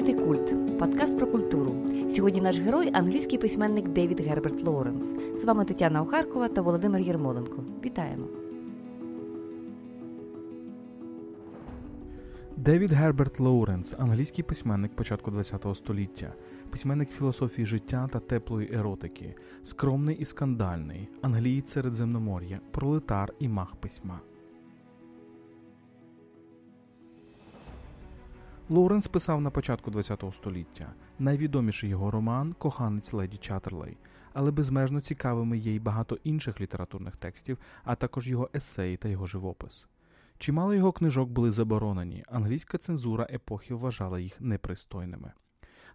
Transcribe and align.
слухаєте 0.00 0.26
Культ, 0.26 0.78
подкаст 0.78 1.18
про 1.18 1.26
культуру. 1.26 1.74
Сьогодні 2.10 2.40
наш 2.40 2.58
герой 2.58 2.90
англійський 2.92 3.38
письменник 3.38 3.88
Девід 3.88 4.20
Герберт 4.20 4.64
Лоуренс. 4.64 5.14
З 5.36 5.44
вами 5.44 5.64
Тетяна 5.64 6.02
Охаркова 6.02 6.48
та 6.48 6.62
Володимир 6.62 7.00
Єрмоленко. 7.00 7.64
Вітаємо. 7.84 8.26
Девід 12.56 12.92
Герберт 12.92 13.40
Лоуренс, 13.40 13.94
англійський 13.98 14.44
письменник 14.44 14.96
початку 14.96 15.30
ХХ 15.30 15.76
століття, 15.76 16.34
письменник 16.70 17.10
філософії 17.10 17.66
життя 17.66 18.08
та 18.12 18.20
теплої 18.20 18.74
еротики, 18.74 19.34
скромний 19.64 20.16
і 20.16 20.24
скандальний, 20.24 21.08
англієць 21.22 21.70
Середземномор'я, 21.70 22.60
пролетар 22.70 23.32
і 23.38 23.48
мах 23.48 23.76
письма. 23.76 24.20
Лоуренс 28.70 29.08
писав 29.08 29.40
на 29.40 29.50
початку 29.50 29.90
ХХ 29.90 30.34
століття. 30.34 30.92
Найвідоміший 31.18 31.90
його 31.90 32.10
роман 32.10 32.52
Коханець 32.52 33.12
леді 33.12 33.36
Чаттерлей, 33.36 33.96
але 34.32 34.50
безмежно 34.50 35.00
цікавими 35.00 35.58
є 35.58 35.74
й 35.74 35.78
багато 35.78 36.18
інших 36.24 36.60
літературних 36.60 37.16
текстів, 37.16 37.58
а 37.84 37.94
також 37.94 38.28
його 38.28 38.50
есеї 38.54 38.96
та 38.96 39.08
його 39.08 39.26
живопис. 39.26 39.86
Чимало 40.38 40.74
його 40.74 40.92
книжок 40.92 41.28
були 41.28 41.52
заборонені, 41.52 42.24
англійська 42.28 42.78
цензура 42.78 43.26
епохи 43.30 43.74
вважала 43.74 44.20
їх 44.20 44.40
непристойними. 44.40 45.32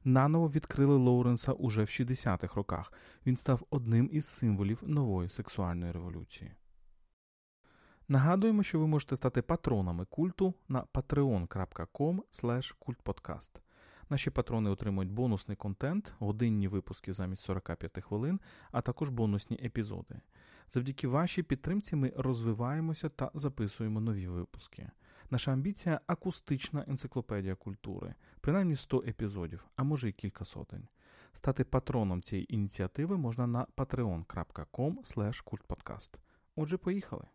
Наново 0.03 0.49
відкрили 0.49 0.95
Лоуренса 0.95 1.51
уже 1.51 1.81
в 1.81 1.87
60-х 1.87 2.55
роках. 2.55 2.93
Він 3.25 3.37
став 3.37 3.61
одним 3.69 4.09
із 4.11 4.25
символів 4.25 4.79
нової 4.85 5.29
сексуальної 5.29 5.91
революції. 5.91 6.51
Нагадуємо, 8.07 8.63
що 8.63 8.79
ви 8.79 8.87
можете 8.87 9.15
стати 9.15 9.41
патронами 9.41 10.05
культу 10.05 10.53
на 10.67 10.83
patreon.com. 10.83 12.19
Наші 14.09 14.29
патрони 14.29 14.69
отримують 14.69 15.11
бонусний 15.11 15.57
контент, 15.57 16.13
годинні 16.19 16.67
випуски 16.67 17.13
замість 17.13 17.41
45 17.41 18.03
хвилин, 18.03 18.39
а 18.71 18.81
також 18.81 19.09
бонусні 19.09 19.59
епізоди. 19.63 20.21
Завдяки 20.73 21.07
вашій 21.07 21.43
підтримці 21.43 21.95
ми 21.95 22.13
розвиваємося 22.17 23.09
та 23.09 23.31
записуємо 23.33 23.99
нові 23.99 24.27
випуски. 24.27 24.91
Наша 25.29 25.53
амбіція 25.53 25.99
акустична 26.07 26.85
енциклопедія 26.87 27.55
культури, 27.55 28.15
принаймні 28.41 28.75
100 28.75 29.03
епізодів, 29.07 29.65
а 29.75 29.83
може 29.83 30.09
й 30.09 30.11
кілька 30.11 30.45
сотень. 30.45 30.87
Стати 31.33 31.63
патроном 31.63 32.21
цієї 32.21 32.53
ініціативи 32.53 33.17
можна 33.17 33.47
на 33.47 33.65
patreon.com 33.77 34.95
kultpodcast. 35.45 36.11
Отже, 36.55 36.77
поїхали! 36.77 37.25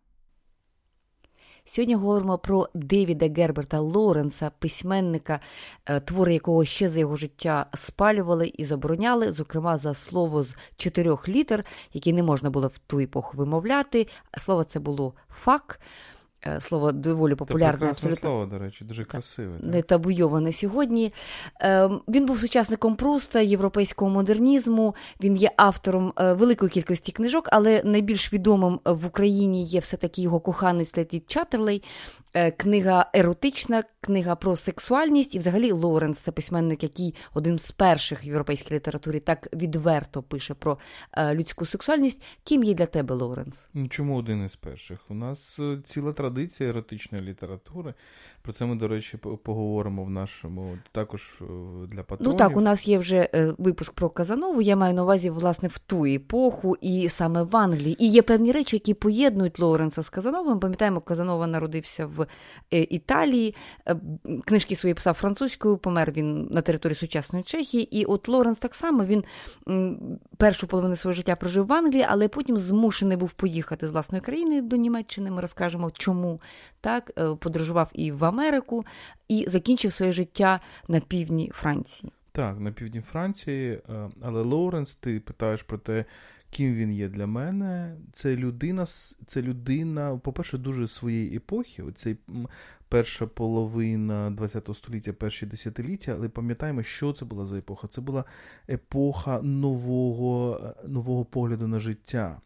Сьогодні 1.64 1.94
говоримо 1.94 2.39
про 2.39 2.69
Девіда 2.75 3.28
Герберта 3.28 3.80
Лоренса, 3.80 4.50
письменника, 4.58 5.41
е, 5.86 6.00
твори 6.00 6.34
якого 6.34 6.64
ще 6.64 6.89
за 6.89 6.98
його 6.98 7.17
життя 7.17 7.67
спалювали 7.75 8.52
і 8.55 8.64
забороняли, 8.64 9.33
зокрема 9.33 9.78
за 9.78 9.94
слово 9.94 10.42
з 10.42 10.56
чотирьох 10.77 11.28
літер, 11.28 11.64
які 11.92 12.12
не 12.12 12.22
можна 12.22 12.50
було 12.50 12.69
в 12.69 12.78
ту 12.78 13.00
епоху 13.00 13.36
вимовляти. 13.36 14.06
Слово 14.39 14.64
це 14.64 14.80
було 14.80 15.14
фак. 15.30 15.80
Е, 16.46 16.60
слово 16.60 16.92
доволі 16.92 17.34
популярне. 17.34 17.86
Це 17.86 17.91
абсолютно 17.91 18.20
слово, 18.20 18.46
до 18.46 18.58
речі, 18.58 18.84
дуже 18.84 19.05
красиве. 19.05 19.58
Так? 19.58 19.66
Не 19.66 19.83
табуйоване 19.83 20.52
сьогодні. 20.52 21.12
Ем, 21.60 22.00
він 22.08 22.27
був 22.27 22.38
сучасником 22.38 22.96
Пруста, 22.96 23.41
європейського 23.41 24.10
модернізму. 24.10 24.94
Він 25.22 25.36
є 25.36 25.50
автором 25.56 26.12
е, 26.18 26.33
великої 26.33 26.70
кількості 26.70 27.12
книжок, 27.12 27.48
але 27.52 27.83
найбільш 27.84 28.33
відомим 28.33 28.80
в 28.84 29.06
Україні 29.06 29.64
є 29.64 29.80
все-таки 29.80 30.22
його 30.22 30.41
коханець 30.41 30.96
Леті 30.96 31.22
Чаттерлей, 31.27 31.83
е, 32.34 32.50
книга 32.50 33.11
еротична, 33.14 33.83
книга 34.01 34.34
про 34.34 34.56
сексуальність. 34.56 35.34
І 35.34 35.39
взагалі 35.39 35.73
Лоуренс 35.73 36.19
це 36.19 36.33
письменник, 36.33 36.83
який 36.83 37.15
один 37.34 37.59
з 37.59 37.73
перших 37.73 38.25
в 38.25 38.27
європейській 38.27 38.75
літературі 38.75 39.20
так 39.20 39.48
відверто 39.53 40.23
пише 40.23 40.55
про 40.55 40.79
людську 41.33 41.67
сексуальність. 41.67 42.23
Ким 42.45 42.63
є 42.63 42.74
для 42.74 42.86
тебе 42.86 43.14
Лоуренс? 43.14 43.69
Чому 43.89 44.17
один 44.17 44.45
із 44.45 44.57
перших? 44.57 45.01
У 45.08 45.14
нас 45.14 45.58
ціла 45.85 46.13
традиція 46.13 46.69
еротичної 46.70 47.24
літератури. 47.24 47.95
Про 48.42 48.52
це 48.52 48.67
ми, 48.67 48.77
до 48.77 48.89
речі, 48.89 49.17
поговоримо 49.17 50.05
в 50.05 50.11
нашому 50.11 50.79
також 50.92 51.39
е, 51.41 51.45
для 51.86 52.03
патронів. 52.03 52.33
Ну 52.33 52.39
так, 52.39 52.57
у 52.57 52.61
нас 52.61 52.89
є 52.89 52.98
вже 52.98 53.29
е, 53.35 53.55
випуск 53.58 53.92
про 53.92 54.11
Казанову. 54.11 54.63
Я 54.63 54.77
маю 54.77 54.95
на 54.95 55.03
увазі, 55.03 55.30
власне, 55.30 55.69
в 55.69 55.79
ту 55.79 56.05
епоху, 56.07 56.77
і 56.80 57.08
саме 57.08 57.42
в 57.42 57.57
Англії. 57.57 58.05
І 58.05 58.08
є 58.08 58.23
певні 58.23 58.53
речі, 58.53 58.77
які 58.77 58.95
поєднують 58.95 59.58
Лоуренса 59.58 60.03
з 60.03 60.11
Казановим. 60.11 60.61
Пам'ятаємо, 60.61 61.01
Казанова 61.01 61.47
народився 61.47 62.07
в 62.07 62.27
е, 62.73 62.80
Італії, 62.80 63.55
книжки 64.45 64.77
свої 64.77 64.95
писав 64.95 65.14
французькою, 65.14 65.78
помер 65.78 66.12
він 66.12 66.48
на 66.51 66.62
території 66.62 66.96
сучасної 66.96 67.45
Чехії. 67.45 67.98
І 68.01 68.05
от 68.05 68.28
Лоуренс 68.28 68.58
так 68.58 68.74
само 68.74 69.05
він 69.05 69.24
першу 70.36 70.67
половину 70.67 70.96
свого 70.96 71.14
життя 71.14 71.36
прожив 71.36 71.67
в 71.67 71.73
Англії, 71.73 72.06
але 72.08 72.29
потім 72.29 72.56
змушений 72.56 73.17
був 73.17 73.33
поїхати 73.33 73.89
з 73.89 73.90
власної 73.90 74.23
країни 74.23 74.62
до 74.62 74.77
Німеччини. 74.77 75.30
Ми 75.30 75.40
розкажемо, 75.40 75.90
чому 75.90 76.40
так 76.80 77.11
подорожував 77.39 77.90
і 77.92 78.12
в 78.12 78.24
Америку 78.24 78.84
і 79.29 79.46
закінчив 79.48 79.92
своє 79.92 80.12
життя 80.12 80.61
на 80.89 81.00
півдні 81.00 81.50
Франції. 81.55 82.12
Так, 82.33 82.61
на 82.61 82.73
півдні 82.73 83.00
Франції, 83.00 83.73
е, 83.73 84.11
але 84.23 84.42
Лоуренс, 84.42 84.95
ти 84.95 85.20
питаєш 85.20 85.62
про 85.62 85.79
те, 85.79 86.05
ким 86.50 86.74
він 86.74 86.92
є 86.92 87.08
для 87.08 87.27
мене. 87.27 87.96
Це 88.12 88.36
людина, 88.36 88.86
це 89.27 89.42
людина, 89.42 90.17
по-перше, 90.17 90.58
дуже 90.58 90.89
своєї 90.89 91.36
епохи. 91.36 91.83
Оцей 91.83 92.17
перша 92.90 93.27
половина 93.27 94.36
ХХ 94.39 94.74
століття, 94.74 95.12
перші 95.12 95.46
десятиліття, 95.46 96.14
але 96.18 96.28
пам'ятаємо, 96.28 96.83
що 96.83 97.12
це 97.12 97.24
була 97.24 97.46
за 97.46 97.58
епоха. 97.58 97.89
Це 97.89 98.01
була 98.01 98.24
епоха 98.68 99.40
нового, 99.42 100.61
е, 100.64 100.89
нового 100.89 101.24
погляду 101.24 101.68
на 101.68 101.80
життя. 101.80 102.40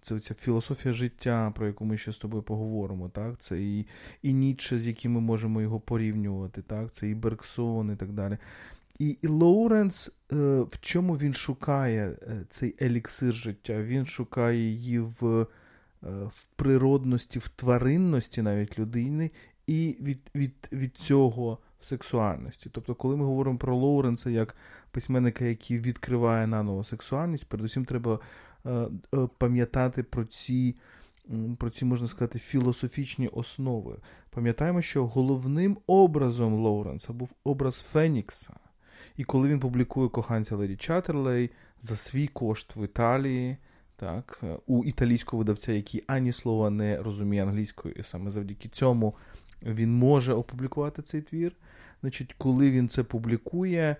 Це 0.00 0.20
ця 0.20 0.34
філософія 0.34 0.94
життя, 0.94 1.52
про 1.56 1.66
яку 1.66 1.84
ми 1.84 1.96
ще 1.96 2.12
з 2.12 2.18
тобою 2.18 2.42
поговоримо. 2.42 3.08
так? 3.08 3.38
Це 3.38 3.60
і 3.60 3.86
і 4.22 4.32
Ніцше, 4.32 4.78
з 4.78 4.86
яким 4.86 5.12
ми 5.12 5.20
можемо 5.20 5.60
його 5.60 5.80
порівнювати, 5.80 6.62
так? 6.62 6.92
це 6.92 7.08
і 7.08 7.14
Бергсон, 7.14 7.92
і 7.92 7.96
так 7.96 8.12
далі. 8.12 8.38
І, 8.98 9.18
і 9.22 9.26
Лоуренс, 9.26 10.08
е, 10.32 10.36
в 10.60 10.78
чому 10.80 11.16
він 11.16 11.34
шукає 11.34 12.18
е, 12.22 12.44
цей 12.48 12.74
еліксир 12.82 13.32
життя? 13.32 13.82
Він 13.82 14.04
шукає 14.04 14.60
її 14.60 14.98
в 14.98 15.46
в 16.02 16.46
природності, 16.56 17.38
в 17.38 17.48
тваринності 17.48 18.42
навіть 18.42 18.78
людини, 18.78 19.30
і 19.68 19.96
від, 20.00 20.30
від, 20.34 20.68
від 20.72 20.96
цього 20.96 21.58
в 21.78 21.84
сексуальності. 21.84 22.70
Тобто, 22.72 22.94
коли 22.94 23.16
ми 23.16 23.24
говоримо 23.24 23.58
про 23.58 23.76
Лоуренса 23.76 24.30
як 24.30 24.56
письменника, 24.90 25.44
який 25.44 25.78
відкриває 25.78 26.46
наново 26.46 26.84
сексуальність, 26.84 27.48
передусім 27.48 27.84
треба 27.84 28.20
Е, 28.66 28.88
е, 29.14 29.28
пам'ятати 29.38 30.02
про 30.02 30.24
ці, 30.24 30.76
про 31.58 31.70
ці, 31.70 31.84
можна 31.84 32.08
сказати, 32.08 32.38
філософічні 32.38 33.28
основи. 33.28 33.96
Пам'ятаємо, 34.30 34.82
що 34.82 35.06
головним 35.06 35.78
образом 35.86 36.54
Лоуренса 36.54 37.12
був 37.12 37.32
образ 37.44 37.82
Фенікса. 37.82 38.54
І 39.16 39.24
коли 39.24 39.48
він 39.48 39.60
публікує 39.60 40.08
коханця 40.08 40.56
Леді 40.56 40.76
Чаттерлей 40.76 41.50
за 41.80 41.96
свій 41.96 42.26
кошт 42.26 42.76
в 42.76 42.84
Італії, 42.84 43.56
так, 43.96 44.44
у 44.66 44.84
італійського 44.84 45.38
видавця, 45.38 45.72
який 45.72 46.04
ані 46.06 46.32
слова 46.32 46.70
не 46.70 47.02
розуміє 47.02 47.42
англійською, 47.42 47.94
і 47.98 48.02
саме 48.02 48.30
завдяки 48.30 48.68
цьому 48.68 49.14
він 49.62 49.94
може 49.94 50.32
опублікувати 50.32 51.02
цей 51.02 51.22
твір. 51.22 51.52
Значить, 52.00 52.34
коли 52.38 52.70
він 52.70 52.88
це 52.88 53.02
публікує, 53.02 53.96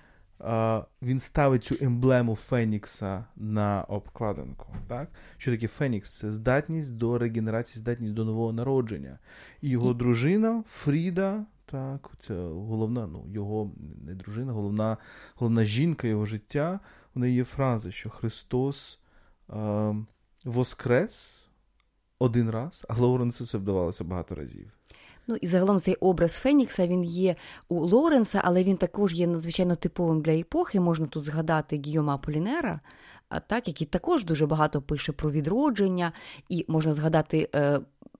він 1.02 1.20
ставить 1.20 1.64
цю 1.64 1.76
емблему 1.80 2.34
Фенікса 2.34 3.24
на 3.36 3.82
обкладинку. 3.82 4.74
Так? 4.86 5.08
Що 5.36 5.50
таке 5.50 5.68
Фенікс? 5.68 6.18
Це 6.18 6.32
здатність 6.32 6.96
до 6.96 7.18
регенерації, 7.18 7.80
здатність 7.80 8.14
до 8.14 8.24
нового 8.24 8.52
народження. 8.52 9.18
І 9.62 9.68
його 9.68 9.94
дружина 9.94 10.64
Фріда, 10.68 11.46
так, 11.66 12.10
це 12.18 12.34
головна, 12.34 13.06
ну, 13.06 13.24
його 13.28 13.70
не 14.06 14.14
дружина, 14.14 14.52
головна 14.52 14.96
головна 15.34 15.64
жінка 15.64 16.08
його 16.08 16.26
життя. 16.26 16.80
У 17.14 17.20
неї 17.20 17.34
є 17.34 17.44
фраза, 17.44 17.90
що 17.90 18.10
Христос 18.10 19.00
е, 19.50 19.94
воскрес 20.44 21.44
один 22.18 22.50
раз, 22.50 22.86
а 22.88 22.94
Лоуренсу 22.94 23.46
це 23.46 23.58
вдавалося 23.58 24.04
багато 24.04 24.34
разів. 24.34 24.77
Ну 25.28 25.36
і 25.40 25.48
загалом 25.48 25.78
цей 25.78 25.94
образ 25.94 26.34
Фенікса 26.34 26.86
він 26.86 27.04
є 27.04 27.36
у 27.68 27.80
Лоренса, 27.80 28.40
але 28.44 28.64
він 28.64 28.76
також 28.76 29.14
є 29.14 29.26
надзвичайно 29.26 29.76
типовим 29.76 30.20
для 30.20 30.32
епохи. 30.32 30.80
Можна 30.80 31.06
тут 31.06 31.24
згадати 31.24 31.82
Гіома 31.86 32.18
Полінера, 32.18 32.80
так, 33.46 33.68
який 33.68 33.86
також 33.86 34.24
дуже 34.24 34.46
багато 34.46 34.82
пише 34.82 35.12
про 35.12 35.30
відродження, 35.30 36.12
і 36.48 36.64
можна 36.68 36.94
згадати. 36.94 37.48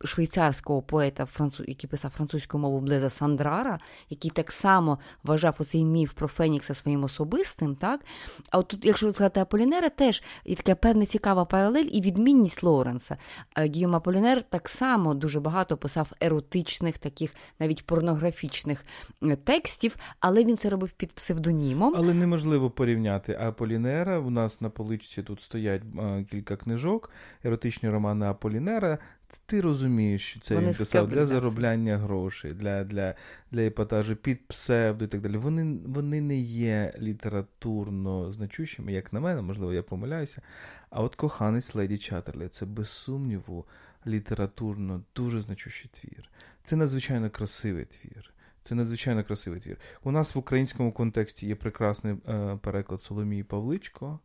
Е, 0.05 0.07
швейцарського 0.07 0.83
поета, 0.83 1.29
який 1.67 1.91
писав 1.91 2.11
французькою 2.11 2.63
мовою 2.63 2.83
Блеза 2.83 3.11
Сандрара, 3.11 3.79
який 4.11 4.31
так 4.31 4.53
само 4.53 4.99
вважав 5.25 5.57
оцей 5.59 5.85
міф 5.85 6.13
про 6.13 6.29
Фенікса 6.29 6.75
своїм 6.75 7.05
особистим. 7.05 7.75
так? 7.77 8.05
А 8.51 8.59
от 8.59 8.69
тут, 8.69 8.85
якщо 8.85 9.13
сказати 9.13 9.41
Аполінера, 9.41 9.89
теж 9.89 10.23
і 10.45 10.55
така 10.55 10.75
певна 10.75 11.07
цікава 11.07 11.45
паралель 11.45 11.89
і 11.93 12.01
відмінність 12.01 12.63
Лоуренса. 12.63 13.17
Гіом 13.59 13.95
Аполінер 13.95 14.43
так 14.43 14.69
само 14.69 15.15
дуже 15.15 15.41
багато 15.41 15.77
писав 15.77 16.13
еротичних, 16.21 16.99
таких 16.99 17.35
навіть 17.59 17.87
порнографічних 17.87 18.85
е, 19.23 19.37
текстів, 19.37 19.97
але 20.21 20.45
він 20.45 20.57
це 20.57 20.71
робив 20.71 20.91
під 20.91 21.13
псевдонімом. 21.13 21.95
Але 21.97 22.15
неможливо 22.15 22.71
порівняти 22.71 23.39
Аполінера. 23.41 24.19
У 24.19 24.31
нас 24.31 24.61
на 24.61 24.71
поличці 24.71 25.23
тут 25.23 25.41
стоять 25.41 25.83
е, 25.99 26.25
кілька 26.31 26.57
книжок, 26.57 27.11
еротичні 27.45 27.89
романи 27.89 28.27
Аполінера. 28.27 28.99
Ти 29.47 29.61
розумієш, 29.61 30.23
що 30.31 30.41
це 30.41 30.59
він 30.59 30.75
писав 30.75 31.09
для 31.09 31.27
заробляння 31.27 31.99
грошей, 31.99 32.51
для 32.51 32.85
для, 32.85 33.15
для 33.51 33.61
епатажу 33.61 34.17
під 34.17 34.49
псевдо 34.49 35.05
і 35.05 35.09
так 35.09 35.21
далі. 35.21 35.37
Вони 35.37 35.79
вони 35.87 36.21
не 36.21 36.39
є 36.39 36.95
літературно 36.99 38.31
значущими, 38.33 38.93
як 38.93 39.13
на 39.13 39.21
мене, 39.21 39.43
можливо, 39.43 39.73
я 39.73 39.83
помиляюся. 39.83 40.43
А 40.91 41.03
от 41.03 41.15
коханець 41.15 41.75
Леді 41.75 41.99
Чаттерлі 41.99 42.49
це 42.49 42.67
без 42.67 42.89
сумніву 42.89 43.67
літературно 44.07 45.03
дуже 45.17 45.41
значущий 45.41 45.91
твір. 45.93 46.31
Це 46.63 46.77
надзвичайно 46.77 47.31
красивий 47.31 47.85
твір. 47.85 48.33
Це 48.63 48.75
надзвичайно 48.75 49.25
красивий 49.25 49.61
твір. 49.61 49.77
У 50.05 50.11
нас 50.11 50.35
в 50.35 50.39
українському 50.39 50.93
контексті 50.93 51.47
є 51.47 51.55
прекрасний 51.55 52.17
е, 52.29 52.59
переклад 52.63 53.03
Соломії 53.03 53.43
Павличко. 53.43 54.21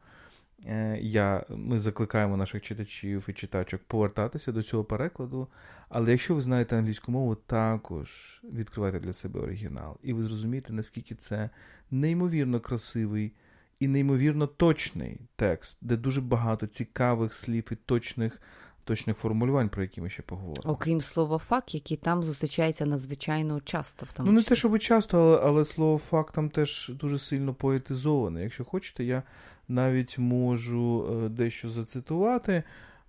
Е, 0.66 1.00
я, 1.02 1.46
Ми 1.50 1.80
закликаємо 1.80 2.38
наших 2.38 2.62
читачів 2.62 3.26
і 3.28 3.34
читачок 3.34 3.82
повертатися 3.88 4.52
до 4.52 4.64
цього 4.64 4.84
перекладу. 4.84 5.48
Але 5.90 6.12
якщо 6.12 6.36
ви 6.36 6.42
знаєте 6.42 6.78
англійську 6.78 7.12
мову, 7.12 7.36
також 7.36 8.42
відкривайте 8.44 9.00
для 9.00 9.14
себе 9.14 9.40
оригінал. 9.40 9.98
І 10.04 10.14
ви 10.14 10.24
зрозумієте, 10.24 10.74
наскільки 10.74 11.16
це 11.16 11.50
неймовірно 11.92 12.60
красивий 12.60 13.32
і 13.80 13.88
неймовірно 13.88 14.48
точний 14.48 15.20
текст, 15.36 15.78
де 15.82 15.98
дуже 15.98 16.22
багато 16.22 16.68
цікавих 16.68 17.34
слів 17.34 17.68
і 17.72 17.76
точних. 17.76 18.42
Точних 18.86 19.18
формулювань, 19.18 19.70
про 19.70 19.82
які 19.82 20.02
ми 20.02 20.10
ще 20.10 20.22
поговоримо. 20.22 20.74
Окрім 20.74 21.02
слова 21.02 21.38
фак, 21.38 21.76
який 21.76 21.98
там 21.98 22.24
зустрічається 22.24 22.86
надзвичайно 22.86 23.62
часто. 23.62 24.06
в 24.06 24.12
тому 24.12 24.32
Ну, 24.32 24.36
не 24.36 24.44
те, 24.44 24.56
щоб 24.56 24.80
часто, 24.80 25.18
але 25.20 25.40
але 25.44 25.66
слово 25.66 25.98
фак 25.98 26.32
там 26.32 26.50
теж 26.50 26.92
дуже 27.00 27.20
сильно 27.20 27.54
поетизоване. 27.54 28.44
Якщо 28.44 28.66
хочете, 28.66 29.04
я 29.04 29.24
навіть 29.74 30.20
можу 30.20 31.06
е, 31.26 31.30
дещо 31.30 31.70
зацитувати, 31.70 32.54
е, 32.54 32.64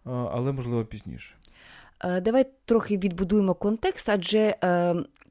але 0.05 0.53
можливо 0.53 0.85
пізніше. 0.85 1.35
Е, 2.01 2.21
давай 2.21 2.47
трохи 2.65 2.97
відбудуємо 2.97 3.55
контекст, 3.55 4.09
адже 4.09 4.55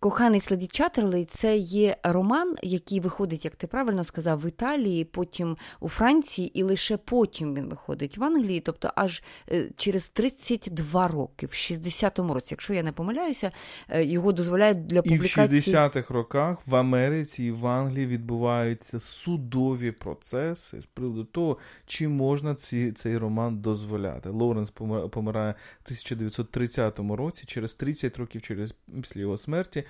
е, 0.04 0.10
коханець 0.10 0.52
Леді 0.52 0.68
Чаттерлей»– 0.68 1.26
це 1.32 1.58
є 1.58 1.98
роман, 2.04 2.56
який 2.64 3.00
виходить, 3.00 3.46
як 3.46 3.56
ти 3.56 3.68
правильно 3.68 4.04
сказав, 4.04 4.42
в 4.42 4.48
Італії, 4.48 5.06
потім 5.06 5.58
у 5.80 5.90
Франції, 5.90 6.60
і 6.60 6.64
лише 6.64 6.98
потім 6.98 7.56
він 7.56 7.70
виходить 7.70 8.18
в 8.18 8.24
Англії, 8.24 8.60
тобто 8.60 8.92
аж 8.96 9.24
е, 9.52 9.70
через 9.78 10.08
32 10.08 11.08
роки, 11.08 11.46
в 11.46 11.50
60-му 11.50 12.34
році, 12.34 12.48
якщо 12.52 12.74
я 12.74 12.84
не 12.84 12.92
помиляюся, 12.92 13.52
е, 13.90 14.04
його 14.04 14.32
дозволяють 14.32 14.88
для 14.88 15.02
публікації. 15.02 15.58
І 15.58 15.62
в 15.62 15.76
60-х 15.76 16.14
роках 16.14 16.68
в 16.68 16.76
Америці 16.76 17.44
і 17.44 17.52
в 17.52 17.68
Англії 17.68 18.06
відбуваються 18.06 19.00
судові 19.00 19.92
процеси 19.92 20.82
з 20.82 20.86
приводу 20.86 21.24
того, 21.24 21.58
чи 21.86 22.08
можна 22.08 22.56
ці, 22.56 22.92
цей 22.92 23.18
роман 23.18 23.58
дозволяти. 23.58 24.30
Лоуренс 24.30 24.70
помирає 25.10 25.56
в 25.80 25.86
1930 25.86 27.00
році 27.00 27.24
році, 27.24 27.44
через 27.46 27.74
30 27.74 28.18
років 28.18 28.42
через 28.42 28.76
після 29.02 29.22
його 29.22 29.38
смерті, 29.38 29.84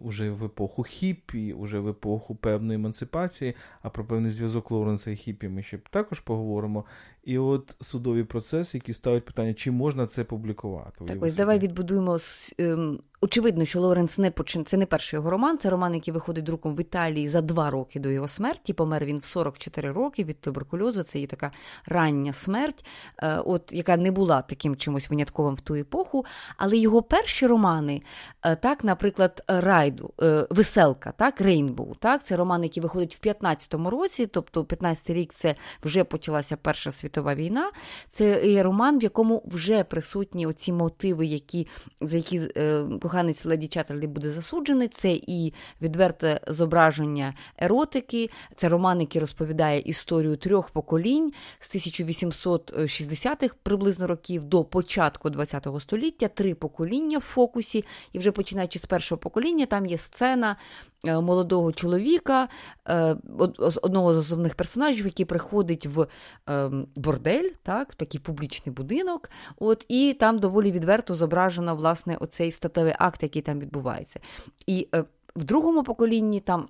уже 0.00 0.30
в 0.30 0.44
епоху 0.44 0.82
хіппі, 0.82 1.52
уже 1.52 1.78
в 1.78 1.88
епоху 1.88 2.34
певної 2.34 2.74
емансипації, 2.74 3.54
а 3.82 3.90
про 3.90 4.04
певний 4.04 4.30
зв'язок 4.30 4.70
Лоуренса 4.70 5.10
і 5.10 5.16
хіппі 5.16 5.48
ми 5.48 5.62
ще 5.62 5.78
також 5.90 6.20
поговоримо. 6.20 6.84
І 7.24 7.38
от 7.38 7.76
судові 7.80 8.24
процеси, 8.24 8.78
які 8.78 8.94
ставлять 8.94 9.24
питання, 9.24 9.54
чи 9.54 9.70
можна 9.70 10.06
це 10.06 10.24
публікувати. 10.24 11.04
Так, 11.04 11.22
ось 11.22 11.34
давай 11.34 11.58
відбудуємо 11.58 12.18
ем, 12.58 12.98
очевидно, 13.20 13.64
що 13.64 13.80
Лоренс 13.80 14.18
не 14.18 14.30
почин... 14.30 14.64
це 14.64 14.76
не 14.76 14.86
перший 14.86 15.16
його 15.16 15.30
роман. 15.30 15.58
Це 15.58 15.70
роман, 15.70 15.94
який 15.94 16.14
виходить 16.14 16.44
друком 16.44 16.76
в 16.76 16.80
Італії 16.80 17.28
за 17.28 17.40
два 17.40 17.70
роки 17.70 18.00
до 18.00 18.10
його 18.10 18.28
смерті. 18.28 18.72
Помер 18.72 19.04
він 19.04 19.18
в 19.18 19.24
44 19.24 19.92
роки 19.92 20.24
від 20.24 20.40
туберкульозу. 20.40 21.02
Це 21.02 21.18
є 21.18 21.26
така 21.26 21.52
рання 21.86 22.32
смерть, 22.32 22.84
е, 23.18 23.36
от 23.36 23.72
яка 23.72 23.96
не 23.96 24.10
була 24.10 24.42
таким 24.42 24.76
чимось 24.76 25.10
винятковим 25.10 25.54
в 25.54 25.60
ту 25.60 25.74
епоху. 25.74 26.24
Але 26.56 26.76
його 26.76 27.02
перші 27.02 27.46
романи, 27.46 28.02
е, 28.42 28.56
так, 28.56 28.84
наприклад, 28.84 29.44
Райду, 29.48 30.14
е, 30.22 30.46
Веселка, 30.50 31.12
так, 31.12 31.40
Рейнбоу, 31.40 31.94
так, 31.94 32.24
це 32.24 32.36
роман, 32.36 32.62
який 32.62 32.82
виходить 32.82 33.16
в 33.16 33.28
15-му 33.28 33.90
році, 33.90 34.26
тобто 34.26 34.62
15-й 34.62 35.14
рік 35.14 35.34
це 35.34 35.54
вже 35.82 36.04
почалася 36.04 36.56
Перша 36.56 36.90
світова 37.12 37.34
війна. 37.34 37.70
Це 38.08 38.62
роман, 38.62 38.98
в 38.98 39.02
якому 39.02 39.42
вже 39.46 39.84
присутні 39.84 40.46
оці 40.46 40.72
мотиви, 40.72 41.26
які 41.26 41.68
за 42.00 42.16
які 42.16 42.40
коханець 43.02 43.44
Леді 43.44 43.68
Чаттерлі 43.68 44.06
буде 44.06 44.30
засуджений. 44.30 44.88
Це 44.88 45.12
і 45.12 45.52
відверте 45.82 46.40
зображення 46.46 47.34
еротики, 47.58 48.30
це 48.56 48.68
роман, 48.68 49.00
який 49.00 49.20
розповідає 49.20 49.80
історію 49.80 50.36
трьох 50.36 50.70
поколінь 50.70 51.32
з 51.58 51.76
1860-х 51.76 53.54
приблизно 53.62 54.06
років 54.06 54.44
до 54.44 54.64
початку 54.64 55.30
ХХ 55.30 55.80
століття, 55.80 56.28
три 56.28 56.54
покоління 56.54 57.18
в 57.18 57.20
фокусі, 57.20 57.84
і 58.12 58.18
вже 58.18 58.32
починаючи 58.32 58.78
з 58.78 58.86
першого 58.86 59.18
покоління, 59.18 59.66
там 59.66 59.86
є 59.86 59.98
сцена 59.98 60.56
е, 61.04 61.20
молодого 61.20 61.72
чоловіка, 61.72 62.48
е, 62.88 63.16
одного 63.82 64.14
з 64.14 64.16
основних 64.16 64.54
персонажів, 64.54 65.04
який 65.04 65.26
приходить 65.26 65.86
в 65.86 66.06
ем, 66.46 66.86
бордель, 67.02 67.50
так, 67.62 67.94
такий 67.94 68.20
публічний 68.20 68.74
будинок. 68.74 69.30
От, 69.56 69.84
І 69.88 70.16
там 70.20 70.38
доволі 70.38 70.72
відверто 70.72 71.14
зображено 71.14 71.76
власне 71.76 72.16
оцей 72.16 72.52
статевий 72.52 72.94
акт, 72.98 73.22
який 73.22 73.42
там 73.42 73.60
відбувається. 73.60 74.20
І 74.66 74.88
е, 74.94 75.04
в 75.36 75.44
другому 75.44 75.82
поколінні 75.82 76.40
там 76.40 76.68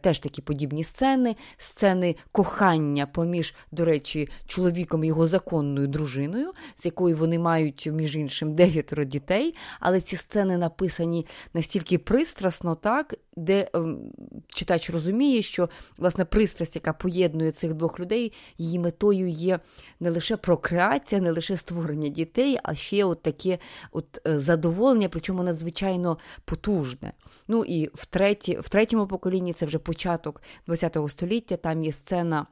теж 0.00 0.18
такі 0.18 0.42
подібні 0.42 0.84
сцени, 0.84 1.36
сцени 1.56 2.16
кохання 2.32 3.06
поміж, 3.06 3.54
до 3.72 3.84
речі, 3.84 4.28
чоловіком 4.46 5.04
і 5.04 5.06
його 5.06 5.26
законною 5.26 5.88
дружиною, 5.88 6.52
з 6.76 6.84
якою 6.84 7.16
вони 7.16 7.38
мають, 7.38 7.86
між 7.86 8.16
іншим, 8.16 8.54
дев'ятеро 8.54 9.04
дітей. 9.04 9.54
Але 9.80 10.00
ці 10.00 10.16
сцени 10.16 10.58
написані 10.58 11.26
настільки 11.54 11.98
пристрасно, 11.98 12.74
так, 12.74 13.14
де 13.38 13.68
ем, 13.74 13.98
читач 14.48 14.90
розуміє, 14.90 15.42
що 15.42 15.68
власне 15.98 16.24
пристрасть, 16.24 16.74
яка 16.74 16.92
поєднує 16.92 17.52
цих 17.52 17.74
двох 17.74 18.00
людей, 18.00 18.32
її 18.58 18.78
метою 18.78 19.28
є 19.28 19.60
не 20.00 20.10
лише 20.10 20.36
прокреація, 20.36 21.20
не 21.20 21.30
лише 21.30 21.56
створення 21.56 22.08
дітей, 22.08 22.58
а 22.62 22.74
ще 22.74 23.04
от 23.04 23.22
таке 23.22 23.58
от 23.92 24.20
е, 24.26 24.38
задоволення, 24.38 25.08
причому 25.08 25.42
надзвичайно 25.42 26.18
потужне. 26.44 27.12
Ну 27.48 27.64
і 27.64 27.90
в, 27.94 28.06
треті, 28.06 28.58
в 28.58 28.68
третьому 28.68 29.06
поколінні 29.06 29.52
це 29.52 29.66
вже 29.66 29.78
початок 29.78 30.42
ХХ 30.68 31.10
століття. 31.10 31.56
Там 31.56 31.82
є 31.82 31.92
сцена 31.92 32.46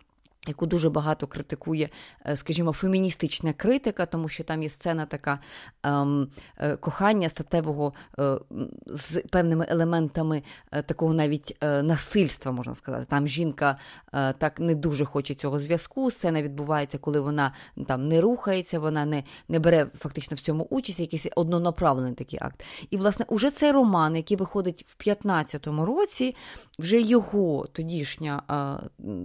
яку 0.47 0.67
дуже 0.67 0.91
багато 0.91 1.27
критикує, 1.27 1.89
е, 2.27 2.37
скажімо, 2.37 2.73
феміністична 2.73 3.53
критика, 3.53 4.07
тому 4.07 4.29
що 4.29 4.45
там 4.45 4.63
є 4.63 4.69
сцена 4.69 5.07
така 5.07 5.39
ем, 5.83 6.29
е, 6.59 6.77
кохання 6.77 7.29
статевого 7.29 7.93
е, 8.19 8.39
з 8.87 9.23
певними 9.31 9.67
елементами 9.69 10.43
е, 10.73 10.83
такого 10.83 11.15
навіть 11.15 11.57
е, 11.61 11.83
насильства, 11.83 12.53
можна 12.53 12.75
сказати. 12.75 13.07
Там 13.11 13.29
жінка 13.29 13.79
е, 14.15 14.33
так 14.33 14.61
не 14.61 14.75
дуже 14.75 15.05
хоче 15.05 15.35
цього 15.35 15.61
зв'язку. 15.61 16.11
Сцена 16.11 16.43
відбувається, 16.43 16.99
коли 16.99 17.21
вона 17.21 17.53
там 17.87 18.09
не 18.09 18.21
рухається, 18.21 18.79
вона 18.79 19.05
не 19.05 19.25
не 19.49 19.59
бере 19.59 19.87
фактично 19.99 20.35
в 20.35 20.41
цьому 20.41 20.67
участь, 20.71 21.01
якийсь 21.01 21.27
однонаправлений 21.37 22.15
такий 22.15 22.39
акт. 22.43 22.65
І, 22.91 22.97
власне, 22.97 23.25
уже 23.29 23.51
цей 23.51 23.73
роман, 23.73 24.17
який 24.17 24.37
виходить 24.37 24.85
в 24.89 25.09
15-му 25.09 25.87
році, 25.87 26.35
вже 26.79 27.01
його 27.01 27.67
тодішня 27.73 28.43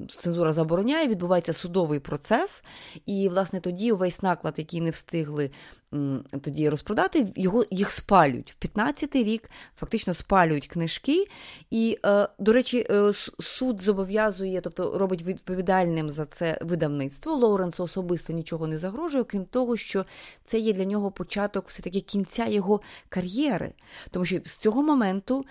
цензура 0.08 0.54
забороняє 0.54 1.08
відбувається 1.12 1.54
судовий 1.54 2.00
процес, 2.00 2.64
і, 3.06 3.30
власне, 3.30 3.60
тоді 3.60 3.92
увесь 3.92 4.22
наклад, 4.22 4.54
який 4.58 4.82
не 4.82 4.90
встигли 4.90 5.52
тоді 6.42 6.70
розпродати, 6.70 7.34
його 7.36 7.66
їх 7.72 7.92
спалюють. 7.92 8.56
В 8.60 8.66
15-й 8.66 9.24
рік 9.24 9.50
фактично 9.80 10.14
спалюють 10.14 10.68
книжки. 10.68 11.26
І, 11.72 11.98
е, 12.06 12.28
до 12.40 12.54
речі, 12.54 12.88
е, 12.90 13.14
суд 13.40 13.82
зобов'язує, 13.82 14.62
тобто 14.62 14.98
робить 14.98 15.24
відповідальним 15.24 16.10
за 16.10 16.26
це 16.26 16.60
видавництво. 16.62 17.34
Лоуренсу 17.34 17.84
особисто 17.84 18.34
нічого 18.34 18.68
не 18.68 18.78
загрожує, 18.78 19.24
крім 19.24 19.46
того, 19.46 19.78
що 19.78 20.06
це 20.44 20.60
є 20.60 20.74
для 20.74 20.86
нього 20.86 21.12
початок 21.12 21.68
все-таки 21.68 22.02
кінця 22.02 22.46
його 22.46 22.82
кар'єри. 23.10 23.74
Тому 24.12 24.26
що 24.26 24.40
з 24.46 24.56
цього 24.56 24.84
моменту 24.84 25.46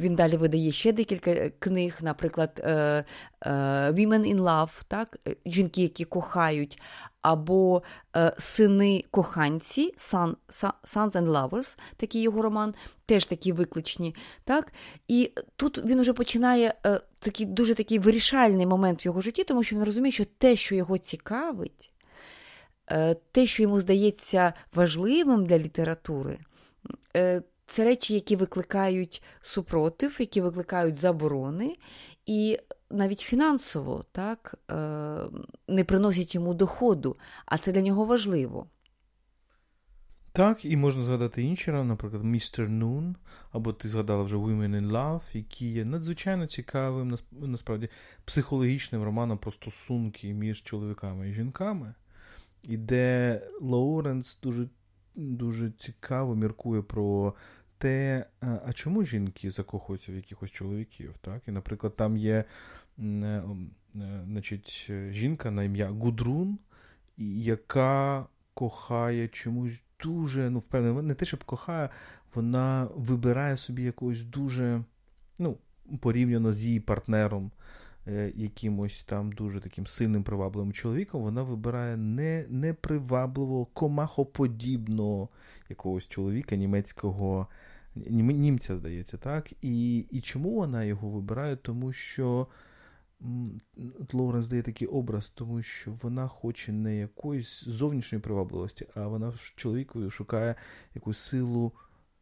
він 0.00 0.14
далі 0.14 0.36
видає 0.36 0.72
ще 0.72 0.92
декілька 0.92 1.50
книг, 1.50 1.98
наприклад, 2.02 2.60
е, 2.64 3.04
Women 3.90 4.34
in 4.34 4.38
Love, 4.38 4.82
так? 4.88 5.18
Е, 5.28 5.36
жінки, 5.46 5.82
які 5.82 6.04
кохають, 6.04 6.80
або 7.26 7.82
е, 8.16 8.32
сини 8.38 9.04
коханці, 9.10 9.94
son, 9.98 10.34
Sons 10.84 11.10
and 11.10 11.26
Lovers, 11.26 11.78
такий 11.96 12.22
його 12.22 12.42
роман, 12.42 12.74
теж 13.06 13.24
такі 13.24 13.52
викличні. 13.52 14.14
Так? 14.44 14.72
І 15.08 15.32
тут 15.56 15.84
він 15.84 16.00
вже 16.00 16.12
починає 16.12 16.74
е, 16.86 17.00
такий 17.18 17.46
дуже 17.46 17.74
такий 17.74 17.98
вирішальний 17.98 18.66
момент 18.66 19.04
в 19.04 19.06
його 19.06 19.20
житті, 19.20 19.44
тому 19.44 19.62
що 19.62 19.76
він 19.76 19.84
розуміє, 19.84 20.12
що 20.12 20.24
те, 20.24 20.56
що 20.56 20.74
його 20.74 20.98
цікавить, 20.98 21.92
е, 22.90 23.16
те, 23.32 23.46
що 23.46 23.62
йому 23.62 23.80
здається 23.80 24.52
важливим 24.74 25.46
для 25.46 25.58
літератури, 25.58 26.38
це 27.66 27.84
речі, 27.84 28.14
які 28.14 28.36
викликають 28.36 29.22
супротив, 29.40 30.16
які 30.18 30.40
викликають 30.40 30.96
заборони, 30.96 31.76
і 32.26 32.58
навіть 32.90 33.20
фінансово 33.20 34.04
так, 34.12 34.54
е, 34.70 34.74
не 35.68 35.84
приносять 35.84 36.34
йому 36.34 36.54
доходу, 36.54 37.16
а 37.46 37.58
це 37.58 37.72
для 37.72 37.80
нього 37.80 38.04
важливо. 38.04 38.66
Так, 40.32 40.64
і 40.64 40.76
можна 40.76 41.04
згадати 41.04 41.42
інші 41.42 41.70
романи, 41.70 41.88
наприклад, 41.88 42.24
Містер 42.24 42.68
Нун, 42.68 43.16
або 43.50 43.72
ти 43.72 43.88
згадала 43.88 44.22
вже 44.22 44.36
Women 44.36 44.80
in 44.80 44.90
Love, 44.90 45.22
які 45.32 45.70
є 45.70 45.84
надзвичайно 45.84 46.46
цікавим, 46.46 47.18
насправді, 47.32 47.88
психологічним 48.24 49.02
романом 49.02 49.38
про 49.38 49.52
стосунки 49.52 50.34
між 50.34 50.62
чоловіками 50.62 51.28
і 51.28 51.32
жінками, 51.32 51.94
і 52.62 52.76
де 52.76 53.42
Лоуренс 53.60 54.38
дуже 54.42 54.68
дуже 55.16 55.70
цікаво 55.70 56.34
міркує 56.34 56.82
про 56.82 57.34
те, 57.78 58.26
а 58.40 58.72
чому 58.72 59.04
жінки 59.04 59.50
закохуються 59.50 60.12
в 60.12 60.14
якихось 60.14 60.50
чоловіків. 60.50 61.14
так? 61.20 61.42
І, 61.48 61.50
наприклад, 61.50 61.96
там 61.96 62.16
є 62.16 62.44
е, 62.98 63.04
е, 63.04 63.42
значить, 64.26 64.90
жінка 65.10 65.50
на 65.50 65.64
ім'я 65.64 65.88
Гудрун, 65.88 66.58
яка 67.16 68.26
кохає 68.54 69.28
чомусь 69.28 69.80
дуже, 70.02 70.50
ну, 70.50 70.58
впевнено, 70.58 71.02
не 71.02 71.14
те, 71.14 71.24
щоб 71.24 71.44
кохає, 71.44 71.88
вона 72.34 72.88
вибирає 72.96 73.56
собі 73.56 73.82
якогось 73.82 74.22
дуже, 74.22 74.82
ну, 75.38 75.58
порівняно 76.00 76.52
з 76.52 76.64
її 76.64 76.80
партнером. 76.80 77.50
Е, 78.08 78.32
якимось 78.36 79.04
там 79.04 79.32
дуже 79.32 79.60
таким 79.60 79.86
сильним 79.86 80.22
привабливим 80.22 80.72
чоловіком, 80.72 81.22
вона 81.22 81.42
вибирає 81.42 81.96
не 81.96 82.46
непривабливого, 82.48 83.64
комахоподібного 83.64 85.28
якогось 85.68 86.08
чоловіка 86.08 86.56
німецького 86.56 87.48
німця, 88.06 88.76
здається, 88.76 89.16
так? 89.16 89.52
І 89.62 89.98
і 89.98 90.20
чому 90.20 90.50
вона 90.50 90.84
його 90.84 91.08
вибирає? 91.08 91.56
Тому 91.56 91.92
що 91.92 92.46
Лоуренс 94.12 94.48
дає 94.48 94.62
такий 94.62 94.88
образ, 94.88 95.28
тому 95.28 95.62
що 95.62 95.92
вона 96.02 96.28
хоче 96.28 96.72
не 96.72 96.96
якоїсь 96.96 97.64
зовнішньої 97.64 98.22
привабливості, 98.22 98.86
а 98.94 99.06
вона 99.06 99.32
чоловікові 99.56 100.10
шукає 100.10 100.54
якусь 100.94 101.18
силу 101.18 101.72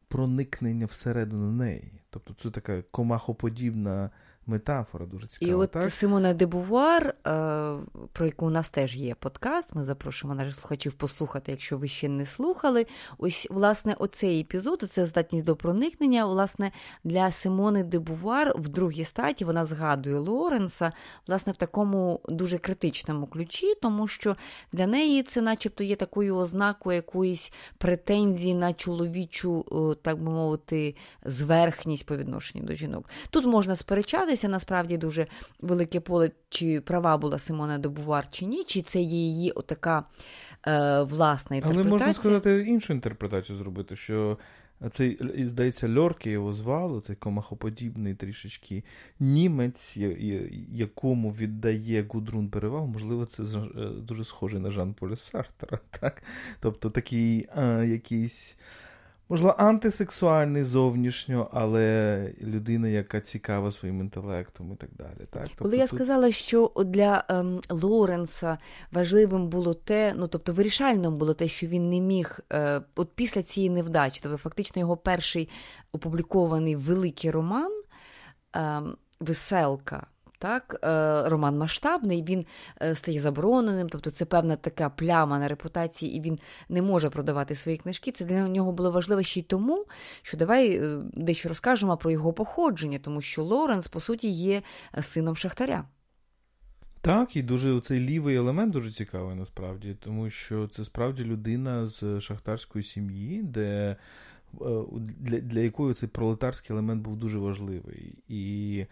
проникнення 0.09 0.87
всередину 0.87 1.53
неї. 1.53 1.93
Тобто 2.11 2.35
це 2.35 2.51
така 2.51 2.83
комахоподібна 2.83 4.11
метафора 4.47 5.07
дуже 5.07 5.27
цікава. 5.27 5.53
І 5.53 5.55
от 5.55 5.71
так? 5.71 5.93
Симона 5.93 6.35
Дебувар, 6.35 7.07
е, 7.07 7.13
про 8.13 8.27
яку 8.27 8.47
у 8.47 8.51
нас 8.51 8.71
теж 8.71 8.97
є 8.97 9.15
подкаст. 9.15 9.75
Ми 9.75 9.85
запрошуємо 9.85 10.35
наших 10.35 10.55
слухачів 10.55 10.95
послухати, 10.95 11.53
якщо 11.53 11.77
ви 11.77 11.89
ще 11.89 12.09
не 12.09 12.27
слухали. 12.27 12.87
Ось, 13.19 13.47
власне, 13.51 13.95
оцей 13.99 14.41
епізод, 14.41 14.85
це 14.91 15.07
здатність 15.07 15.47
до 15.47 15.57
проникнення. 15.57 16.27
Власне, 16.27 16.73
для 17.05 17.33
Симони 17.33 17.85
Дебувар 17.85 18.53
в 18.57 18.69
другій 18.69 19.05
статі 19.05 19.45
вона 19.45 19.67
згадує 19.67 20.19
Лоренса, 20.19 20.93
власне, 21.27 21.53
в 21.53 21.57
такому 21.57 22.21
дуже 22.29 22.59
критичному 22.59 23.27
ключі, 23.27 23.75
тому 23.83 24.09
що 24.09 24.37
для 24.73 24.87
неї 24.87 25.23
це, 25.23 25.41
начебто, 25.41 25.85
є 25.85 25.97
такою 25.97 26.37
ознакою 26.37 26.97
якоїсь 26.97 27.53
претензії 27.79 28.55
на 28.55 28.73
чоловічу, 28.73 29.65
е, 29.93 29.97
так 30.03 30.23
би 30.23 30.31
мовити, 30.31 30.95
зверхність 31.25 32.07
по 32.07 32.17
відношенню 32.17 32.65
до 32.65 32.75
жінок. 32.75 33.09
Тут 33.31 33.47
можна 33.47 33.77
сперечати 33.77 34.34
дивитися 34.35 34.49
насправді 34.49 34.97
дуже 34.97 35.27
велике 35.61 36.01
поле, 36.01 36.31
чи 36.49 36.81
права 36.81 37.17
була 37.17 37.39
Симона 37.39 37.79
Добувар, 37.79 38.29
чи 38.31 38.47
ні, 38.47 38.65
чи 38.65 38.83
це 38.83 39.01
є 39.01 39.19
її 39.19 39.51
отака 39.51 40.05
е, 40.67 41.03
власна 41.03 41.57
інтерпретація. 41.57 41.91
Але 41.91 41.91
можна 41.91 42.15
сказати 42.15 42.65
іншу 42.69 42.93
інтерпретацію 42.93 43.59
зробити, 43.59 43.97
що. 43.97 44.39
Цей, 44.91 45.19
здається, 45.47 45.89
Льорки 45.89 46.31
його 46.31 46.53
звали, 46.53 47.01
цей 47.01 47.17
комахоподібний 47.17 48.15
трішечки 48.15 48.85
німець, 49.21 49.97
якому 50.73 51.31
віддає 51.31 52.07
Гудрун 52.09 52.49
перевагу, 52.49 52.87
можливо, 52.87 53.27
це 53.27 53.43
е, 53.43 53.47
дуже 54.03 54.25
схожий 54.25 54.61
на 54.61 54.71
Жан 54.71 54.95
Поля 54.95 55.17
Сартера. 55.17 55.79
Так? 56.01 56.23
Тобто 56.61 56.91
такий 56.91 57.49
а, 57.55 57.85
якийсь 57.85 58.59
Можливо, 59.29 59.55
антисексуальний 59.59 60.65
зовнішньо, 60.65 61.49
але 61.53 62.31
людина, 62.43 62.89
яка 62.89 63.21
цікава 63.21 63.71
своїм 63.71 64.01
інтелектом 64.01 64.73
і 64.73 64.77
так 64.77 64.91
далі. 64.99 65.27
Так? 65.31 65.43
Тобто, 65.49 65.65
Коли 65.65 65.77
я 65.77 65.87
тут... 65.87 65.99
сказала, 65.99 66.33
що 66.33 66.73
для 66.87 67.25
ем, 67.29 67.61
Лоренса 67.71 68.59
важливим 68.93 69.49
було 69.49 69.75
те, 69.75 70.15
ну 70.17 70.29
тобто 70.29 70.53
вирішальним 70.53 71.17
було 71.17 71.35
те, 71.35 71.49
що 71.49 71.67
він 71.67 71.91
не 71.91 72.01
міг, 72.01 72.41
е, 72.53 72.83
от 72.95 73.11
після 73.15 73.43
цієї 73.43 73.71
невдачі, 73.71 74.21
тобто 74.23 74.39
фактично 74.39 74.81
його 74.81 74.97
перший 74.97 75.49
опублікований 75.93 76.77
великий 76.77 77.31
роман 77.31 77.73
е, 78.57 78.83
Веселка 79.21 80.07
так, 80.39 80.81
е, 80.85 81.29
роман 81.29 81.59
масштабний, 81.59 82.25
він 82.29 82.47
е, 82.83 82.95
стає 82.95 83.21
забороненим, 83.21 83.89
тобто 83.89 84.11
це 84.11 84.25
певна 84.25 84.57
така 84.57 84.91
пляма 84.91 85.39
на 85.39 85.49
репутації, 85.49 86.17
і 86.17 86.21
він 86.21 86.39
не 86.69 86.83
може 86.83 87.11
продавати 87.11 87.57
свої 87.57 87.77
книжки. 87.77 88.13
Це 88.13 88.25
для 88.25 88.49
нього 88.49 88.73
було 88.73 88.91
важливо 88.91 89.23
ще 89.23 89.41
й 89.41 89.43
тому, 89.43 89.87
що 90.23 90.37
давай 90.37 90.77
е, 90.77 90.99
дещо 91.13 91.49
розкажемо 91.49 91.97
про 91.97 92.11
його 92.11 92.33
походження, 92.33 92.99
тому 92.99 93.21
що 93.21 93.45
Лоренс, 93.45 93.89
по 93.89 94.01
суті, 94.01 94.29
є 94.29 94.63
сином 95.01 95.37
Шахтаря. 95.37 95.85
Так, 97.05 97.37
і 97.37 97.43
дуже 97.43 97.81
цей 97.81 98.01
лівий 98.01 98.37
елемент 98.37 98.73
дуже 98.73 98.91
цікавий 98.91 99.37
насправді, 99.37 99.97
тому 100.01 100.31
що 100.31 100.69
це 100.69 100.85
справді 100.85 101.25
людина 101.25 101.87
з 101.87 102.21
шахтарської 102.21 102.85
сім'ї, 102.85 103.43
де 103.43 103.97
для 105.19 105.39
для 105.41 105.61
якої 105.61 105.95
цей 105.95 106.09
пролетарський 106.09 106.75
елемент 106.75 107.03
був 107.03 107.17
дуже 107.17 107.39
важливий. 107.39 108.19
І 108.29 108.85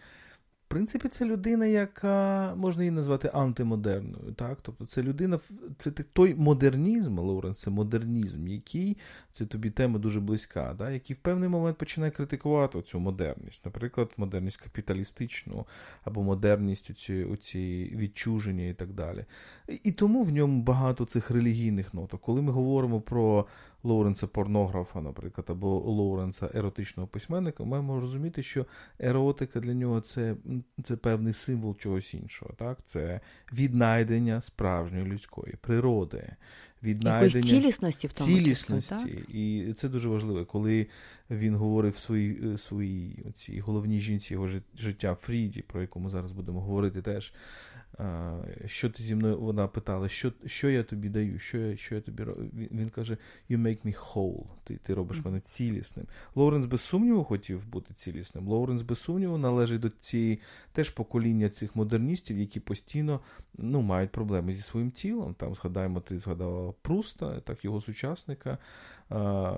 принципі, 0.73 1.07
це 1.07 1.25
людина, 1.25 1.65
яка 1.65 2.53
можна 2.55 2.83
її 2.83 2.91
назвати 2.91 3.31
антимодерною. 3.33 4.33
Так? 4.35 4.57
Тобто 4.61 4.85
це 4.85 5.03
людина, 5.03 5.39
це 5.77 5.91
той 5.91 6.35
модернізм, 6.35 7.19
Лоуренс, 7.19 7.59
це 7.59 7.69
модернізм, 7.69 8.47
який 8.47 8.97
це 9.31 9.45
тобі 9.45 9.69
тема 9.69 9.99
дуже 9.99 10.19
близька, 10.19 10.75
да? 10.77 10.91
який 10.91 11.15
в 11.15 11.19
певний 11.19 11.49
момент 11.49 11.77
починає 11.77 12.11
критикувати 12.11 12.81
цю 12.81 12.99
модерність, 12.99 13.65
наприклад, 13.65 14.11
модерність 14.17 14.57
капіталістичну 14.57 15.65
або 16.03 16.23
модерність 16.23 16.89
оці, 16.89 17.23
оці 17.23 17.93
відчуження 17.95 18.67
і 18.67 18.73
так 18.73 18.93
далі. 18.93 19.25
І 19.83 19.91
тому 19.91 20.23
в 20.23 20.31
ньому 20.31 20.61
багато 20.61 21.05
цих 21.05 21.31
релігійних 21.31 21.93
ноток. 21.93 22.21
Коли 22.21 22.41
ми 22.41 22.51
говоримо 22.51 23.01
про 23.01 23.45
Лоуренса 23.83 24.27
порнографа, 24.27 25.01
наприклад, 25.01 25.45
або 25.49 25.79
Лоуренса 25.79 26.49
еротичного 26.53 27.07
письменника, 27.07 27.63
маємо 27.63 27.99
розуміти, 27.99 28.43
що 28.43 28.65
еротика 28.99 29.59
для 29.59 29.73
нього 29.73 30.01
це 30.01 30.35
це 30.83 30.97
певний 30.97 31.33
символ 31.33 31.77
чогось 31.77 32.13
іншого. 32.13 32.53
Так? 32.57 32.77
Це 32.83 33.19
віднайдення 33.53 34.41
справжньої 34.41 35.05
людської 35.05 35.55
природи, 35.61 36.35
віднайдення 36.83 37.49
цілісності 37.49 38.07
в 38.07 38.13
тому 38.13 38.29
цілісності. 38.29 38.95
Так? 38.95 39.29
І 39.29 39.73
це 39.75 39.89
дуже 39.89 40.09
важливо, 40.09 40.45
коли 40.45 40.87
він 41.29 41.55
говорив 41.55 41.97
своїй 41.97 42.57
своїй 42.57 43.23
головній 43.65 43.99
жінці 43.99 44.33
його 44.33 44.47
життя 44.75 45.15
Фріді, 45.15 45.61
про 45.61 45.81
яку 45.81 45.99
ми 45.99 46.09
зараз 46.09 46.31
будемо 46.31 46.61
говорити 46.61 47.01
теж 47.01 47.33
що 48.65 48.89
ти 48.89 49.03
зі 49.03 49.15
мною 49.15 49.39
вона 49.39 49.67
питала, 49.67 50.09
що 50.09 50.33
що 50.45 50.69
я 50.69 50.83
тобі 50.83 51.09
даю, 51.09 51.39
що 51.39 51.57
я 51.57 51.77
що 51.77 51.95
я 51.95 52.01
тобі 52.01 52.23
Він 52.53 52.89
каже: 52.89 53.17
You 53.49 53.57
make 53.57 53.85
me 53.85 54.13
whole, 54.13 54.45
ти 54.63 54.77
ти 54.77 54.93
робиш 54.93 55.25
мене 55.25 55.39
цілісним. 55.39 56.07
Лоуренс 56.35 56.65
без 56.65 56.81
сумніву 56.81 57.23
хотів 57.23 57.67
бути 57.67 57.93
цілісним. 57.93 58.47
Лоуренс 58.47 58.81
без 58.81 58.99
сумніву 58.99 59.37
належить 59.37 59.81
до 59.81 59.89
цієї 59.89 60.39
теж 60.71 60.89
покоління 60.89 61.49
цих 61.49 61.75
модерністів, 61.75 62.37
які 62.37 62.59
постійно 62.59 63.19
ну, 63.57 63.81
мають 63.81 64.11
проблеми 64.11 64.53
зі 64.53 64.61
своїм 64.61 64.91
тілом. 64.91 65.33
Там 65.33 65.55
згадаємо, 65.55 65.99
ти 65.99 66.19
згадала 66.19 66.73
Пруста, 66.81 67.39
так 67.39 67.65
його 67.65 67.81
сучасника, 67.81 68.57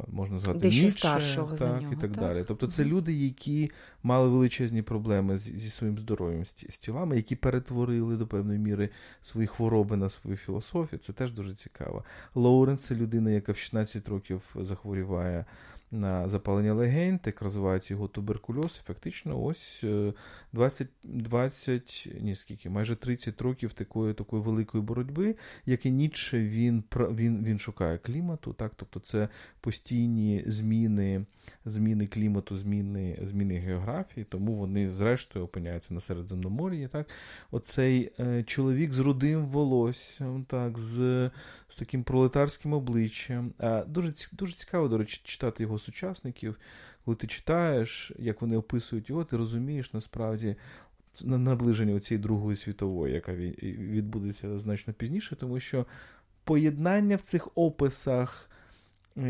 можна 0.07 0.39
згадати 0.39 0.69
Ніцше, 0.69 0.97
старшого 0.97 1.49
так, 1.49 1.57
за 1.57 1.67
нього, 1.67 1.93
і 1.93 1.95
так, 1.95 1.99
так 1.99 2.11
далі. 2.11 2.45
Тобто 2.47 2.67
це 2.67 2.85
люди, 2.85 3.13
які 3.13 3.71
мали 4.03 4.29
величезні 4.29 4.81
проблеми 4.81 5.37
зі, 5.37 5.57
зі 5.57 5.69
своїм 5.69 5.99
здоров'ям, 5.99 6.45
з, 6.45 6.55
з 6.69 6.77
тілами, 6.77 7.15
які 7.15 7.35
перетворили 7.35 8.17
до 8.17 8.27
певної 8.27 8.59
міри 8.59 8.89
свої 9.21 9.47
хвороби 9.47 9.97
на 9.97 10.09
свою 10.09 10.37
філософію. 10.37 10.99
Це 10.99 11.13
теж 11.13 11.31
дуже 11.31 11.53
цікаво. 11.53 12.03
Лоуренс 12.35 12.83
це 12.83 12.95
людина, 12.95 13.31
яка 13.31 13.51
в 13.51 13.57
16 13.57 14.09
років 14.09 14.41
захворіває 14.55 15.45
на 15.95 16.29
запалення 16.29 16.73
легень, 16.73 17.19
так 17.19 17.41
розвивається 17.41 17.93
його 17.93 18.07
туберкульоз. 18.07 18.81
І 18.83 18.87
фактично, 18.87 19.43
ось 19.43 19.85
20, 20.53 20.87
е, 20.87 20.89
20 21.03 22.09
ні 22.21 22.35
скільки, 22.35 22.69
майже 22.69 22.95
30 22.95 23.41
років 23.41 23.73
такої 23.73 24.13
такої 24.13 24.43
великої 24.43 24.83
боротьби, 24.83 25.35
як 25.65 25.85
і 25.85 25.91
Ніцше, 25.91 26.39
він 26.39 26.83
він, 26.95 27.43
він 27.45 27.59
шукає 27.59 27.97
клімату. 27.97 28.53
так, 28.53 28.71
Тобто 28.75 28.99
це 28.99 29.29
постійні 29.61 30.43
зміни 30.47 31.25
зміни 31.65 32.07
клімату, 32.07 32.57
зміни 32.57 33.19
зміни 33.21 33.59
географії, 33.59 34.25
тому 34.29 34.53
вони, 34.53 34.89
зрештою, 34.89 35.45
опиняються 35.45 35.93
на 35.93 35.99
Середземномор'ї. 35.99 36.87
Так? 36.87 37.09
Оцей 37.51 38.11
е, 38.19 38.43
чоловік 38.43 38.93
з 38.93 38.99
рудим 38.99 39.45
волоссям, 39.45 40.43
так, 40.43 40.77
з 40.77 41.31
з 41.67 41.77
таким 41.77 42.03
пролетарським 42.03 42.73
обличчям. 42.73 43.53
Дуже 43.87 44.13
дуже 44.31 44.53
цікаво, 44.53 44.87
до 44.87 44.97
речі, 44.97 45.21
читати 45.23 45.63
його 45.63 45.79
сучасників. 45.86 46.56
Коли 47.06 47.18
ти 47.18 47.27
читаєш, 47.27 48.12
як 48.20 48.42
вони 48.42 48.58
описують 48.58 49.10
його, 49.10 49.24
ти 49.24 49.38
розумієш 49.38 49.94
насправді 49.94 50.56
наближення 51.24 52.00
цієї 52.00 52.24
Другої 52.24 52.58
світової, 52.58 53.13
яка 53.13 53.34
відбудеться 53.34 54.60
значно 54.60 54.94
пізніше, 54.94 55.36
тому 55.36 55.60
що 55.60 55.86
поєднання 56.44 57.15
в 57.15 57.22
цих 57.22 57.50
описах 57.56 58.50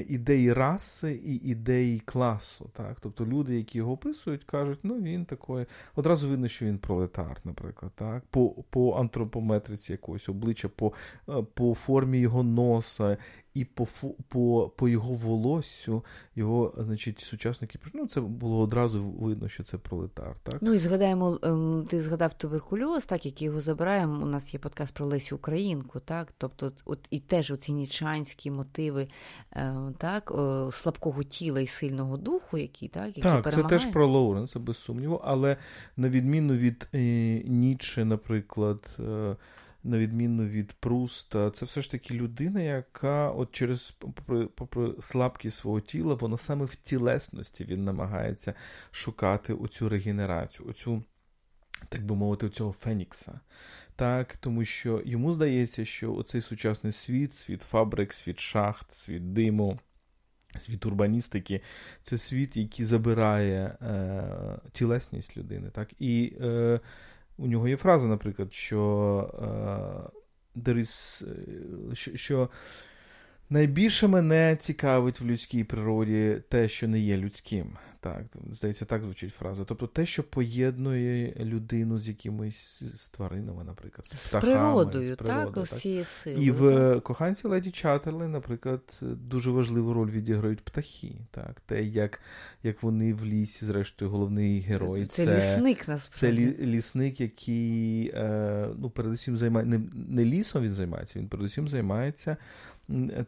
ідеї 0.07 0.53
раси 0.53 1.21
і 1.25 1.35
ідеї 1.35 1.99
класу. 1.99 2.69
Так? 2.73 2.97
Тобто 2.99 3.25
люди, 3.25 3.55
які 3.55 3.77
його 3.77 3.91
описують, 3.91 4.43
кажуть, 4.43 4.79
ну 4.83 5.01
він 5.01 5.25
такий, 5.25 5.65
одразу 5.95 6.29
видно, 6.29 6.47
що 6.47 6.65
він 6.65 6.77
пролетар, 6.77 7.37
наприклад, 7.43 7.91
так? 7.95 8.23
по 8.29 8.49
по 8.49 8.93
антропометриці 8.93 9.91
якогось 9.91 10.29
обличчя, 10.29 10.67
по 10.67 10.93
е, 11.29 11.43
по 11.53 11.75
формі 11.75 12.19
його 12.19 12.43
носа 12.43 13.17
і 13.55 13.65
по 13.65 13.87
по, 14.29 14.69
по 14.75 14.89
його 14.89 15.13
волоссю, 15.13 16.03
його, 16.35 16.73
значить, 16.77 17.19
сучасники 17.19 17.79
ну, 17.93 18.07
це 18.07 18.21
було 18.21 18.59
одразу 18.59 19.01
видно, 19.03 19.47
що 19.47 19.63
це 19.63 19.77
пролетар. 19.77 20.35
Так? 20.43 20.57
Ну 20.61 20.73
і 20.73 20.79
згадаємо, 20.79 21.39
ем, 21.43 21.85
ти 21.89 22.01
згадав 22.01 22.33
туберкульоз, 22.33 23.05
так, 23.05 23.25
який 23.25 23.45
його 23.45 23.61
забираємо. 23.61 24.23
У 24.23 24.25
нас 24.25 24.53
є 24.53 24.59
подкаст 24.59 24.93
про 24.93 25.05
Лесю 25.05 25.35
Українку, 25.35 25.99
так? 25.99 26.33
Тобто, 26.37 26.71
от 26.85 26.99
і 27.09 27.19
теж 27.19 27.51
оці 27.51 27.73
нічанські 27.73 28.51
мотиви 28.51 29.07
ем, 29.51 29.95
так, 29.97 30.33
слабкого 30.71 31.23
тіла 31.23 31.61
і 31.61 31.67
сильного 31.67 32.17
духу, 32.17 32.57
які 32.57 32.87
так, 32.87 33.07
які 33.07 33.21
Так, 33.21 33.43
перемагає. 33.43 33.79
це 33.79 33.85
теж 33.85 33.93
про 33.93 34.07
Лоуренса, 34.07 34.59
без 34.59 34.77
сумніву, 34.77 35.21
але 35.23 35.57
на 35.97 36.09
відміну 36.09 36.53
від 36.53 36.89
е, 36.93 36.99
Ніче, 37.45 38.05
наприклад. 38.05 38.97
На 39.85 39.97
відміну 39.97 40.45
від 40.45 40.73
Пруста, 40.73 41.51
це 41.51 41.65
все 41.65 41.81
ж 41.81 41.91
таки 41.91 42.13
людина, 42.13 42.61
яка 42.61 43.31
от 43.31 43.51
через 43.51 43.91
попри, 43.91 44.45
попри 44.45 44.93
слабкість 44.99 45.57
свого 45.57 45.81
тіла, 45.81 46.13
вона 46.13 46.37
саме 46.37 46.65
в 46.65 46.75
тілесності 46.75 47.65
він 47.65 47.83
намагається 47.83 48.53
шукати 48.91 49.53
оцю 49.53 49.89
регенерацію, 49.89 50.69
оцю, 50.69 51.03
так 51.89 52.05
би 52.05 52.15
мовити, 52.15 52.49
цього 52.49 52.71
Фенікса. 52.71 53.39
Так, 53.95 54.37
Тому 54.37 54.65
що 54.65 55.01
йому 55.05 55.33
здається, 55.33 55.85
що 55.85 56.13
оцей 56.13 56.41
сучасний 56.41 56.93
світ, 56.93 57.33
світ 57.33 57.61
фабрик, 57.61 58.13
світ 58.13 58.39
шахт, 58.39 58.93
світ 58.93 59.33
диму. 59.33 59.79
Світ 60.59 60.85
урбаністики 60.85 61.61
це 62.01 62.17
світ, 62.17 62.57
який 62.57 62.85
забирає 62.85 63.77
е, 63.81 64.59
тілесність 64.71 65.37
людини. 65.37 65.69
Так? 65.69 65.89
І 65.99 66.37
е, 66.41 66.79
у 67.37 67.47
нього 67.47 67.67
є 67.67 67.77
фраза, 67.77 68.07
наприклад, 68.07 68.53
що 68.53 68.79
uh, 70.55 70.63
there 70.63 70.77
is, 70.77 71.23
що, 71.93 72.17
що 72.17 72.49
найбільше 73.49 74.07
мене 74.07 74.57
цікавить 74.59 75.19
в 75.19 75.25
людській 75.25 75.63
природі 75.63 76.41
те, 76.49 76.69
що 76.69 76.87
не 76.87 76.99
є 76.99 77.17
людським. 77.17 77.77
Так, 78.05 78.25
здається, 78.51 78.85
так 78.85 79.03
звучить 79.03 79.33
фраза. 79.33 79.65
Тобто 79.65 79.87
те, 79.87 80.05
що 80.05 80.23
поєднує 80.23 81.33
людину 81.39 81.99
з 81.99 82.07
якимись 82.07 82.83
з 82.95 83.09
тваринами, 83.09 83.63
наприклад, 83.63 84.07
з 84.07 84.13
птахами, 84.13 84.51
з 84.51 84.55
природою, 84.55 85.13
з 85.13 85.17
природою, 85.17 85.53
так, 85.53 85.69
так? 85.69 85.79
цією 85.79 86.05
силою. 86.05 86.47
І 86.47 86.51
в 86.51 86.99
коханці 86.99 87.47
Леді 87.47 87.71
Чатерли, 87.71 88.27
наприклад, 88.27 88.99
дуже 89.01 89.51
важливу 89.51 89.93
роль 89.93 90.09
відіграють 90.09 90.61
птахи. 90.61 91.15
Так, 91.31 91.61
Те, 91.65 91.83
як 91.83 92.19
як 92.63 92.83
вони 92.83 93.13
в 93.13 93.25
лісі, 93.25 93.65
зрештою, 93.65 94.11
головний 94.11 94.59
герой. 94.59 95.05
Це, 95.05 95.25
це 95.25 95.37
лісник 95.37 95.87
насправді. 95.87 96.47
Це 96.51 96.65
лісник, 96.65 97.21
який 97.21 98.11
е, 98.13 98.69
ну, 98.77 98.89
передусім 98.89 99.37
займає 99.37 99.65
не, 99.65 99.81
не 99.93 100.25
лісом 100.25 100.63
він 100.63 100.71
займається, 100.71 101.19
він 101.19 101.27
передусім 101.27 101.67
займається 101.67 102.37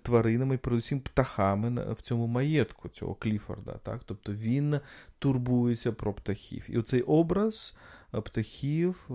тваринами, 0.01 0.57
передусім 0.57 0.99
птахами 0.99 1.93
в 1.93 2.01
цьому 2.01 2.27
маєтку 2.27 2.89
цього 2.89 3.15
Кліфорда. 3.15 3.71
Так? 3.83 4.01
Тобто 4.05 4.33
він 4.33 4.79
турбується 5.19 5.91
про 5.91 6.13
птахів. 6.13 6.65
І 6.69 6.77
оцей 6.77 7.01
образ 7.01 7.75
е, 8.13 8.21
птахів, 8.21 9.09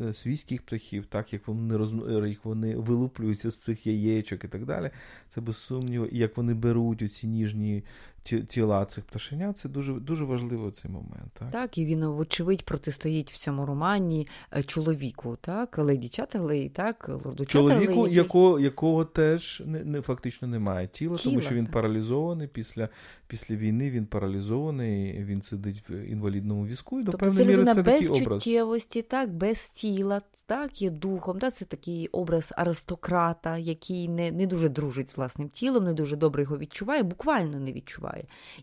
е, 0.00 0.12
свійських 0.12 0.62
птахів, 0.62 1.06
так 1.06 1.32
як 1.32 1.48
вони 1.48 1.76
роз... 1.76 1.94
як 2.28 2.44
вони 2.44 2.76
вилуплюються 2.76 3.50
з 3.50 3.58
цих 3.58 3.86
яєчок 3.86 4.44
і 4.44 4.48
так 4.48 4.64
далі, 4.64 4.90
це 5.28 5.40
без 5.40 5.56
сумніву, 5.56 6.08
як 6.12 6.36
вони 6.36 6.54
беруть 6.54 7.02
оці 7.02 7.26
ніжні 7.26 7.84
тіла 8.24 8.84
цих 8.84 9.04
пташенят, 9.04 9.58
це 9.58 9.68
дуже 9.68 9.92
дуже 9.92 10.24
важливо 10.24 10.70
цей 10.70 10.90
момент. 10.90 11.32
Так, 11.32 11.50
Так, 11.50 11.78
і 11.78 11.84
він, 11.84 12.06
вочевидь, 12.06 12.62
протистоїть 12.62 13.32
в 13.32 13.36
цьому 13.36 13.66
романі 13.66 14.28
е, 14.52 14.62
чоловіку, 14.62 15.38
так, 15.40 15.78
леді 15.78 16.08
Чатерлей, 16.08 16.68
так, 16.68 17.08
лорду 17.08 17.46
Чоловіку, 17.46 17.86
Чатерлей, 17.86 18.14
якого 18.14 18.60
якого 18.60 19.04
теж 19.04 19.62
не, 19.66 19.84
не 19.84 20.00
фактично 20.00 20.48
немає 20.48 20.88
тіла, 20.88 21.16
тіла 21.16 21.32
тому 21.32 21.40
що 21.40 21.54
він 21.54 21.64
так. 21.64 21.72
паралізований 21.72 22.48
після 22.48 22.88
після 23.26 23.56
війни, 23.56 23.90
він 23.90 24.06
паралізований, 24.06 25.24
він 25.24 25.42
сидить 25.42 25.84
в 25.88 25.92
інвалідному 25.92 26.66
візку, 26.66 27.00
і 27.00 27.02
до 27.02 27.12
тобто 27.12 27.30
це 27.30 27.44
такий 27.44 27.56
образ. 27.56 27.76
без 27.84 28.18
чуттєвості, 28.18 29.02
так, 29.02 29.34
без 29.34 29.68
тіла, 29.68 30.22
так, 30.46 30.82
є 30.82 30.90
духом. 30.90 31.38
Так, 31.38 31.54
Це 31.54 31.64
такий 31.64 32.08
образ 32.08 32.52
аристократа, 32.56 33.58
який 33.58 34.08
не 34.08 34.32
не 34.32 34.46
дуже 34.46 34.68
дружить 34.68 35.10
з 35.10 35.16
власним 35.16 35.48
тілом, 35.48 35.84
не 35.84 35.92
дуже 35.92 36.16
добре 36.16 36.42
його 36.42 36.58
відчуває, 36.58 37.02
буквально 37.02 37.60
не 37.60 37.72
відчуває. 37.72 38.13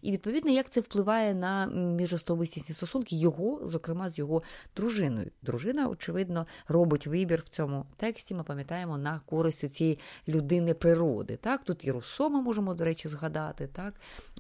І 0.02 0.12
відповідно, 0.12 0.52
як 0.52 0.70
це 0.70 0.82
впливає 0.82 1.34
на 1.34 1.66
міжособистісні 1.66 2.76
стосунки, 2.76 3.16
його, 3.16 3.62
зокрема, 3.64 4.10
з 4.10 4.18
його 4.18 4.44
дружиною. 4.76 5.32
Дружина, 5.42 5.88
очевидно, 5.88 6.48
робить 6.68 7.08
вибір 7.08 7.44
в 7.46 7.50
цьому 7.50 7.86
тексті. 7.98 8.34
Ми 8.34 8.44
пам'ятаємо 8.44 8.98
на 8.98 9.22
користь 9.26 9.74
цієї 9.74 10.00
людини 10.28 10.74
природи. 10.74 11.38
Так, 11.42 11.64
тут 11.64 11.86
і 11.86 11.92
Руссо 11.92 12.30
ми 12.30 12.42
можемо, 12.42 12.74
до 12.74 12.86
речі, 12.86 13.08
згадати 13.08 13.68
так, 13.68 13.94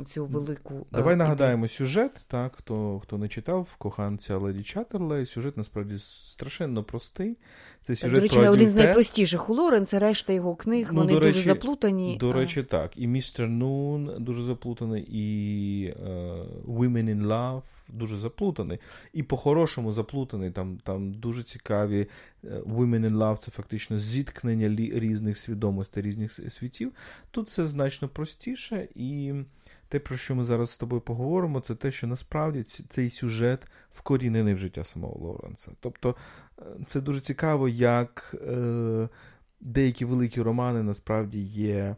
цю 0.07 0.25
велику. 0.25 0.75
Е, 0.75 0.85
Давай 0.91 1.15
нагадаємо 1.15 1.67
сюжет, 1.67 2.25
так, 2.27 2.55
хто 2.55 2.99
хто 2.99 3.17
не 3.17 3.27
читав 3.27 3.75
коханця 3.75 4.37
Леді 4.37 4.63
Чаттерлей. 4.63 5.25
Сюжет 5.25 5.57
насправді 5.57 5.99
страшенно 5.99 6.83
простий. 6.83 7.37
Це 7.83 7.95
сюжет 7.95 8.15
До 8.15 8.21
речі, 8.21 8.39
про 8.39 8.51
один 8.51 8.69
з 8.69 8.75
найпростіших 8.75 9.49
у 9.49 9.53
Лоренса, 9.53 9.99
решта 9.99 10.33
його 10.33 10.55
книг, 10.55 10.89
ну, 10.91 10.99
вони 10.99 11.13
речі, 11.13 11.25
дуже 11.25 11.41
заплутані. 11.41 12.17
До 12.19 12.33
речі, 12.33 12.63
так. 12.63 12.91
І 12.95 13.07
Містер 13.07 13.49
Нун 13.49 14.11
дуже 14.19 14.43
заплутаний, 14.43 15.03
і 15.03 15.93
uh, 15.93 16.45
Women 16.65 17.15
in 17.15 17.27
Love 17.27 17.61
дуже 17.87 18.17
заплутаний. 18.17 18.79
І 19.13 19.23
по-хорошому 19.23 19.93
заплутаний. 19.93 20.51
Там 20.51 20.77
там 20.83 21.13
дуже 21.13 21.43
цікаві 21.43 22.07
uh, 22.43 22.63
Women 22.63 23.09
in 23.09 23.17
Love 23.17 23.37
це 23.37 23.51
фактично 23.51 23.99
зіткнення 23.99 24.67
різних 24.99 25.37
свідомостей, 25.37 26.03
різних 26.03 26.39
світів. 26.49 26.91
Тут 27.31 27.47
все 27.47 27.67
значно 27.67 28.07
простіше 28.07 28.87
і 28.95 29.33
те, 29.91 29.99
про 29.99 30.17
що 30.17 30.35
ми 30.35 30.45
зараз 30.45 30.71
з 30.71 30.77
тобою 30.77 31.01
поговоримо, 31.01 31.59
це 31.59 31.75
те, 31.75 31.91
що 31.91 32.07
насправді 32.07 32.63
цей 32.63 33.09
сюжет 33.09 33.67
вкорінений 33.93 34.53
в 34.53 34.57
життя 34.57 34.83
самого 34.83 35.19
Лоуренса. 35.19 35.71
Тобто 35.79 36.09
е, 36.09 36.13
це 36.85 37.01
дуже 37.01 37.19
цікаво, 37.19 37.69
як 37.69 38.35
е, 38.47 39.09
деякі 39.61 40.05
великі 40.05 40.41
романи 40.41 40.83
насправді 40.83 41.41
є 41.41 41.95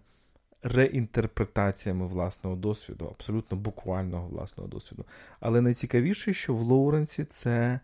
реінтерпретаціями 0.63 2.07
власного 2.07 2.55
досвіду, 2.55 3.05
абсолютно 3.05 3.57
буквального 3.57 4.27
власного 4.27 4.69
досвіду. 4.69 5.05
Але 5.39 5.61
найцікавіше, 5.61 6.33
що 6.33 6.53
в 6.53 6.61
Лоуренсі 6.61 7.23
це, 7.23 7.79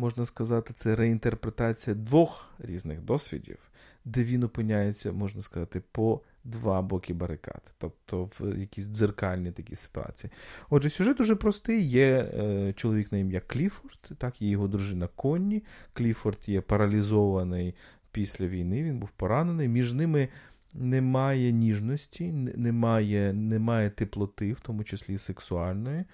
можна 0.00 0.26
сказати, 0.26 0.72
це 0.74 0.96
реінтерпретація 0.96 1.96
двох 1.96 2.48
різних 2.58 3.00
досвідів, 3.00 3.70
де 4.04 4.24
він 4.24 4.42
опиняється, 4.42 5.12
можна 5.12 5.42
сказати, 5.42 5.82
по 5.92 6.20
два 6.44 6.82
боки 6.82 7.14
барикад, 7.14 7.74
тобто 7.78 8.24
в 8.24 8.58
якісь 8.58 8.86
дзеркальні 8.86 9.52
такі 9.52 9.76
ситуації. 9.76 10.30
Отже, 10.70 10.90
сюжет 10.90 11.16
дуже 11.16 11.36
простий. 11.36 11.88
Є 11.88 12.08
е, 12.08 12.72
чоловік 12.72 13.12
на 13.12 13.18
ім'я 13.18 13.40
Кліфорд, 13.40 14.10
так, 14.18 14.42
є 14.42 14.50
його 14.50 14.68
дружина 14.68 15.08
Конні. 15.16 15.62
Кліфорд 15.92 16.38
є 16.46 16.60
паралізований 16.60 17.74
після 18.12 18.46
війни, 18.46 18.82
він 18.82 18.98
був 18.98 19.10
поранений. 19.10 19.68
Між 19.68 19.92
ними 19.92 20.28
немає 20.74 21.52
ніжності, 21.52 22.32
немає 22.32 23.32
немає 23.32 23.90
теплоти, 23.90 24.52
в 24.52 24.60
тому 24.60 24.84
числі 24.84 25.18
сексуальної. 25.18 26.04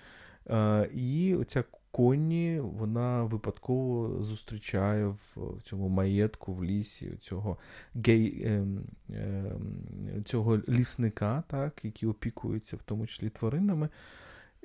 Е, 0.51 0.89
і 0.95 1.35
оця 1.35 1.65
Конні 1.97 2.61
вона 2.61 3.23
випадково 3.25 4.23
зустрічає 4.23 5.07
в 5.07 5.63
цьому 5.63 5.89
маєтку 5.89 6.55
в 6.55 6.65
лісі 6.65 7.17
цього 7.21 7.59
гей, 7.95 8.43
е, 8.45 8.67
е, 9.11 9.53
цього 10.25 10.59
лісника, 10.69 11.43
так, 11.49 11.85
який 11.85 12.09
опікується 12.09 12.77
в 12.77 12.83
тому 12.83 13.07
числі 13.07 13.31
тваринами, 13.31 13.89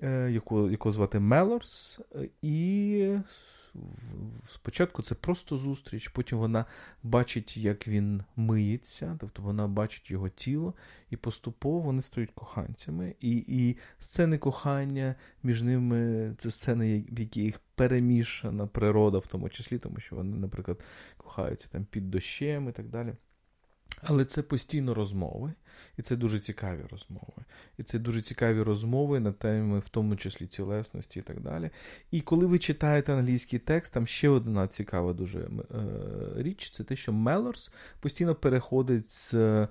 е, 0.01 0.31
якого, 0.31 0.71
якого 0.71 0.93
звати 0.93 1.19
Мелорс. 1.19 1.99
І 2.41 3.17
спочатку 4.47 5.03
це 5.03 5.15
просто 5.15 5.57
зустріч, 5.57 6.07
потім 6.07 6.37
вона 6.37 6.65
бачить, 7.03 7.57
як 7.57 7.87
він 7.87 8.23
миється, 8.35 9.17
тобто 9.19 9.41
вона 9.41 9.67
бачить 9.67 10.11
його 10.11 10.29
тіло, 10.29 10.73
і 11.09 11.17
поступово 11.17 11.79
вони 11.79 12.01
стають 12.01 12.31
коханцями. 12.31 13.15
І 13.19 13.45
і 13.47 13.77
сцени 13.99 14.37
кохання 14.37 15.15
між 15.43 15.61
ними 15.61 16.33
це 16.37 16.51
сцени, 16.51 17.05
в 17.11 17.19
яких 17.19 17.59
перемішана 17.75 18.67
природа, 18.67 19.17
в 19.17 19.27
тому 19.27 19.49
числі, 19.49 19.79
тому 19.79 19.99
що 19.99 20.15
вони, 20.15 20.37
наприклад, 20.37 20.79
кохаються 21.17 21.67
там 21.71 21.85
під 21.85 22.11
дощем 22.11 22.69
і 22.69 22.71
так 22.71 22.89
далі. 22.89 23.13
Але 24.03 24.25
це 24.25 24.41
постійно 24.41 24.93
розмови, 24.93 25.53
і 25.97 26.01
це 26.01 26.15
дуже 26.15 26.39
цікаві 26.39 26.81
розмови. 26.91 27.43
І 27.77 27.83
це 27.83 27.99
дуже 27.99 28.21
цікаві 28.21 28.61
розмови 28.61 29.19
на 29.19 29.31
теми, 29.31 29.79
в 29.79 29.89
тому 29.89 30.15
числі 30.15 30.47
цілесності 30.47 31.19
і 31.19 31.21
так 31.21 31.41
далі. 31.41 31.69
І 32.11 32.21
коли 32.21 32.45
ви 32.45 32.59
читаєте 32.59 33.13
англійський 33.13 33.59
текст, 33.59 33.93
там 33.93 34.07
ще 34.07 34.29
одна 34.29 34.67
цікава 34.67 35.13
дуже 35.13 35.39
е, 35.39 35.47
річ 36.35 36.69
це 36.69 36.83
те, 36.83 36.95
що 36.95 37.13
Мелорс 37.13 37.71
постійно 37.99 38.35
переходить 38.35 39.11
з 39.11 39.33
е, 39.33 39.67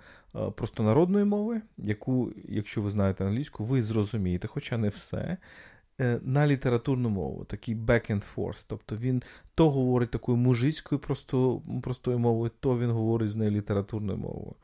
простонародної 0.54 1.24
мови, 1.24 1.60
яку, 1.78 2.32
якщо 2.48 2.82
ви 2.82 2.90
знаєте 2.90 3.24
англійську, 3.24 3.64
ви 3.64 3.82
зрозумієте, 3.82 4.48
хоча 4.48 4.78
не 4.78 4.88
все. 4.88 5.36
Е, 6.00 6.20
на 6.22 6.46
літературну 6.46 7.08
мову, 7.10 7.44
такий 7.44 7.76
back 7.76 8.10
and 8.10 8.22
forth. 8.36 8.64
Тобто 8.66 8.96
він 8.96 9.22
то 9.54 9.70
говорить 9.70 10.10
такою 10.10 10.36
мужицькою 10.38 10.98
просто, 10.98 11.62
простою 11.82 12.18
мовою, 12.18 12.50
то 12.60 12.78
він 12.78 12.90
говорить 12.90 13.30
з 13.30 13.36
нею 13.36 13.50
літературною 13.50 14.18
мовою. 14.18 14.54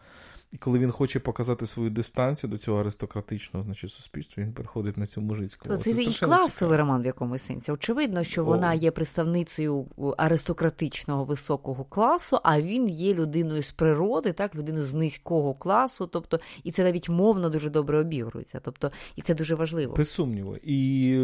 І 0.53 0.57
коли 0.57 0.79
він 0.79 0.91
хоче 0.91 1.21
показати 1.21 1.67
свою 1.67 1.91
дистанцію 1.91 2.51
до 2.51 2.59
цього 2.59 2.81
аристократичного 2.81 3.65
значить, 3.65 3.91
суспільства, 3.91 4.43
він 4.43 4.53
переходить 4.53 4.97
на 4.97 5.07
цю 5.07 5.21
мужицьку 5.21 5.69
мову. 5.69 5.83
Це, 5.83 5.95
це 5.95 6.03
і 6.03 6.15
класовий 6.15 6.49
цікаво. 6.49 6.77
роман 6.77 7.03
в 7.03 7.07
якомусь 7.07 7.43
сенсі. 7.43 7.73
Очевидно, 7.73 8.25
що 8.25 8.43
О. 8.43 8.45
вона 8.45 8.75
є 8.75 8.91
представницею 8.91 9.87
аристократичного 10.17 11.25
високого 11.25 11.85
класу, 11.85 12.41
а 12.43 12.61
він 12.61 12.89
є 12.89 13.15
людиною 13.15 13.63
з 13.63 13.73
природи, 13.73 14.33
так, 14.33 14.55
людиною 14.55 14.85
з 14.85 14.95
низького 14.95 15.55
класу. 15.55 16.07
Тобто, 16.07 16.41
і 16.65 16.73
це 16.73 16.85
навіть 16.85 17.09
мовно 17.09 17.51
дуже 17.51 17.71
добре 17.71 17.99
обігрується. 17.99 18.61
Тобто, 18.61 18.93
і 19.17 19.23
це 19.23 19.35
дуже 19.35 19.55
важливо. 19.55 19.97
Без 19.97 20.09
сумніву. 20.09 20.57
І 20.63 21.19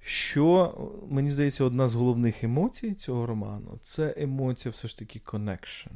що 0.00 0.74
мені 1.10 1.30
здається, 1.30 1.64
одна 1.64 1.88
з 1.88 1.94
головних 1.94 2.44
емоцій 2.44 2.94
цього 2.94 3.26
роману 3.26 3.78
це 3.82 4.14
емоція, 4.16 4.72
все 4.72 4.88
ж 4.88 4.98
таки, 4.98 5.20
connection. 5.24 5.90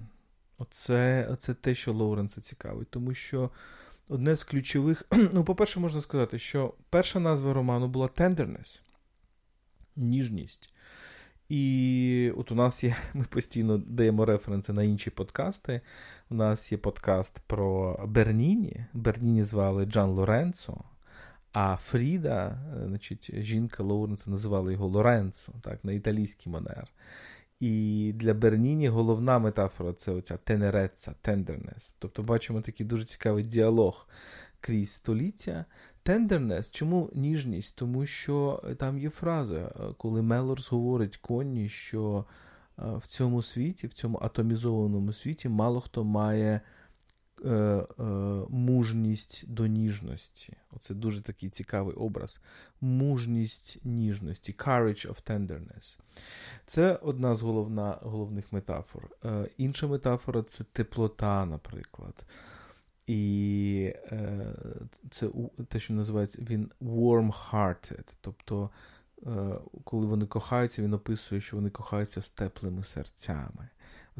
Оце, 0.60 1.28
оце 1.30 1.54
те, 1.54 1.74
що 1.74 1.92
Лоуренса 1.92 2.40
цікавить. 2.40 2.90
Тому 2.90 3.14
що 3.14 3.50
одне 4.08 4.36
з 4.36 4.44
ключових. 4.44 5.06
Ну, 5.32 5.44
по-перше, 5.44 5.80
можна 5.80 6.00
сказати, 6.00 6.38
що 6.38 6.74
перша 6.90 7.20
назва 7.20 7.52
роману 7.52 7.88
була 7.88 8.06
Tenderness, 8.06 8.80
ніжність. 9.96 10.72
І 11.48 12.32
от 12.36 12.52
у 12.52 12.54
нас 12.54 12.84
є, 12.84 12.96
ми 13.14 13.24
постійно 13.24 13.78
даємо 13.78 14.24
референси 14.24 14.72
на 14.72 14.82
інші 14.82 15.10
подкасти. 15.10 15.80
У 16.30 16.34
нас 16.34 16.72
є 16.72 16.78
подкаст 16.78 17.38
про 17.46 17.98
Берніні. 18.08 18.86
Берніні 18.92 19.42
звали 19.42 19.84
Джан 19.84 20.10
Лоренцо, 20.10 20.84
а 21.52 21.76
Фріда, 21.76 22.58
значить, 22.86 23.30
жінка 23.34 23.82
Лоуренса, 23.82 24.30
називала 24.30 24.72
його 24.72 24.88
Лоренцо, 24.88 25.52
так, 25.62 25.84
на 25.84 25.92
італійський 25.92 26.52
манер. 26.52 26.88
І 27.60 28.12
для 28.16 28.34
Берніні 28.34 28.88
головна 28.88 29.38
метафора 29.38 29.92
це 29.92 30.12
оця 30.12 30.36
тенереца, 30.36 31.14
тендернес. 31.22 31.94
Тобто 31.98 32.22
бачимо 32.22 32.60
такий 32.60 32.86
дуже 32.86 33.04
цікавий 33.04 33.44
діалог 33.44 34.08
крізь 34.60 34.92
століття. 34.92 35.64
Тендернес, 36.02 36.70
чому 36.70 37.10
ніжність? 37.14 37.76
Тому 37.76 38.06
що 38.06 38.62
там 38.78 38.98
є 38.98 39.10
фраза, 39.10 39.72
коли 39.98 40.22
Мелорс 40.22 40.72
говорить 40.72 41.16
Конні, 41.16 41.68
що 41.68 42.24
в 42.76 43.06
цьому 43.06 43.42
світі, 43.42 43.86
в 43.86 43.92
цьому 43.92 44.18
атомізованому 44.22 45.12
світі, 45.12 45.48
мало 45.48 45.80
хто 45.80 46.04
має 46.04 46.60
е, 47.44 47.50
е, 47.50 48.02
мужність 48.48 49.44
до 49.46 49.66
ніжності. 49.66 50.56
Оце 50.70 50.94
дуже 50.94 51.22
такий 51.22 51.48
цікавий 51.48 51.94
образ. 51.94 52.40
Мужність 52.80 53.78
ніжності, 53.84 54.54
courage 54.58 55.08
of 55.08 55.30
tenderness. 55.30 55.98
Це 56.66 56.94
одна 57.02 57.34
з 57.34 57.42
головна, 57.42 57.98
головних 58.02 58.52
метафор. 58.52 59.10
Е, 59.24 59.48
Інша 59.56 59.86
метафора 59.86 60.42
це 60.42 60.64
теплота, 60.64 61.46
наприклад. 61.46 62.24
І 63.06 63.94
е, 64.12 64.54
це 65.10 65.28
те, 65.68 65.80
що 65.80 65.94
називається 65.94 66.38
він 66.48 66.70
warm-hearted. 66.80 68.06
Тобто, 68.20 68.70
е, 69.26 69.30
коли 69.84 70.06
вони 70.06 70.26
кохаються, 70.26 70.82
він 70.82 70.94
описує, 70.94 71.40
що 71.40 71.56
вони 71.56 71.70
кохаються 71.70 72.22
з 72.22 72.30
теплими 72.30 72.84
серцями. 72.84 73.68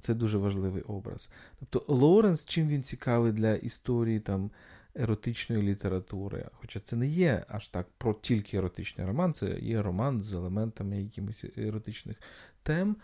Це 0.01 0.15
дуже 0.15 0.39
важливий 0.39 0.83
образ. 0.83 1.31
Тобто 1.59 1.95
Лоуренс, 1.95 2.45
чим 2.45 2.69
він 2.69 2.83
цікавий 2.83 3.33
для 3.33 3.55
історії 3.55 4.21
там 4.21 4.51
еротичної 4.95 5.63
літератури. 5.63 6.49
Хоча 6.53 6.81
це 6.81 6.97
не 6.97 7.07
є 7.07 7.45
аж 7.49 7.69
так 7.69 7.87
про 7.99 8.15
тільки 8.15 8.57
еротичний 8.57 9.07
роман, 9.07 9.35
це 9.35 9.59
є 9.61 9.83
роман 9.83 10.23
з 10.23 10.33
елементами 10.33 11.03
якимось 11.03 11.45
еротичних 11.57 12.17
тем. 12.63 12.97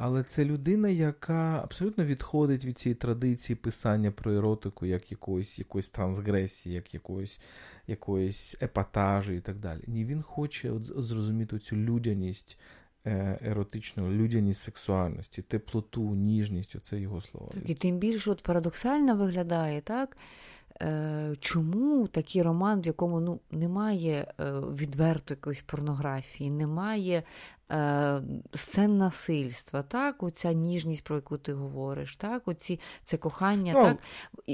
Але 0.00 0.22
це 0.22 0.44
людина, 0.44 0.88
яка 0.88 1.60
абсолютно 1.64 2.04
відходить 2.04 2.64
від 2.64 2.78
цієї 2.78 2.94
традиції 2.94 3.56
писання 3.56 4.10
про 4.10 4.32
еротику, 4.32 4.86
як 4.86 5.10
якоїсь 5.10 5.58
якоїсь 5.58 5.88
трансгресії, 5.88 6.74
як 6.74 6.94
якоїсь 6.94 7.40
якоїсь 7.86 8.56
епатажу 8.62 9.32
і 9.32 9.40
так 9.40 9.58
далі. 9.58 9.80
Ні, 9.86 10.04
він 10.04 10.22
хоче 10.22 10.70
от, 10.70 10.84
зрозуміти 10.84 11.58
цю 11.58 11.76
людяність 11.76 12.58
еротичну, 13.04 14.10
людяність 14.10 14.60
сексуальності, 14.60 15.42
теплоту, 15.42 16.14
ніжність 16.14 16.76
оце 16.76 17.00
його 17.00 17.20
слова. 17.20 17.48
Так, 17.54 17.70
І 17.70 17.74
тим 17.74 17.98
більше 17.98 18.30
от 18.30 18.42
парадоксально 18.42 19.16
виглядає, 19.16 19.80
так? 19.80 20.16
Е, 20.82 21.36
чому 21.40 22.08
такий 22.08 22.42
роман, 22.42 22.80
в 22.80 22.86
якому 22.86 23.20
ну, 23.20 23.40
немає 23.50 24.32
е, 24.40 24.50
відверто 24.52 25.34
якоїсь 25.34 25.62
порнографії, 25.62 26.50
немає 26.50 27.16
е, 27.16 27.24
сцен 28.54 28.98
насильства, 28.98 29.82
так, 29.82 30.22
оця 30.22 30.52
ніжність, 30.52 31.04
про 31.04 31.16
яку 31.16 31.38
ти 31.38 31.52
говориш, 31.52 32.16
так, 32.16 32.48
оці 32.48 32.80
це 33.02 33.16
кохання, 33.16 33.72
ну, 33.76 33.84
так, 33.84 33.96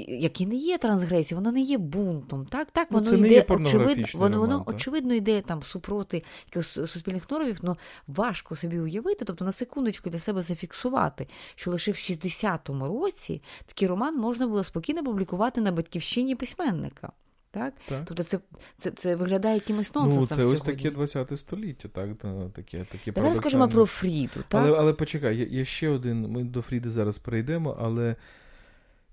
яке 0.09 0.45
не 0.45 0.55
є 0.55 0.77
трансгресією, 0.77 1.43
воно 1.43 1.51
не 1.51 1.61
є 1.61 1.77
бунтом, 1.77 2.45
так, 2.45 2.71
так, 2.71 2.87
ну, 2.91 2.97
воно 2.97 3.09
це 3.09 3.17
йде 3.17 3.45
очевидно, 3.49 4.07
воно, 4.13 4.39
воно 4.39 4.59
так? 4.59 4.69
очевидно 4.69 5.13
йде 5.13 5.41
там 5.41 5.63
супроти 5.63 6.23
якихось 6.45 6.73
суспільних 6.91 7.31
нормів, 7.31 7.59
але 7.63 7.75
важко 8.07 8.55
собі 8.55 8.79
уявити, 8.79 9.25
тобто 9.25 9.45
на 9.45 9.51
секундочку 9.51 10.09
для 10.09 10.19
себе 10.19 10.41
зафіксувати, 10.41 11.27
що 11.55 11.71
лише 11.71 11.91
в 11.91 11.95
60-му 11.95 12.87
році 12.87 13.41
такий 13.65 13.87
роман 13.87 14.17
можна 14.17 14.47
було 14.47 14.63
спокійно 14.63 15.03
публікувати 15.03 15.61
на 15.61 15.71
батьківщині 15.71 16.35
письменника. 16.35 17.11
Так? 17.55 17.73
так? 17.87 18.03
Тобто 18.05 18.23
це 18.23 18.39
це, 18.77 18.91
це 18.91 19.15
виглядає 19.15 19.55
якимось 19.55 19.95
нонсенсом 19.95 20.21
Ну, 20.21 20.27
Це 20.27 20.35
сьогодні. 20.35 20.53
ось 20.53 20.61
таке 20.61 20.91
20 20.91 21.39
століття, 21.39 21.87
так? 21.87 22.09
Таке, 22.53 22.85
таке 22.91 23.11
Давай 23.11 23.29
розкажемо 23.31 23.67
про 23.67 23.85
Фріду. 23.85 24.43
так? 24.47 24.65
Але 24.65 24.77
але 24.77 24.93
почекай, 24.93 25.37
є, 25.37 25.45
є 25.45 25.65
ще 25.65 25.89
один, 25.89 26.21
ми 26.31 26.43
до 26.43 26.61
Фріди 26.61 26.89
зараз 26.89 27.17
перейдемо, 27.17 27.77
але 27.79 28.15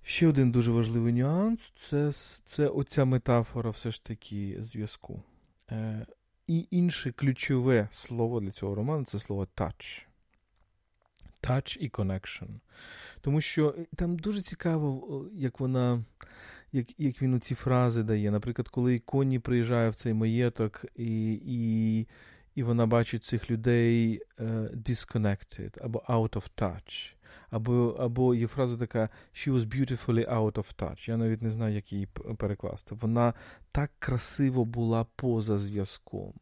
ще 0.03 0.29
один 0.29 0.51
дуже 0.53 0.71
важливий 0.73 1.13
нюанс 1.13 1.73
це 1.75 2.13
це 2.45 2.67
оця 2.69 3.05
метафора 3.05 3.71
все 3.71 3.91
ж 3.91 4.05
таки 4.05 4.57
зв'язку. 4.61 5.23
Е, 5.71 6.07
І 6.47 6.67
інше 6.71 7.13
ключове 7.13 7.89
слово 7.93 8.41
для 8.41 8.51
цього 8.51 8.75
роману 8.75 9.05
це 9.05 9.19
слово 9.19 9.47
touch. 9.57 10.07
Touch 11.43 11.79
і 11.79 11.91
connection. 11.91 12.49
Тому 13.21 13.41
що 13.41 13.75
там 13.97 14.19
дуже 14.19 14.41
цікаво, 14.41 15.25
як 15.35 15.61
вона 15.61 16.05
як 16.73 17.01
як 17.01 17.23
він 17.23 17.41
ці 17.41 17.55
фрази 17.55 18.03
дає. 18.03 18.31
Наприклад, 18.31 18.69
коли 18.69 18.99
Коні 18.99 19.39
приїжджає 19.39 19.91
в 19.91 19.95
цей 19.95 20.15
маєток, 20.15 20.85
і 20.97 21.33
і, 21.47 22.07
і 22.55 22.63
вона 22.63 22.87
бачить 22.87 23.25
цих 23.25 23.51
людей 23.51 24.23
uh, 24.39 24.77
disconnected 24.77 25.85
або 25.85 25.99
out 26.09 26.31
of 26.31 26.51
touch. 26.57 27.15
Або 27.51 27.97
або 27.99 28.35
є 28.35 28.47
фраза 28.47 28.77
така 28.77 29.09
She 29.35 29.53
was 29.53 29.67
beautifully 29.67 30.33
out 30.33 30.53
of 30.53 30.77
touch. 30.83 31.11
Я 31.11 31.17
навіть 31.17 31.43
не 31.43 31.51
знаю, 31.51 31.75
як 31.75 31.93
її 31.93 32.07
перекласти. 32.37 32.95
Вона 32.95 33.35
так 33.73 33.91
красиво 33.99 34.65
була 34.65 35.07
поза 35.17 35.59
зв'язком. 35.59 36.33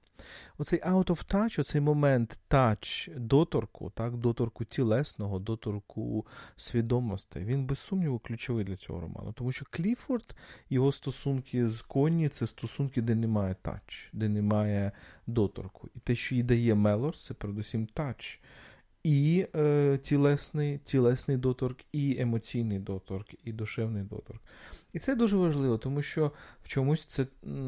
Оцей 0.58 0.80
out 0.80 1.06
of 1.06 1.34
touch, 1.34 1.60
оцей 1.60 1.80
момент 1.80 2.40
touch 2.50 3.18
доторку, 3.18 3.90
так, 3.90 4.16
доторку 4.16 4.64
тілесного, 4.64 5.38
доторку 5.38 6.26
свідомості, 6.56 7.38
він 7.38 7.66
без 7.66 7.78
сумніву 7.78 8.18
ключовий 8.18 8.64
для 8.64 8.76
цього 8.76 9.00
роману. 9.00 9.32
Тому 9.32 9.52
що 9.52 9.64
Кліфорд, 9.70 10.36
його 10.70 10.92
стосунки 10.92 11.68
з 11.68 11.82
Конні 11.82 12.28
це 12.28 12.46
стосунки, 12.46 13.02
де 13.02 13.14
немає 13.14 13.56
touch, 13.62 14.08
де 14.12 14.28
немає 14.28 14.92
доторку. 15.26 15.88
І 15.94 15.98
те, 15.98 16.14
що 16.16 16.34
їй 16.34 16.42
дає 16.42 16.74
Мелорс, 16.74 17.24
це 17.26 17.34
передусім 17.34 17.88
touch 17.94 18.38
і 19.02 19.46
е, 19.54 19.98
тілесний 20.02 20.78
тілесний 20.78 21.36
доторк, 21.36 21.78
і 21.92 22.16
емоційний 22.20 22.78
доторк, 22.78 23.26
і 23.44 23.52
душевний 23.52 24.02
доторк. 24.02 24.40
І 24.92 24.98
це 24.98 25.14
дуже 25.14 25.36
важливо, 25.36 25.78
тому 25.78 26.02
що 26.02 26.32
в 26.62 26.68
чомусь 26.68 27.04
це 27.04 27.26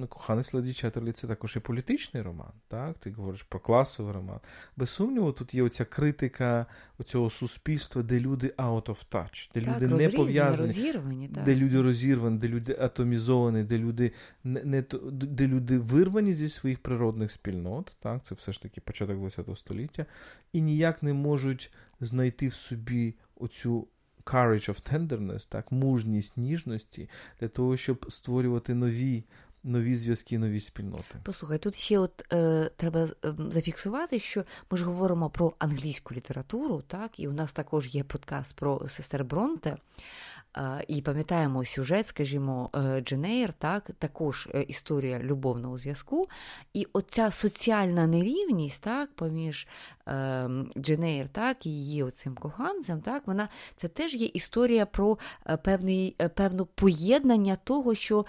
коханий 0.09 0.45
Леді 0.53 0.73
Чаттерлі 0.73 1.13
це 1.13 1.27
також 1.27 1.57
і 1.57 1.61
політичний 1.61 2.23
роман. 2.23 2.53
Так? 2.69 2.99
Ти 2.99 3.11
говориш 3.11 3.43
про 3.43 3.61
класовий 3.61 4.13
роман. 4.13 4.41
Без 4.77 4.91
сумніву, 4.91 5.33
тут 5.33 5.55
є 5.55 5.63
оця 5.63 5.85
критика 5.85 6.67
цього 7.05 7.31
суспільства, 7.31 8.03
де 8.03 8.21
люди 8.21 8.55
out 8.59 8.85
of 8.85 9.07
touch, 9.11 9.51
де 9.55 9.61
так, 9.61 9.75
люди 9.75 9.95
не 9.95 10.09
пов'язані, 10.09 11.29
так. 11.29 11.45
де 11.45 11.55
люди 11.55 11.83
розірвані, 11.83 12.39
де 12.39 12.49
люди 12.49 12.77
атомізовані, 12.81 13.65
де 13.65 13.79
люди 13.79 14.13
не, 14.45 14.65
не 14.65 14.85
де 15.13 15.47
люди 15.47 15.79
вирвані 15.79 16.33
зі 16.33 16.49
своїх 16.49 16.79
природних 16.79 17.33
спільнот. 17.33 17.97
Так? 18.01 18.25
Це 18.25 18.35
все 18.35 18.53
ж 18.53 18.63
таки 18.63 18.81
початок 18.81 19.33
ХХ 19.33 19.57
століття, 19.57 20.07
і 20.53 20.61
ніяк 20.61 21.03
не 21.03 21.13
можуть 21.13 21.73
знайти 22.01 22.49
в 22.49 22.55
собі 22.55 23.15
оцю 23.37 23.89
courage 24.25 24.71
of 24.71 24.93
tenderness, 24.93 25.47
так, 25.49 25.73
мужність 25.73 26.37
ніжності 26.37 27.09
для 27.41 27.49
того, 27.49 27.77
щоб 27.77 28.07
створювати 28.09 28.75
нові. 28.75 29.25
Нові 29.65 29.97
зв'язки, 29.97 30.39
нові 30.39 30.61
спільноти. 30.61 31.17
Послухай, 31.23 31.59
тут 31.59 31.75
ще 31.75 31.99
от 31.99 32.33
е, 32.33 32.71
треба 32.77 33.01
е, 33.01 33.35
зафіксувати, 33.51 34.19
що 34.19 34.45
ми 34.71 34.79
ж 34.79 34.85
говоримо 34.85 35.31
про 35.31 35.53
англійську 35.59 36.15
літературу, 36.15 36.83
так, 36.87 37.21
і 37.21 37.29
у 37.29 37.33
нас 37.33 37.53
також 37.53 37.95
є 37.95 38.05
подкаст 38.05 38.57
про 38.57 38.89
сестер 38.89 39.25
Бронте. 39.25 39.77
І 40.89 41.03
пам'ятаємо 41.03 41.65
сюжет, 41.65 42.07
скажімо, 42.07 42.71
е, 42.75 43.01
Дженейр, 43.01 43.53
так, 43.53 43.91
також 43.99 44.49
е, 44.55 44.63
історія 44.63 45.19
любовного 45.19 45.79
зв'язку. 45.79 46.29
І 46.75 46.87
оця 46.93 47.31
соціальна 47.31 48.07
нерівність 48.07 48.83
так, 48.83 49.15
поміж 49.15 49.67
ем, 50.07 50.71
Дженейр 50.79 51.29
так, 51.29 51.67
і 51.67 51.71
її 51.71 52.03
оцим 52.03 52.35
коханцем, 52.35 53.01
так, 53.01 53.23
вона, 53.27 53.49
це 53.77 53.89
теж 53.89 54.15
є 54.15 54.27
історія 54.27 54.87
про 54.87 55.19
е, 55.47 55.57
певний, 55.57 56.17
певне 56.35 56.65
поєднання 56.75 57.57
того, 57.65 57.95
що 57.95 58.27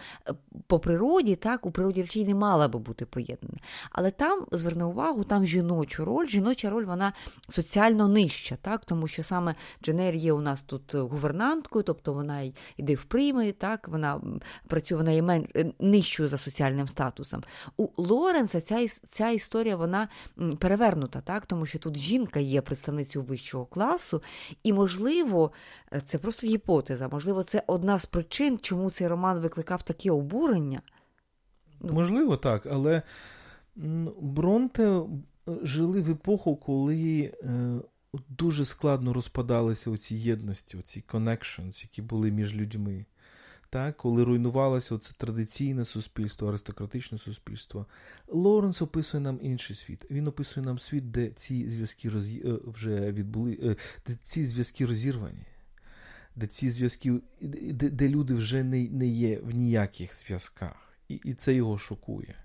по 0.67 0.79
природі, 0.79 1.35
так, 1.35 1.65
у 1.65 1.71
природі 1.71 2.01
речей 2.01 2.25
не 2.25 2.35
мала 2.35 2.67
би 2.67 2.79
бути 2.79 3.05
поєднана. 3.05 3.57
Але 3.91 4.11
там, 4.11 4.45
зверни 4.51 4.83
увагу, 4.83 5.23
там 5.23 5.45
жіночу 5.45 6.05
роль, 6.05 6.27
жіноча 6.27 6.69
роль 6.69 6.85
вона 6.85 7.13
соціально 7.49 8.07
нижча, 8.07 8.57
так, 8.61 8.85
тому 8.85 9.07
що 9.07 9.23
саме 9.23 9.55
Дженейр 9.83 10.15
є 10.15 10.33
у 10.33 10.41
нас 10.41 10.61
тут 10.61 10.95
гувернанткою, 10.95 11.83
тобто 11.83 12.12
вона 12.13 12.51
йде 12.77 12.95
в 12.95 13.03
прийми, 13.03 13.51
так, 13.51 13.87
вона 13.87 14.21
працює, 14.67 14.97
вона 14.97 15.11
є 15.11 15.21
мен... 15.21 15.47
Е, 15.55 15.71
нижчою 15.79 16.29
за 16.29 16.37
соціальним 16.37 16.87
статусом. 16.87 17.43
У 17.77 17.87
Лоренса 17.97 18.61
ця 18.61 18.87
ця 19.09 19.29
історія 19.29 19.75
вона 19.75 20.07
перевернута, 20.59 21.21
так, 21.21 21.45
тому 21.45 21.65
що 21.65 21.79
тут 21.79 21.97
жінка 21.97 22.39
є 22.39 22.61
представницею 22.61 23.25
вищого 23.25 23.65
класу, 23.65 24.23
і, 24.63 24.73
можливо, 24.73 25.51
е, 25.93 26.01
це 26.05 26.17
просто 26.17 26.47
гіпотеза, 26.47 27.07
можливо, 27.07 27.43
це 27.43 27.63
одна 27.67 27.99
з 27.99 28.05
причин, 28.05 28.59
чому 28.61 28.91
цей 28.91 29.07
роман 29.07 29.39
викликав 29.39 29.83
таке 29.83 30.11
обурення. 30.11 30.81
Ну, 31.81 31.93
можливо, 31.93 32.37
так, 32.37 32.65
але 32.65 33.01
Бронте 34.21 34.83
е, 34.83 35.03
жили 35.63 36.01
в 36.01 36.09
епоху, 36.09 36.55
коли 36.55 37.33
дуже 38.29 38.65
складно 38.65 39.13
розпадалися 39.13 39.91
оці 39.91 40.15
єдності, 40.15 40.77
оці 40.77 41.03
connections, 41.07 41.81
які 41.81 42.01
були 42.01 42.31
між 42.31 42.55
людьми. 42.55 43.05
Так, 43.69 43.97
Коли 43.97 44.23
руйнувалося 44.23 44.97
це 44.97 45.13
традиційне 45.17 45.85
суспільство, 45.85 46.49
аристократичне 46.49 47.17
суспільство, 47.17 47.85
Лоренс 48.27 48.81
описує 48.81 49.23
нам 49.23 49.39
інший 49.41 49.75
світ. 49.75 50.05
Він 50.11 50.27
описує 50.27 50.65
нам 50.65 50.79
світ, 50.79 51.11
де 51.11 51.29
ці 51.29 51.69
зв'язки 51.69 52.09
роз... 52.09 52.33
Е, 52.33 52.59
вже 52.65 53.11
відбули, 53.11 53.59
е, 53.63 53.75
де 54.07 54.15
ці 54.21 54.45
зв'язки 54.45 54.85
розірвані, 54.85 55.45
де 56.35 56.47
ці 56.47 56.69
зв'язки, 56.69 57.13
де, 57.41 57.89
де 57.89 58.09
люди 58.09 58.33
вже 58.33 58.63
не 58.63 58.89
не 58.89 59.07
є 59.07 59.39
в 59.39 59.55
ніяких 59.55 60.13
зв'язках. 60.15 60.93
І, 61.07 61.13
І 61.23 61.33
це 61.33 61.53
його 61.53 61.77
шокує. 61.77 62.35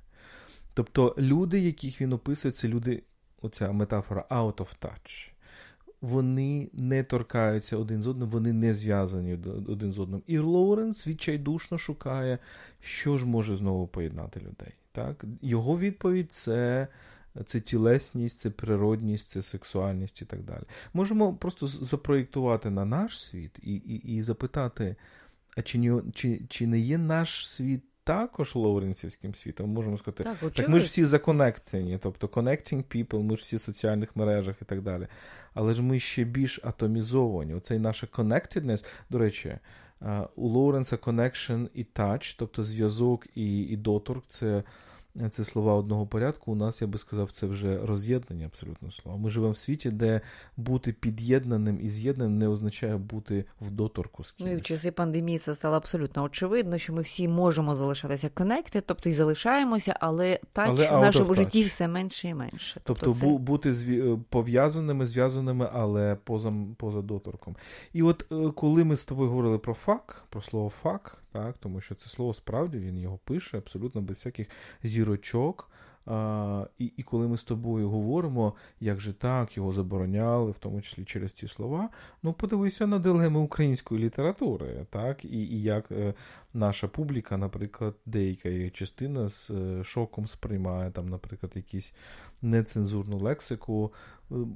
Тобто 0.75 1.15
люди, 1.19 1.61
яких 1.61 2.01
він 2.01 2.13
описує, 2.13 2.53
це 2.53 2.69
люди, 2.69 3.03
оця 3.43 3.73
метафора 3.73 4.27
out 4.31 4.55
of 4.55 4.77
touch 4.81 5.31
вони 6.01 6.71
не 6.73 7.03
торкаються 7.03 7.77
один 7.77 8.03
з 8.03 8.07
одним, 8.07 8.29
вони 8.29 8.53
не 8.53 8.75
зв'язані 8.75 9.39
один 9.69 9.93
з 9.93 9.99
одним. 9.99 10.23
І 10.27 10.39
Лоуренс 10.39 11.07
відчайдушно 11.07 11.79
шукає, 11.79 12.39
що 12.81 13.19
ж 13.19 13.27
може 13.27 13.57
знову 13.57 13.87
поєднати 13.87 14.41
людей. 14.41 14.75
Так? 14.93 15.25
Його 15.43 15.79
відповідь 15.79 16.33
це. 16.33 16.89
Це 17.45 17.61
тілесність, 17.61 18.39
це 18.39 18.51
природність, 18.51 19.29
це 19.29 19.43
сексуальність 19.43 20.23
і 20.23 20.25
так 20.25 20.43
далі. 20.43 20.63
Можемо 20.95 21.35
просто 21.35 21.67
запроєктувати 21.67 22.71
на 22.71 22.85
наш 22.85 23.23
світ 23.23 23.59
і 23.63 23.75
і, 23.75 24.17
і 24.17 24.23
запитати, 24.23 24.97
а 25.57 25.63
чи, 25.63 26.03
чи, 26.15 26.41
чи 26.49 26.67
не 26.67 26.79
є 26.79 26.99
наш 26.99 27.49
світ 27.49 27.83
також 28.09 28.55
лоуренсівським 28.55 29.35
світом, 29.35 29.71
можемо 29.71 29.99
сказати, 29.99 30.25
так, 30.25 30.53
так 30.53 30.69
ми 30.69 30.81
ж 30.81 30.87
всі 30.87 31.05
законектені, 31.05 31.99
тобто 32.03 32.27
connecting 32.27 32.85
people, 32.85 33.23
ми 33.23 33.37
ж 33.37 33.43
всі 33.43 33.57
в 33.57 33.61
соціальних 33.61 34.17
мережах 34.17 34.57
і 34.63 34.65
так 34.65 34.83
далі. 34.83 35.07
Але 35.55 35.75
ж 35.75 35.83
ми 35.83 36.01
ще 36.01 36.25
більш 36.25 36.61
атомізовані. 36.65 37.55
Оцей 37.55 37.79
наша 37.79 38.07
connectedness, 38.07 38.85
до 39.11 39.19
речі, 39.19 39.59
у 40.37 40.49
Лоуренса 40.49 40.97
connection 40.97 41.69
і 41.75 41.87
touch, 41.95 42.35
тобто 42.39 42.65
зв'язок 42.65 43.27
і, 43.35 43.61
і 43.61 43.77
доторк, 43.77 44.25
це 44.29 44.63
це 45.31 45.45
слова 45.45 45.75
одного 45.75 46.07
порядку. 46.07 46.53
У 46.53 46.55
нас, 46.55 46.83
я 46.83 46.89
би 46.89 46.99
сказав, 46.99 47.31
це 47.31 47.47
вже 47.47 47.79
роз'єднання 47.87 48.47
абсолютно 48.47 48.91
слова. 48.91 49.19
Ми 49.19 49.31
живемо 49.31 49.53
в 49.53 49.57
світі, 49.57 49.91
де 49.91 50.21
бути 50.57 50.93
під'єднаним 50.93 51.81
і 51.83 51.89
з'єднаним 51.89 52.39
не 52.39 52.49
означає 52.49 52.97
бути 52.97 53.45
в 53.61 53.71
доторку 53.71 54.25
з 54.25 54.33
кимось. 54.33 54.51
Ну 54.51 54.59
і 54.59 54.61
в 54.61 54.63
часи 54.63 54.93
пандемії 54.93 55.39
це 55.39 55.55
стало 55.55 55.77
абсолютно 55.77 56.23
очевидно, 56.23 56.79
що 56.79 56.93
ми 56.93 57.03
всі 57.03 57.29
можемо 57.29 57.75
залишатися 57.75 58.29
конекти, 58.29 58.81
тобто 58.81 59.09
і 59.09 59.13
залишаємося, 59.13 59.97
але 60.01 60.41
тач 60.53 60.79
в 60.79 61.01
нашому 61.01 61.35
житті 61.35 61.65
все 61.65 61.89
менше 61.89 62.29
і 62.29 62.35
менше. 62.35 62.81
Тобто, 62.85 63.07
тобто 63.07 63.21
це... 63.21 63.39
бути 63.39 63.75
зві... 63.75 64.19
пов'язаними, 64.29 65.07
зв'язаними, 65.07 65.71
але 65.73 66.17
поза 66.25 66.53
поза 66.77 67.03
доторком. 67.03 67.57
І 67.93 68.03
от 68.03 68.27
е, 68.33 68.53
коли 68.55 68.85
ми 68.85 68.97
з 68.97 69.05
тобою 69.05 69.29
говорили 69.31 69.59
про 69.59 69.75
фак, 69.75 70.25
про 70.29 70.43
слово 70.43 70.69
фак 70.69 71.23
так, 71.33 71.59
тому 71.59 71.81
що 71.81 71.95
це 71.95 72.09
слово 72.09 72.35
справді 72.35 72.79
він 72.79 72.99
його 72.99 73.19
пише 73.19 73.59
абсолютно 73.59 74.01
без 74.01 74.17
всяких 74.17 74.47
зірочок. 74.83 75.71
І 76.79 76.85
і 76.97 77.03
коли 77.03 77.29
ми 77.29 77.37
з 77.37 77.45
тобою 77.45 77.91
говоримо, 77.91 78.55
як 78.81 79.01
же 79.01 79.13
так, 79.13 79.57
його 79.57 79.73
забороняли, 79.73 80.51
в 80.51 80.59
тому 80.59 80.81
числі 80.81 81.05
через 81.05 81.33
ці 81.33 81.49
слова, 81.49 81.89
ну 82.23 82.33
подивися 82.33 82.87
на 82.87 82.99
дилеми 82.99 83.41
української 83.41 84.05
літератури, 84.05 84.87
так, 84.91 85.25
і 85.25 85.29
і 85.29 85.63
як 85.63 85.91
е, 85.91 86.15
наша 86.55 86.89
публіка, 86.89 87.37
наприклад, 87.37 87.95
деяка 88.07 88.49
її 88.49 88.71
частина 88.71 89.29
з 89.29 89.51
е, 89.51 89.85
шоком 89.85 90.27
сприймає, 90.27 90.91
там, 90.91 91.09
наприклад, 91.09 91.53
якісь 91.55 91.95
нецензурну 92.43 93.19
лексику. 93.19 93.93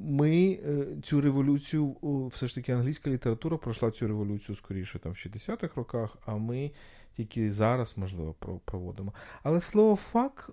Ми 0.00 0.58
е, 0.66 0.86
цю 1.02 1.20
революцію, 1.20 1.96
все 2.32 2.46
ж 2.46 2.54
таки 2.54 2.72
англійська 2.72 3.10
література 3.10 3.56
пройшла 3.56 3.90
цю 3.90 4.06
революцію 4.06 4.56
скоріше 4.56 4.98
там 4.98 5.12
в 5.12 5.14
60-х 5.14 5.76
роках, 5.76 6.16
а 6.26 6.36
ми 6.36 6.70
тільки 7.16 7.52
зараз, 7.52 7.92
можливо, 7.96 8.34
проводимо. 8.64 9.12
Але 9.42 9.60
слово 9.60 9.96
фак 9.96 10.50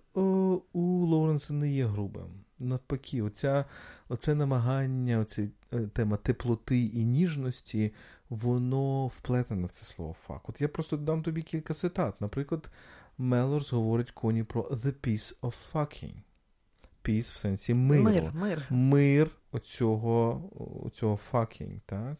у 0.73 1.05
Лоуренса 1.05 1.53
не 1.53 1.71
є 1.71 1.85
грубим. 1.85 2.25
Навпаки, 2.59 3.21
оця, 3.21 3.65
оце 4.09 4.35
намагання, 4.35 5.19
оця 5.19 5.47
е, 5.73 5.79
тема 5.79 6.17
теплоти 6.17 6.79
і 6.79 7.05
ніжності, 7.05 7.93
воно 8.29 9.07
вплетене 9.07 9.67
в 9.67 9.71
це 9.71 9.85
слово 9.85 10.15
фак. 10.27 10.49
От 10.49 10.61
я 10.61 10.67
просто 10.67 10.97
дам 10.97 11.23
тобі 11.23 11.41
кілька 11.41 11.73
цитат. 11.73 12.21
Наприклад, 12.21 12.71
Мелорс 13.17 13.73
говорить 13.73 14.11
коні 14.11 14.43
про 14.43 14.61
the 14.61 14.93
peace 14.93 15.39
of 15.41 15.53
fucking. 15.73 16.13
Peace 17.03 17.33
в 17.33 17.37
сенсі 17.37 17.73
миру. 17.73 18.03
Мир 18.03 18.31
мир. 18.33 18.65
мир 18.69 19.31
оцього, 19.51 20.41
оцього 20.85 21.19
fucking, 21.31 21.79
так? 21.85 22.17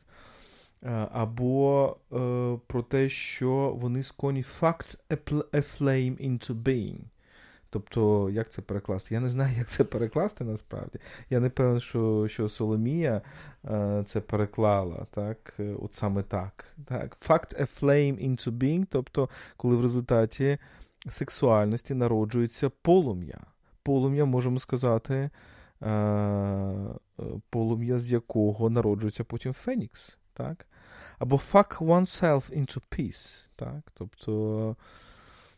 Е, 0.83 1.07
або 1.11 1.95
е, 2.13 2.59
про 2.67 2.81
те, 2.81 3.09
що 3.09 3.77
вони 3.81 4.03
сконі 4.03 4.41
facts 4.61 4.97
a 5.09 5.79
flame 5.79 6.29
into 6.29 6.63
being. 6.63 6.99
Тобто, 7.69 8.29
як 8.29 8.49
це 8.51 8.61
перекласти? 8.61 9.13
Я 9.15 9.21
не 9.21 9.29
знаю, 9.29 9.57
як 9.57 9.67
це 9.67 9.83
перекласти 9.83 10.43
насправді. 10.43 10.99
Я 11.29 11.39
не 11.39 11.49
певен, 11.49 11.79
що 11.79 12.27
що 12.27 12.49
Соломія 12.49 13.21
е, 13.65 14.03
це 14.05 14.21
переклала, 14.21 15.05
так, 15.11 15.53
е, 15.59 15.75
от 15.81 15.93
саме 15.93 16.23
так. 16.23 16.65
так. 16.85 17.17
Fact 17.27 17.61
a 17.61 17.81
flame 17.81 18.29
into 18.29 18.51
being, 18.51 18.85
тобто, 18.89 19.29
коли 19.57 19.75
в 19.75 19.81
результаті 19.81 20.57
сексуальності 21.09 21.93
народжується 21.93 22.69
полум'я. 22.69 23.39
полум'я, 23.83 24.25
можемо 24.25 24.59
сказати, 24.59 25.29
полум'я, 27.49 27.99
з 27.99 28.11
якого 28.11 28.69
народжується 28.69 29.23
потім 29.23 29.53
Фенікс. 29.53 30.18
Так? 30.39 30.65
Або 31.17 31.36
fuck 31.36 31.78
oneself 31.78 32.58
into 32.60 32.82
peace. 32.91 33.47
так? 33.56 33.91
Тобто. 33.93 34.75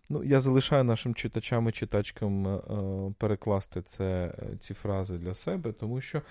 Ну, 0.10 0.24
Я 0.24 0.42
залишаю 0.42 0.84
нашим 0.84 1.16
читачам 1.16 1.70
і 1.70 1.72
читачкам 1.72 2.48
е, 2.48 2.60
перекласти 3.18 3.82
це, 3.82 4.34
ці 4.60 4.74
фрази 4.74 5.18
для 5.18 5.34
себе, 5.34 5.72
тому 5.72 6.02
що 6.02 6.22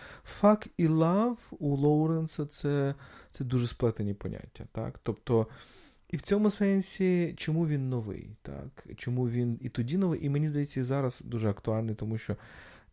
fuck 0.41 0.71
і 0.77 0.89
love 0.89 1.37
у 1.51 1.77
Лоуренса 1.77 2.47
це 2.47 2.95
це 3.33 3.45
дуже 3.45 3.67
сплетені 3.67 4.15
поняття. 4.15 4.65
так? 4.73 5.01
Тобто, 5.03 5.47
І 6.11 6.17
в 6.17 6.23
цьому 6.23 6.51
сенсі, 6.51 7.35
чому 7.37 7.67
він 7.67 7.89
новий? 7.89 8.31
так? 8.43 8.87
Чому 8.97 9.29
він 9.29 9.59
і 9.61 9.69
тоді 9.69 9.99
новий, 9.99 10.27
і 10.27 10.29
мені 10.29 10.49
здається, 10.49 10.81
і 10.81 10.83
зараз 10.83 11.21
дуже 11.25 11.51
актуальний, 11.51 11.95
тому 11.95 12.19
що 12.19 12.37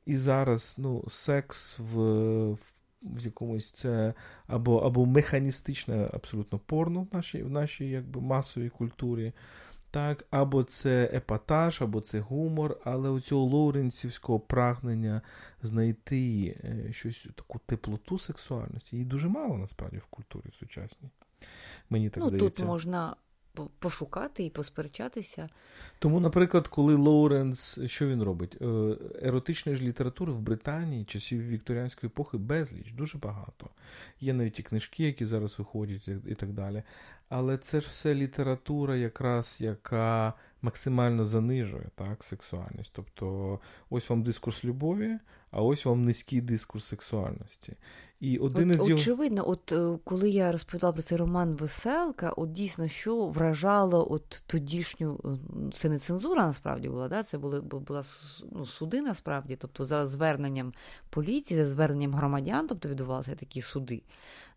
і 0.05 0.17
зараз 0.17 0.75
ну, 0.77 1.03
секс 1.09 1.79
в 1.79 2.57
якомусь 3.19 3.71
це 3.71 4.13
або 4.47 4.77
або 4.77 5.05
механістичне 5.05 6.09
абсолютно 6.13 6.59
порно 6.59 7.07
в 7.11 7.15
нашій 7.15 7.43
в 7.43 7.51
нашій 7.51 7.89
якби, 7.89 8.21
масовій 8.21 8.69
культурі. 8.69 9.33
Так, 9.91 10.25
Або 10.31 10.63
це 10.63 11.09
епатаж, 11.13 11.81
або 11.81 12.01
це 12.01 12.19
гумор, 12.19 12.77
але 12.83 13.09
у 13.09 13.19
цього 13.19 13.45
лоуренсівського 13.45 14.39
прагнення 14.39 15.21
знайти 15.61 16.55
е, 16.63 16.93
щось 16.93 17.27
таку 17.35 17.59
теплоту 17.65 18.19
сексуальності, 18.19 18.95
її 18.95 19.05
дуже 19.05 19.27
мало 19.27 19.57
насправді 19.57 19.97
в 19.97 20.05
культурі 20.05 20.51
сучасній. 20.59 21.09
Мені 21.89 22.09
так 22.09 22.23
ну, 22.23 22.29
здається. 22.29 22.61
Тут 22.61 22.67
можна 22.67 23.15
пошукати 23.79 24.43
і 24.43 24.49
посперечатися. 24.49 25.49
Тому, 25.99 26.19
наприклад, 26.19 26.67
коли 26.67 26.95
Лоуренс, 26.95 27.79
що 27.85 28.07
він 28.07 28.23
робить? 28.23 28.57
Е, 28.61 28.95
еротичної 29.21 29.77
ж 29.77 29.83
літератури 29.83 30.31
в 30.31 30.39
Британії 30.39 31.05
часів 31.05 31.47
вікторіанської 31.47 32.07
епохи 32.07 32.37
безліч, 32.37 32.91
дуже 32.91 33.17
багато. 33.17 33.69
Є 34.21 34.33
навіть 34.33 34.59
і 34.59 34.63
книжки, 34.63 35.03
які 35.03 35.25
зараз 35.25 35.59
виходять, 35.59 36.09
і 36.27 36.35
так 36.35 36.53
далі. 36.53 36.83
Але 37.29 37.57
це 37.57 37.81
ж 37.81 37.87
все 37.87 38.15
література, 38.15 38.95
якраз 38.95 39.57
яка 39.59 40.33
максимально 40.61 41.25
занижує 41.25 41.89
так, 41.95 42.23
сексуальність. 42.23 42.91
Тобто, 42.93 43.59
ось 43.89 44.09
вам 44.09 44.23
дискурс 44.23 44.65
любові, 44.65 45.19
а 45.51 45.61
ось 45.61 45.85
вам 45.85 46.05
низький 46.05 46.41
дискурс 46.41 46.85
сексуальності. 46.85 47.73
І 48.19 48.37
один 48.37 48.71
от, 48.71 48.75
із 48.75 48.87
його... 48.87 48.99
Очевидно, 49.01 49.49
от 49.49 49.71
е, 49.71 49.99
коли 50.03 50.29
я 50.29 50.51
розповідала 50.51 50.93
про 50.93 51.01
цей 51.01 51.17
роман 51.17 51.55
Веселка, 51.55 52.29
от 52.29 52.51
дійсно 52.51 52.87
що 52.87 53.25
вражало 53.25 54.11
от 54.11 54.43
тодішню, 54.47 55.19
е, 55.25 55.73
це 55.73 55.89
не 55.89 55.99
цензура 55.99 56.47
насправді 56.47 56.89
була, 56.89 57.07
да? 57.07 57.23
це 57.23 57.37
були, 57.37 57.61
була 57.61 58.03
ну, 58.51 58.65
суди 58.65 59.01
насправді, 59.01 59.55
тобто 59.55 59.85
за 59.85 60.07
зверненням 60.07 60.73
поліції, 61.09 61.59
за 61.59 61.69
зверненням 61.69 62.13
громадян, 62.13 62.67
тобто 62.67 62.89
відбувалися 62.89 63.35
такі 63.35 63.61
суди. 63.61 64.01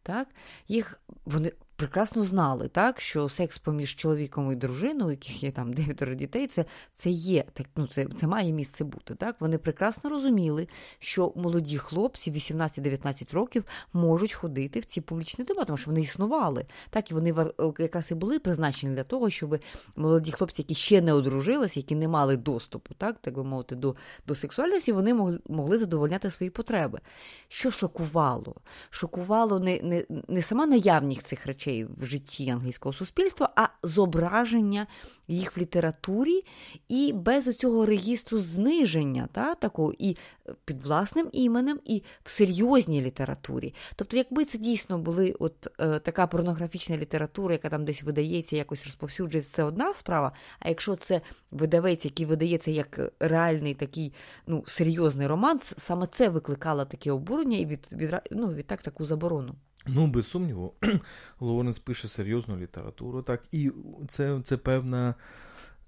Так? 0.03 0.29
Їх 0.69 1.01
вони 1.25 1.53
прекрасно 1.81 2.25
знали, 2.25 2.69
так, 2.69 3.01
що 3.01 3.29
секс 3.29 3.59
поміж 3.59 3.95
чоловіком 3.95 4.53
і 4.53 4.57
дружиною, 4.57 5.11
яких 5.11 5.43
є 5.43 5.51
там 5.51 5.73
дев'ятеро 5.73 6.14
дітей, 6.14 6.47
це 6.47 6.64
це 6.95 7.11
є, 7.11 7.45
так, 7.53 7.66
ну, 7.77 7.87
це 7.87 8.07
це 8.16 8.27
має 8.27 8.53
місце 8.53 8.85
бути. 8.85 9.14
Так? 9.14 9.37
Вони 9.40 9.59
прекрасно 9.59 10.11
розуміли, 10.11 10.69
що 10.99 11.33
молоді 11.37 11.79
хлопці 11.79 12.33
18-19 12.33 13.35
років 13.35 13.64
можуть 13.93 14.33
ходити 14.33 14.81
в 14.81 14.85
ці 14.85 15.01
публічні 15.01 15.45
дома, 15.45 15.64
тому 15.64 15.77
що 15.77 15.90
вони 15.90 16.01
існували. 16.01 16.66
Так, 16.90 17.11
І 17.11 17.14
вони 17.14 17.35
якраз 17.79 18.11
і 18.11 18.14
були 18.14 18.38
призначені 18.38 18.95
для 18.95 19.05
того, 19.05 19.31
щоб 19.31 19.59
молоді 19.97 20.33
хлопці, 20.33 20.62
які 20.62 20.75
ще 20.75 21.01
не 21.01 21.12
одружилися, 21.12 21.81
які 21.81 21.95
не 21.95 22.09
мали 22.09 22.37
доступу, 22.37 22.95
так, 22.95 23.16
так 23.21 23.35
би 23.35 23.45
мовити, 23.45 23.75
до 23.75 23.97
до 24.27 24.35
сексуальності, 24.35 24.93
вони 24.93 25.14
могли, 25.14 25.38
могли 25.49 25.79
задовольняти 25.79 26.31
свої 26.31 26.51
потреби. 26.51 27.01
Що 27.49 27.71
шокувало? 27.71 28.55
Шокувало 28.90 29.61
не, 29.61 29.81
не, 29.83 30.05
не 30.29 30.43
сама 30.43 30.66
наявність 30.66 31.27
цих 31.27 31.47
речей 31.47 31.70
речей 31.71 31.85
в 31.85 32.05
житті 32.05 32.51
англійського 32.51 32.93
суспільства, 32.93 33.49
а 33.57 33.69
зображення 33.83 34.87
їх 35.29 35.57
в 35.57 35.61
літературі 35.61 36.45
і 36.89 37.13
без 37.13 37.57
цього 37.57 37.87
регістру 37.87 38.41
зниження, 38.41 39.29
та, 39.33 39.55
такого, 39.55 39.95
і 39.99 40.17
під 40.65 40.83
власним 40.83 41.29
іменем, 41.33 41.81
і 41.85 42.03
в 42.25 42.31
серйозній 42.31 43.03
літературі. 43.03 43.75
Тобто, 43.97 44.17
якби 44.17 44.45
це 44.45 44.59
дійсно 44.59 44.99
були 44.99 45.35
от 45.39 45.69
е, 45.81 45.99
така 45.99 46.27
порнографічна 46.27 46.97
література, 46.97 47.53
яка 47.53 47.69
там 47.69 47.85
десь 47.85 48.03
видається, 48.03 48.57
якось 48.57 48.85
розповсюджується, 48.85 49.53
це 49.55 49.65
одна 49.65 49.95
справа. 49.95 50.33
А 50.61 50.69
якщо 50.69 50.97
це 50.97 51.21
видавець, 51.51 52.05
який 52.05 52.27
видається 52.27 52.71
як 52.71 53.01
реальний 53.21 53.75
такий 53.75 54.13
ну, 54.47 54.65
серйозний 54.67 55.27
роман, 55.27 55.61
саме 55.63 56.07
це 56.07 56.29
викликало 56.29 56.85
таке 56.85 57.13
обурення 57.13 57.59
і 57.59 57.67
від, 57.67 57.89
від, 57.93 58.15
ну, 58.31 58.53
відтак 58.53 58.83
таку 58.83 59.07
заборону. 59.07 59.55
Ну, 59.87 60.07
без 60.07 60.27
сумніву, 60.27 60.75
Лоуренс 61.40 61.79
пише 61.79 62.09
серйозну 62.09 62.57
літературу, 62.57 63.23
так, 63.23 63.43
і 63.53 63.73
це 64.09 64.40
це 64.45 64.57
певна 64.57 65.14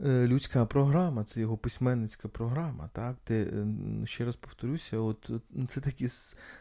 е, 0.07 0.27
людська 0.27 0.67
програма, 0.67 1.25
це 1.25 1.41
його 1.41 1.57
письменницька 1.57 2.29
програма, 2.29 2.91
так, 2.93 3.17
де, 3.29 3.43
е, 3.43 3.67
ще 4.07 4.25
раз 4.25 4.37
повторюся, 4.37 4.99
от 4.99 5.31
це 5.69 5.81
такі 5.81 6.09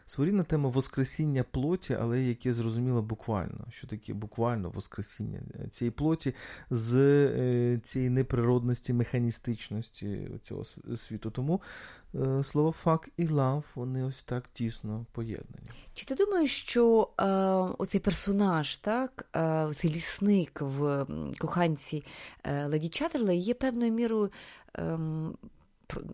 своєрідна 0.06 0.42
тема 0.42 0.68
Воскресіння 0.68 1.44
плоті, 1.44 1.96
але 2.00 2.22
яке 2.22 2.54
зрозуміло 2.54 3.02
буквально, 3.02 3.66
що 3.70 3.86
таке 3.86 4.14
буквально 4.14 4.70
Воскресіння 4.70 5.40
цієї 5.70 5.90
плоті 5.90 6.34
з 6.70 6.96
е, 6.96 7.80
цієї 7.82 8.10
неприродності, 8.10 8.92
механістичності 8.92 10.30
цього 10.42 10.64
світу. 10.96 11.30
Тому 11.30 11.60
Е, 12.14 12.18
«fuck» 12.18 12.72
фак 12.72 13.08
і 13.16 13.28
лав, 13.28 13.64
вони 13.74 14.04
ось 14.04 14.22
так 14.22 14.48
тісно 14.48 15.06
поєднані. 15.12 15.66
Чи 15.94 16.06
ти 16.06 16.14
думаєш, 16.14 16.62
що 16.62 17.08
е, 17.20 17.24
оцей 17.78 18.00
персонаж, 18.00 18.76
так, 18.76 19.26
е, 19.36 19.68
цей 19.74 19.90
лісник 19.90 20.60
в 20.60 21.06
коханці 21.38 22.04
е, 22.44 22.66
Леді 22.66 22.88
Чаттерла 22.88 23.32
є 23.32 23.54
певною 23.54 23.92
мірою 23.92 24.30
е, 24.78 24.98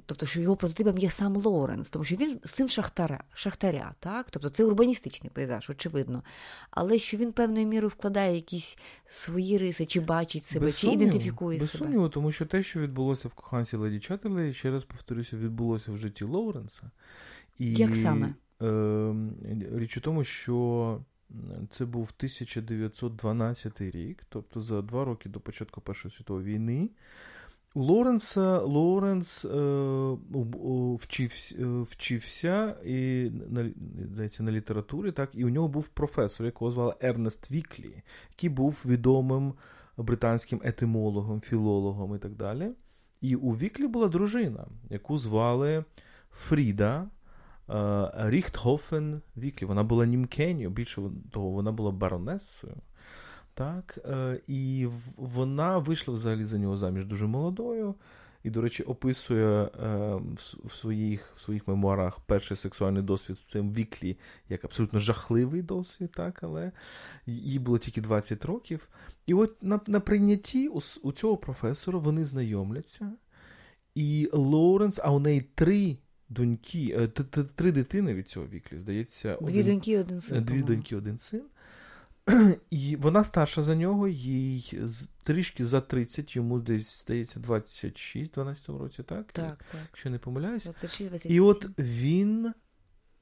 тобто, 0.06 0.26
що 0.26 0.40
його 0.40 0.56
прототипом 0.56 0.98
є 0.98 1.10
сам 1.10 1.36
Лоренс, 1.36 1.90
тому 1.90 2.04
що 2.04 2.16
він 2.16 2.40
син 2.44 2.68
шахтаря, 2.68 3.24
шахтаря, 3.34 3.94
так? 4.00 4.30
Тобто 4.30 4.48
це 4.48 4.64
урбаністичний 4.64 5.30
пейзаж, 5.34 5.70
очевидно. 5.70 6.22
Але 6.70 6.98
що 6.98 7.16
він 7.16 7.32
певною 7.32 7.66
мірою 7.66 7.88
вкладає 7.88 8.34
якісь 8.34 8.78
свої 9.06 9.58
риси, 9.58 9.86
чи 9.86 10.00
бачить 10.00 10.44
себе, 10.44 10.66
без 10.66 10.78
чи 10.78 10.80
сумніву, 10.86 11.02
ідентифікує 11.02 11.58
без 11.58 11.70
себе. 11.70 11.80
Без 11.80 11.88
сумніву, 11.88 12.08
тому 12.08 12.32
що 12.32 12.46
те, 12.46 12.62
що 12.62 12.80
відбулося 12.80 13.28
в 13.28 13.34
коханці 13.34 13.76
Леді 13.76 14.00
Чаттерлі, 14.00 14.54
ще 14.54 14.70
раз 14.70 14.84
повторюся, 14.84 15.36
відбулося 15.36 15.92
в 15.92 15.96
житті 15.96 16.24
Лоуренса. 16.24 16.90
І, 17.58 17.74
Як 17.74 17.96
саме? 17.96 18.34
Е, 18.62 19.14
Річ 19.74 19.96
у 19.96 20.00
тому, 20.00 20.24
що. 20.24 21.00
Це 21.70 21.84
був 21.84 22.10
1912 22.16 23.80
рік, 23.80 24.22
тобто 24.28 24.62
за 24.62 24.82
два 24.82 25.04
роки 25.04 25.28
до 25.28 25.40
початку 25.40 25.80
Першої 25.80 26.14
світової 26.14 26.46
війни. 26.46 26.90
У 27.78 27.82
Лоренса 27.82 28.58
Лоренс 28.58 29.44
е, 29.44 30.16
вчився, 31.00 31.56
вчився 31.82 32.76
і 32.84 33.30
на 33.50 33.70
здається, 34.12 34.42
на 34.42 34.50
літературі, 34.50 35.12
так, 35.12 35.30
і 35.32 35.44
у 35.44 35.48
нього 35.48 35.68
був 35.68 35.88
професор, 35.88 36.46
якого 36.46 36.70
звали 36.70 36.94
Ернест 37.00 37.50
Віклі, 37.50 38.02
який 38.30 38.50
був 38.50 38.82
відомим 38.84 39.54
британським 39.96 40.60
етимологом, 40.64 41.40
філологом 41.40 42.14
і 42.14 42.18
так 42.18 42.34
далі. 42.34 42.70
І 43.20 43.34
у 43.36 43.50
Віклі 43.50 43.86
була 43.86 44.08
дружина, 44.08 44.66
яку 44.90 45.18
звали 45.18 45.84
Фріда 46.30 47.06
е, 47.70 48.10
Ріхтхофен 48.16 49.22
Віклі. 49.36 49.66
Вона 49.66 49.84
була 49.84 50.06
німкенею, 50.06 50.70
більше 50.70 51.02
того, 51.30 51.50
вона 51.50 51.72
була 51.72 51.90
баронесою. 51.90 52.74
Так, 53.58 53.98
е, 54.04 54.40
І 54.46 54.88
вона 55.16 55.78
вийшла 55.78 56.14
взагалі 56.14 56.44
за 56.44 56.58
нього 56.58 56.76
заміж 56.76 57.04
дуже 57.04 57.26
молодою. 57.26 57.94
І, 58.42 58.50
до 58.50 58.60
речі, 58.60 58.82
описує 58.82 59.62
е, 59.62 59.70
в 60.64 60.74
своїх 60.74 61.32
в 61.36 61.40
своїх 61.40 61.68
мемуарах 61.68 62.20
перший 62.20 62.56
сексуальний 62.56 63.02
досвід 63.02 63.38
з 63.38 63.44
цим 63.44 63.72
Віклі 63.72 64.18
як 64.48 64.64
абсолютно 64.64 64.98
жахливий 64.98 65.62
досвід, 65.62 66.12
так, 66.12 66.42
але 66.42 66.72
їй 67.26 67.58
було 67.58 67.78
тільки 67.78 68.00
20 68.00 68.44
років. 68.44 68.88
І 69.26 69.34
от 69.34 69.62
на 69.62 69.80
на 69.86 70.00
прийнятті 70.00 70.68
у, 70.68 70.80
у 71.02 71.12
цього 71.12 71.36
професора 71.36 71.98
вони 71.98 72.24
знайомляться. 72.24 73.12
І 73.94 74.30
Лоуренс, 74.32 75.00
а 75.02 75.12
у 75.12 75.18
неї 75.18 75.40
три 75.40 75.96
доньки, 76.28 76.96
е, 76.98 77.08
три 77.56 77.72
дитини 77.72 78.14
від 78.14 78.28
цього 78.28 78.46
віклі, 78.46 78.78
здається, 78.78 79.38
дві 79.40 79.60
один, 79.60 79.64
доньки, 79.66 79.98
один 79.98 80.20
син. 80.20 80.44
Дві 80.44 80.62
доньки, 80.62 80.96
один 80.96 81.18
син. 81.18 81.42
І 82.70 82.96
вона 82.96 83.24
старша 83.24 83.62
за 83.62 83.74
нього, 83.74 84.08
їй 84.08 84.80
трішки 85.22 85.64
за 85.64 85.80
30, 85.80 86.36
йому 86.36 86.58
десь, 86.58 87.00
здається, 87.02 87.40
26 87.40 88.32
12 88.32 88.68
році, 88.68 89.02
так? 89.02 89.32
Так, 89.32 89.64
так. 89.72 89.80
Якщо 89.82 90.10
не 90.10 90.18
помиляюсь. 90.18 90.64
26, 90.64 91.08
27. 91.08 91.32
І 91.32 91.40
от 91.40 91.68
він 91.78 92.46
е, 92.46 92.52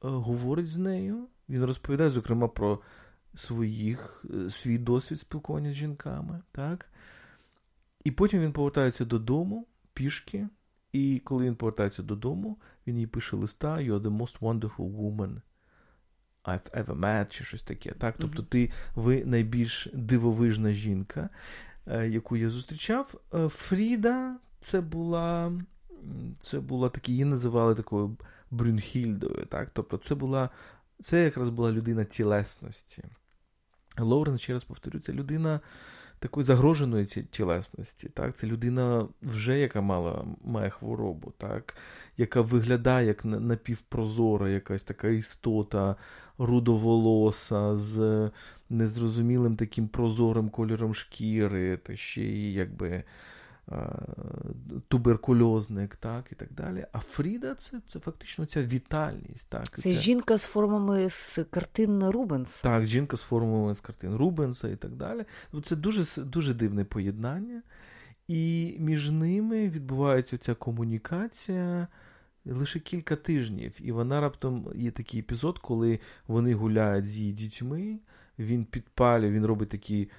говорить 0.00 0.68
з 0.68 0.76
нею, 0.76 1.28
він 1.48 1.64
розповідає, 1.64 2.10
зокрема, 2.10 2.48
про 2.48 2.80
своїх, 3.34 4.24
е, 4.34 4.50
свій 4.50 4.78
досвід 4.78 5.20
спілкування 5.20 5.72
з 5.72 5.74
жінками, 5.74 6.42
так? 6.52 6.90
І 8.04 8.10
потім 8.10 8.40
він 8.40 8.52
повертається 8.52 9.04
додому 9.04 9.66
пішки 9.94 10.48
І 10.92 11.20
коли 11.24 11.44
він 11.44 11.54
повертається 11.54 12.02
додому, 12.02 12.58
він 12.86 12.98
їй 12.98 13.06
пише 13.06 13.36
листа: 13.36 13.76
You're 13.76 14.00
the 14.00 14.18
most 14.18 14.38
wonderful 14.40 14.96
woman 14.96 15.40
I've 16.46 16.84
ever 16.84 16.94
met, 16.94 17.28
чи 17.28 17.44
щось 17.44 17.62
таке. 17.62 17.92
Так? 17.92 18.14
Тобто, 18.18 18.42
ти 18.42 18.70
ви 18.94 19.24
найбільш 19.24 19.88
дивовижна 19.92 20.72
жінка, 20.72 21.28
е, 21.86 22.08
яку 22.08 22.36
я 22.36 22.48
зустрічав. 22.48 23.14
Е, 23.34 23.48
Фріда 23.48 24.36
це 24.60 24.80
була. 24.80 25.52
Це 26.38 26.60
була 26.60 26.88
такі, 26.88 27.12
її 27.12 27.24
називали 27.24 27.74
такою 27.74 28.16
Брюнхільдою. 28.50 29.46
Так? 29.46 29.70
Тобто, 29.70 29.96
це 29.96 30.14
була 30.14 30.50
це 31.02 31.24
якраз 31.24 31.48
була 31.48 31.72
людина 31.72 32.04
тілесності. 32.04 33.04
Лоуренс, 33.98 34.40
ще 34.40 34.52
раз 34.52 34.64
повторю, 34.64 34.98
це 34.98 35.12
людина 35.12 35.60
такої 36.18 36.44
загроженої 36.44 37.06
тілесності. 37.06 38.08
Так? 38.08 38.36
Це 38.36 38.46
людина, 38.46 39.08
вже 39.22 39.58
яка 39.58 39.80
мала, 39.80 40.24
має 40.44 40.70
хворобу, 40.70 41.32
так? 41.38 41.76
яка 42.16 42.40
виглядає 42.40 43.06
як 43.06 43.24
напівпрозора, 43.24 44.48
якась 44.48 44.82
така 44.82 45.08
істота 45.08 45.96
рудоволоса 46.38 47.76
з 47.76 48.30
незрозумілим 48.70 49.56
таким 49.56 49.88
прозорим 49.88 50.50
кольором 50.50 50.94
шкіри, 50.94 51.76
та 51.76 51.96
ще 51.96 52.22
й 52.22 52.52
якби. 52.52 53.04
Туберкульозник, 54.88 55.96
так, 55.96 56.32
і 56.32 56.34
так 56.34 56.52
далі. 56.52 56.86
А 56.92 56.98
Фріда 56.98 57.54
це 57.54 57.80
це 57.86 57.98
фактично 57.98 58.46
ця 58.46 58.62
вітальність. 58.62 59.48
Так, 59.48 59.68
Це, 59.68 59.82
це 59.82 59.94
жінка 59.94 60.38
з 60.38 60.44
формами 60.44 61.10
з 61.10 61.44
картин 61.50 62.04
Рубенса. 62.04 62.62
Так, 62.62 62.86
жінка 62.86 63.16
з 63.16 63.22
формами 63.22 63.74
з 63.74 63.80
картин 63.80 64.16
Рубенса 64.16 64.68
і 64.68 64.76
так 64.76 64.92
далі. 64.92 65.24
Ну, 65.52 65.60
це 65.60 65.76
дуже 65.76 66.22
дуже 66.22 66.54
дивне 66.54 66.84
поєднання. 66.84 67.62
І 68.28 68.76
між 68.78 69.10
ними 69.10 69.68
відбувається 69.68 70.38
ця 70.38 70.54
комунікація 70.54 71.88
лише 72.44 72.80
кілька 72.80 73.16
тижнів. 73.16 73.74
І 73.80 73.92
вона 73.92 74.20
раптом 74.20 74.72
є 74.74 74.90
такий 74.90 75.20
епізод, 75.20 75.58
коли 75.58 76.00
вони 76.26 76.54
гуляють 76.54 77.06
з 77.06 77.16
її 77.16 77.32
дітьми. 77.32 77.98
Він 78.38 78.64
підпалює, 78.64 79.30
він 79.30 79.46
робить 79.46 79.68
такі 79.68 80.10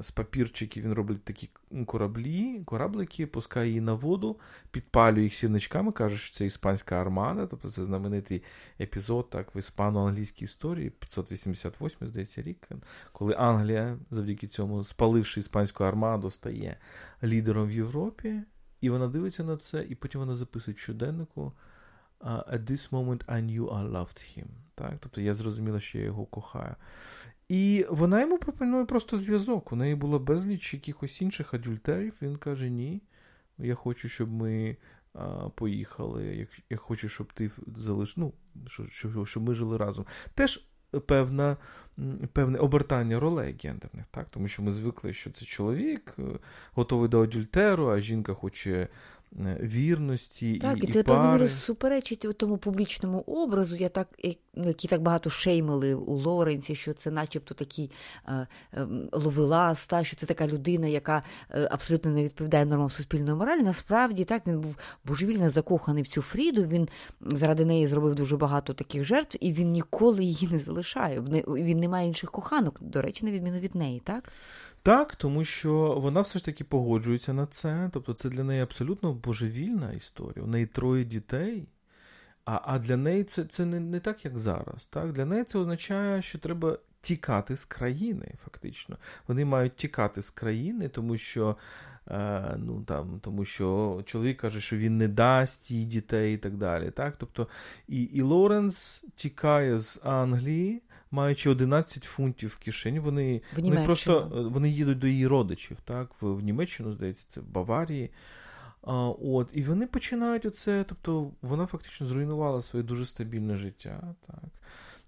з 0.00 0.10
папірчиків 0.14 0.84
він 0.84 0.92
робить 0.92 1.24
такі 1.24 1.50
кораблі, 1.86 2.62
кораблики, 2.64 3.26
пускає 3.26 3.68
її 3.68 3.80
на 3.80 3.94
воду, 3.94 4.40
підпалює 4.70 5.22
їх 5.22 5.34
сірничками, 5.34 5.92
каже, 5.92 6.16
що 6.16 6.36
це 6.36 6.46
іспанська 6.46 7.00
армада, 7.00 7.46
тобто 7.46 7.70
це 7.70 7.84
знаменитий 7.84 8.42
епізод 8.80 9.30
так, 9.30 9.54
в 9.54 9.58
іспано-англійській 9.58 10.44
історії, 10.44 10.90
588, 10.90 12.08
здається, 12.08 12.42
рік, 12.42 12.68
коли 13.12 13.34
Англія, 13.38 13.98
завдяки 14.10 14.46
цьому, 14.46 14.84
спаливши 14.84 15.40
іспанську 15.40 15.84
армаду, 15.84 16.30
стає 16.30 16.76
лідером 17.22 17.68
в 17.68 17.72
Європі. 17.72 18.42
І 18.80 18.90
вона 18.90 19.08
дивиться 19.08 19.44
на 19.44 19.56
це, 19.56 19.86
і 19.88 19.94
потім 19.94 20.20
вона 20.20 20.36
записує 20.36 20.74
в 20.74 20.78
щоденнику. 20.78 21.52
At 22.22 22.70
this 22.70 22.92
moment 22.92 23.24
I 23.26 23.40
knew 23.40 23.68
I 23.68 23.92
loved 23.92 24.38
him. 24.38 24.46
Так? 24.74 24.94
Тобто 25.00 25.20
я 25.20 25.34
зрозуміла, 25.34 25.80
що 25.80 25.98
я 25.98 26.04
його 26.04 26.26
кохаю. 26.26 26.74
І 27.48 27.86
вона 27.90 28.20
йому 28.20 28.38
пропонує 28.38 28.84
просто 28.84 29.18
зв'язок. 29.18 29.72
У 29.72 29.76
неї 29.76 29.94
було 29.94 30.18
безліч 30.18 30.74
якихось 30.74 31.22
інших 31.22 31.54
адюльтерів. 31.54 32.14
Він 32.22 32.36
каже: 32.36 32.70
Ні, 32.70 33.02
я 33.58 33.74
хочу, 33.74 34.08
щоб 34.08 34.32
ми 34.32 34.76
а, 35.14 35.48
поїхали. 35.48 36.24
Я, 36.24 36.46
я 36.70 36.76
хочу, 36.76 37.08
щоб 37.08 37.32
ти 37.32 37.50
залиш... 37.76 38.16
ну, 38.16 38.32
щоб, 38.66 39.26
щоб 39.26 39.42
ми 39.42 39.54
жили 39.54 39.76
разом. 39.76 40.06
Теж 40.34 40.66
певна, 41.00 41.56
Певне 42.32 42.58
обертання 42.58 43.20
ролей 43.20 43.56
гендерних, 43.64 44.06
так? 44.10 44.26
тому 44.30 44.48
що 44.48 44.62
ми 44.62 44.72
звикли, 44.72 45.12
що 45.12 45.30
це 45.30 45.44
чоловік 45.44 46.14
е, 46.18 46.22
готовий 46.72 47.08
до 47.08 47.22
адюльтеру, 47.22 47.88
а 47.88 48.00
жінка 48.00 48.34
хоче 48.34 48.88
вірності. 49.62 50.58
Так, 50.58 50.84
і, 50.84 50.86
і 50.86 50.92
це 50.92 51.00
і 51.00 51.10
мірою 51.10 51.48
суперечить 51.48 52.26
тому 52.36 52.56
публічному 52.56 53.18
образу, 53.18 53.76
я 53.76 53.88
так, 53.88 54.08
ну, 54.54 54.68
які 54.68 54.88
так 54.88 55.02
багато 55.02 55.30
шеймили 55.30 55.94
у 55.94 56.14
Лоренсі, 56.14 56.74
що 56.74 56.92
це 56.92 57.10
начебто 57.10 57.54
такий 57.54 57.90
е, 58.28 58.46
е, 58.74 58.86
ловелас, 59.12 59.86
та, 59.86 60.04
що 60.04 60.16
це 60.16 60.26
така 60.26 60.46
людина, 60.46 60.86
яка 60.86 61.22
е, 61.50 61.68
абсолютно 61.70 62.10
не 62.10 62.24
відповідає 62.24 62.66
нормам 62.66 62.90
суспільної 62.90 63.34
моралі. 63.34 63.62
Насправді 63.62 64.24
так 64.24 64.46
він 64.46 64.60
був 64.60 64.76
божевільно 65.04 65.50
закоханий 65.50 66.02
в 66.02 66.08
цю 66.08 66.22
Фріду. 66.22 66.62
Він 66.62 66.88
заради 67.20 67.64
неї 67.64 67.86
зробив 67.86 68.14
дуже 68.14 68.36
багато 68.36 68.74
таких 68.74 69.04
жертв, 69.04 69.36
і 69.40 69.52
він 69.52 69.70
ніколи 69.70 70.24
її 70.24 70.48
не 70.52 70.58
залишає. 70.58 71.20
Він 71.46 71.78
не 71.78 71.88
має 71.88 72.08
інших 72.08 72.30
коханок, 72.30 72.78
до 72.80 73.02
речі, 73.02 73.24
на 73.24 73.30
відміну 73.32 73.58
від 73.58 73.74
неї, 73.74 74.00
так? 74.04 74.32
Так, 74.82 75.16
тому 75.16 75.44
що 75.44 75.98
вона 76.00 76.20
все 76.20 76.38
ж 76.38 76.44
таки 76.44 76.64
погоджується 76.64 77.32
на 77.32 77.46
це. 77.46 77.90
Тобто 77.92 78.14
це 78.14 78.28
для 78.28 78.44
неї 78.44 78.62
абсолютно 78.62 79.12
божевільна 79.12 79.92
історія. 79.92 80.44
У 80.44 80.48
неї 80.48 80.66
троє 80.66 81.04
дітей. 81.04 81.68
А 82.44 82.60
а 82.64 82.78
для 82.78 82.96
неї 82.96 83.24
це 83.24 83.44
це 83.44 83.64
не 83.64 83.80
не 83.80 84.00
так, 84.00 84.24
як 84.24 84.38
зараз. 84.38 84.86
Так? 84.86 85.12
Для 85.12 85.24
неї 85.24 85.44
це 85.44 85.58
означає, 85.58 86.22
що 86.22 86.38
треба 86.38 86.78
тікати 87.00 87.56
з 87.56 87.64
країни, 87.64 88.34
фактично. 88.44 88.96
Вони 89.28 89.44
мають 89.44 89.76
тікати 89.76 90.22
з 90.22 90.30
країни, 90.30 90.88
тому 90.88 91.16
що 91.16 91.56
е, 92.08 92.54
ну, 92.58 92.84
там, 92.84 93.20
тому 93.20 93.44
що 93.44 94.02
чоловік 94.06 94.40
каже, 94.40 94.60
що 94.60 94.76
він 94.76 94.98
не 94.98 95.08
дасть 95.08 95.70
їй 95.70 95.84
дітей 95.84 96.34
і 96.34 96.38
так 96.38 96.56
далі. 96.56 96.90
Так? 96.90 97.16
Тобто, 97.16 97.48
І 97.88 98.02
і 98.02 98.22
Лоренс 98.22 99.04
тікає 99.14 99.78
з 99.78 100.00
Англії 100.02 100.82
маючи 101.12 101.50
11 101.50 102.04
фунтів 102.04 102.50
в 102.50 102.56
кишені, 102.56 103.00
вони 103.00 103.42
вони 103.56 103.84
просто 103.84 104.32
е, 104.36 104.40
вони 104.40 104.70
їдуть 104.70 104.98
до 104.98 105.06
її 105.06 105.26
родичів, 105.26 105.76
так, 105.84 106.10
в, 106.20 106.34
в 106.34 106.42
Німеччину, 106.42 106.92
здається, 106.92 107.24
це 107.28 107.40
в 107.40 107.46
Баварії. 107.46 108.10
А, 108.82 108.94
от, 109.08 109.50
І 109.52 109.62
вони 109.62 109.86
починають 109.86 110.46
оце, 110.46 110.84
тобто 110.88 111.30
вона 111.42 111.66
фактично 111.66 112.06
зруйнувала 112.06 112.62
своє 112.62 112.84
дуже 112.84 113.06
стабільне 113.06 113.56
життя. 113.56 114.14
так. 114.26 114.44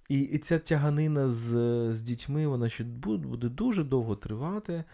І 0.09 0.21
і 0.21 0.39
ця 0.39 0.59
тяганина 0.59 1.31
з 1.31 1.49
з 1.93 2.03
дітьми, 2.03 2.47
вона 2.47 2.69
ще 2.69 2.85
буде, 2.85 3.27
буде 3.27 3.49
дуже 3.49 3.85
довго 3.85 4.17
тривати. 4.17 4.85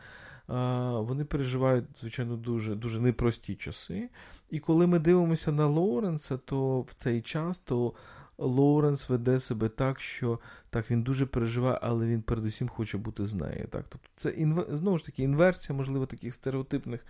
А, 0.47 0.91
Вони 1.01 1.25
переживають, 1.25 1.85
звичайно, 2.01 2.37
дуже 2.37 2.75
дуже 2.75 3.01
непрості 3.01 3.55
часи. 3.55 4.09
І 4.51 4.59
коли 4.59 4.87
ми 4.87 4.99
дивимося 4.99 5.53
на 5.53 5.67
Лоуренса, 5.67 6.37
то 6.37 6.81
в 6.81 6.93
цей 6.95 7.23
час 7.23 7.59
то 7.59 7.95
Лоуренс 8.39 9.09
веде 9.09 9.41
себе 9.41 9.69
так, 9.69 10.01
що 10.01 10.39
так 10.71 10.91
він 10.91 11.03
дуже 11.03 11.27
переживає, 11.27 11.79
але 11.83 12.07
він 12.07 12.23
передусім 12.23 12.68
хоче 12.68 12.99
бути 12.99 13.27
з 13.27 13.35
нею. 13.35 13.68
Так? 13.71 13.85
Тобто 13.89 14.09
це 14.16 14.31
інв... 14.31 14.66
знову 14.73 14.99
ж 14.99 15.07
таки 15.07 15.23
інверсія, 15.23 15.77
можливо, 15.77 16.07
таких 16.07 16.35
стереотипних 16.35 17.07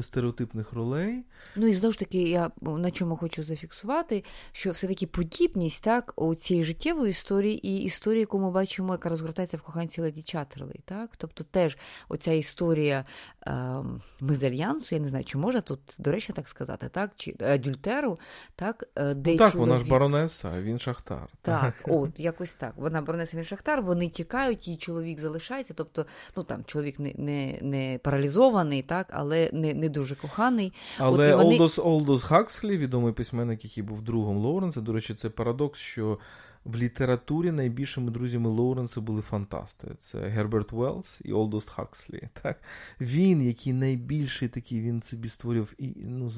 стереотипних 0.00 0.72
ролей. 0.72 1.24
Ну 1.56 1.66
і 1.66 1.74
знову 1.74 1.92
ж 1.92 1.98
таки, 1.98 2.22
я 2.22 2.50
на 2.60 2.90
чому 2.90 3.16
хочу 3.16 3.44
зафіксувати, 3.44 4.24
що 4.52 4.70
все-таки 4.70 5.06
подібність 5.06 5.82
так, 5.82 6.12
у 6.16 6.34
цієї 6.34 6.64
життєвої 6.64 7.10
історії 7.10 7.68
і 7.68 7.82
історії, 7.82 8.20
яку 8.20 8.38
ми 8.38 8.50
бачимо, 8.50 8.92
яка 8.92 9.08
розгортається 9.08 9.56
в 9.56 9.62
коханці 9.62 10.00
Леді 10.00 10.22
Чатерлей. 10.22 10.80
Так? 10.84 11.10
Тобто 11.16 11.44
теж 11.44 11.76
оця 12.08 12.32
історія 12.32 13.04
е, 13.46 13.82
мезальянсу, 14.20 14.94
я 14.94 15.00
не 15.00 15.08
знаю, 15.08 15.24
чи 15.24 15.38
можна 15.38 15.60
тут, 15.60 15.80
до 15.98 16.12
речі, 16.12 16.32
так 16.32 16.48
сказати, 16.48 16.88
так? 16.88 17.10
чи 17.16 17.36
адюльтеру, 17.40 18.18
так, 18.56 18.88
е, 18.96 19.14
де 19.14 19.30
ну, 19.30 19.36
так, 19.36 19.52
чоловік... 19.52 19.70
вона 19.70 19.84
ж 19.84 19.90
баронеса, 19.90 20.50
а 20.54 20.60
він 20.60 20.78
шахтар. 20.78 21.28
Так, 21.42 21.74
от, 21.88 22.10
якось 22.16 22.54
так. 22.54 22.72
Вона 22.76 22.97
на 22.98 23.02
Бронесові 23.02 23.44
Шахтар, 23.44 23.82
вони 23.82 24.08
тікають, 24.08 24.66
її 24.68 24.78
чоловік 24.78 25.18
залишається. 25.20 25.74
Тобто, 25.74 26.06
ну 26.36 26.42
там 26.42 26.64
чоловік 26.64 26.98
не 26.98 27.12
не, 27.18 27.58
не 27.62 27.98
паралізований, 28.02 28.82
так, 28.82 29.06
але 29.10 29.50
не 29.52 29.74
не 29.74 29.88
дуже 29.88 30.14
коханий. 30.14 30.72
Але 30.98 31.34
От, 31.34 31.42
вони... 31.42 31.54
Олдос 31.54 31.78
Олдос 31.78 32.22
Хакслі, 32.22 32.76
відомий 32.76 33.12
письменник, 33.12 33.64
який 33.64 33.82
був 33.82 34.02
другом 34.02 34.36
Лоуренса, 34.36 34.80
до 34.80 34.92
речі, 34.92 35.14
це 35.14 35.30
парадокс, 35.30 35.80
що. 35.80 36.18
В 36.64 36.76
літературі 36.76 37.52
найбільшими 37.52 38.10
друзями 38.10 38.48
Лоуренса 38.50 39.00
були 39.00 39.22
фантасти. 39.22 39.88
Це 39.98 40.18
Герберт 40.18 40.72
Уеллс 40.72 41.20
і 41.24 41.32
Олдос 41.32 41.64
Хакслі. 41.64 42.28
Так? 42.42 42.60
Він, 43.00 43.42
який 43.42 43.72
найбільший 43.72 44.48
такий, 44.48 44.80
він 44.80 45.02
собі 45.02 45.28
створив 45.28 45.74
і 45.78 45.94
ну, 45.96 46.30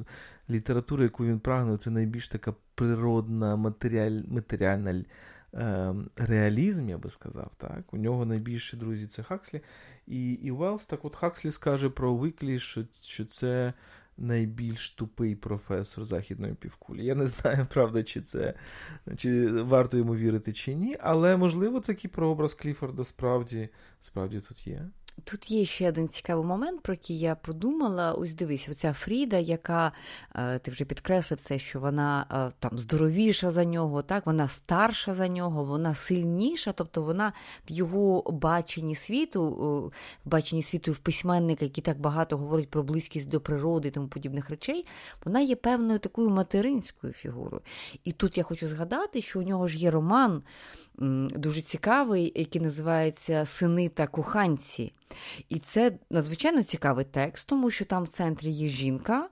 літературу, 0.50 1.02
яку 1.02 1.24
він 1.24 1.40
прагнув, 1.40 1.78
це 1.78 1.90
найбільш 1.90 2.28
така 2.28 2.54
природна, 2.74 3.56
матеріаль, 3.56 4.22
матеріальна 4.28 5.02
реалізм, 6.16 6.88
я 6.88 6.98
би 6.98 7.10
сказав. 7.10 7.50
так. 7.56 7.94
У 7.94 7.96
нього 7.96 8.24
найбільші 8.24 8.76
друзі 8.76 9.06
це 9.06 9.22
Хакслі. 9.22 9.60
І 10.06 10.32
і 10.32 10.50
Велс, 10.50 10.86
так 10.86 11.04
от 11.04 11.16
Хакслі 11.16 11.50
скаже 11.50 11.90
про 11.90 12.14
Віклі, 12.14 12.58
що, 12.58 12.84
що 13.00 13.24
це. 13.24 13.72
Найбільш 14.22 14.90
тупий 14.90 15.36
професор 15.36 16.04
західної 16.04 16.54
півкулі. 16.54 17.04
Я 17.04 17.14
не 17.14 17.26
знаю, 17.26 17.66
правда, 17.72 18.02
чи 18.02 18.20
це 18.20 18.54
чи 19.16 19.46
варто 19.46 19.96
йому 19.96 20.14
вірити, 20.16 20.52
чи 20.52 20.74
ні, 20.74 20.96
але 21.00 21.36
можливо 21.36 21.80
такий 21.80 22.10
прообраз 22.10 22.54
Кліфорда 22.54 23.04
справді 23.04 23.68
справді 24.00 24.40
тут 24.40 24.66
є. 24.66 24.88
Тут 25.24 25.50
є 25.50 25.64
ще 25.64 25.88
один 25.88 26.08
цікавий 26.08 26.46
момент, 26.46 26.82
про 26.82 26.94
який 26.94 27.18
я 27.18 27.34
подумала. 27.34 28.12
Ось 28.12 28.34
дивись, 28.34 28.68
оця 28.68 28.92
Фріда, 28.92 29.38
яка 29.38 29.92
е, 30.34 30.58
ти 30.58 30.70
вже 30.70 30.84
підкреслив 30.84 31.40
це, 31.40 31.58
що 31.58 31.80
вона 31.80 32.26
е, 32.30 32.52
там 32.58 32.78
здоровіша 32.78 33.50
за 33.50 33.64
нього, 33.64 34.02
так 34.02 34.26
вона 34.26 34.48
старша 34.48 35.14
за 35.14 35.28
нього, 35.28 35.64
вона 35.64 35.94
сильніша, 35.94 36.72
тобто 36.72 37.02
вона 37.02 37.32
в 37.68 37.72
його 37.72 38.30
баченні 38.32 38.94
світу, 38.94 39.42
в 40.24 40.28
баченні 40.28 40.62
світу 40.62 40.92
в 40.92 40.98
письменника, 40.98 41.64
який 41.64 41.84
так 41.84 42.00
багато 42.00 42.36
говорить 42.36 42.70
про 42.70 42.82
близькість 42.82 43.28
до 43.28 43.40
природи 43.40 43.88
і 43.88 43.90
тому 43.90 44.08
подібних 44.08 44.50
речей, 44.50 44.86
вона 45.24 45.40
є 45.40 45.56
певною 45.56 45.98
такою 45.98 46.30
материнською 46.30 47.12
фігурою. 47.12 47.62
І 48.04 48.12
тут 48.12 48.38
я 48.38 48.44
хочу 48.44 48.68
згадати, 48.68 49.20
що 49.20 49.38
у 49.38 49.42
нього 49.42 49.68
ж 49.68 49.78
є 49.78 49.90
роман 49.90 50.42
дуже 51.34 51.62
цікавий, 51.62 52.32
який 52.36 52.60
називається 52.60 53.44
Сини 53.44 53.88
та 53.88 54.06
коханці. 54.06 54.92
І 55.48 55.58
це 55.58 55.92
надзвичайно 56.10 56.62
цікавий 56.62 57.04
текст, 57.04 57.46
тому 57.46 57.70
що 57.70 57.84
там 57.84 58.02
в 58.02 58.08
центрі 58.08 58.50
є 58.50 58.68
жінка 58.68 59.28